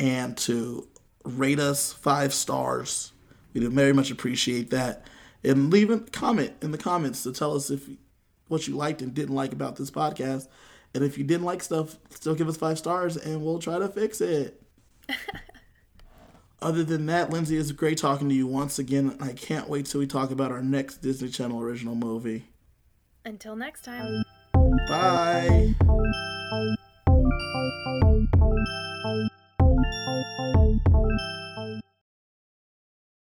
and 0.00 0.36
to 0.38 0.88
rate 1.24 1.60
us 1.60 1.92
five 1.92 2.34
stars. 2.34 3.12
We 3.54 3.60
do 3.60 3.70
very 3.70 3.92
much 3.92 4.10
appreciate 4.10 4.70
that. 4.70 5.06
And 5.44 5.70
leave 5.72 5.90
a 5.90 6.00
comment 6.00 6.54
in 6.60 6.72
the 6.72 6.78
comments 6.78 7.22
to 7.22 7.32
tell 7.32 7.54
us 7.54 7.70
if 7.70 7.88
what 8.48 8.66
you 8.66 8.74
liked 8.74 9.00
and 9.00 9.14
didn't 9.14 9.36
like 9.36 9.52
about 9.52 9.76
this 9.76 9.92
podcast. 9.92 10.48
And 10.92 11.04
if 11.04 11.16
you 11.18 11.22
didn't 11.22 11.46
like 11.46 11.62
stuff, 11.62 11.98
still 12.10 12.34
give 12.34 12.48
us 12.48 12.56
five 12.56 12.78
stars 12.78 13.16
and 13.16 13.40
we'll 13.40 13.60
try 13.60 13.78
to 13.78 13.88
fix 13.88 14.20
it. 14.20 14.59
Other 16.62 16.84
than 16.84 17.06
that, 17.06 17.30
Lindsay, 17.30 17.56
it's 17.56 17.72
great 17.72 17.98
talking 17.98 18.28
to 18.28 18.34
you 18.34 18.46
once 18.46 18.78
again. 18.78 19.16
I 19.20 19.32
can't 19.32 19.68
wait 19.68 19.86
till 19.86 20.00
we 20.00 20.06
talk 20.06 20.30
about 20.30 20.52
our 20.52 20.62
next 20.62 20.98
Disney 20.98 21.28
Channel 21.28 21.60
original 21.60 21.94
movie. 21.94 22.44
Until 23.24 23.56
next 23.56 23.84
time. 23.84 24.22
Bye. 24.88 25.74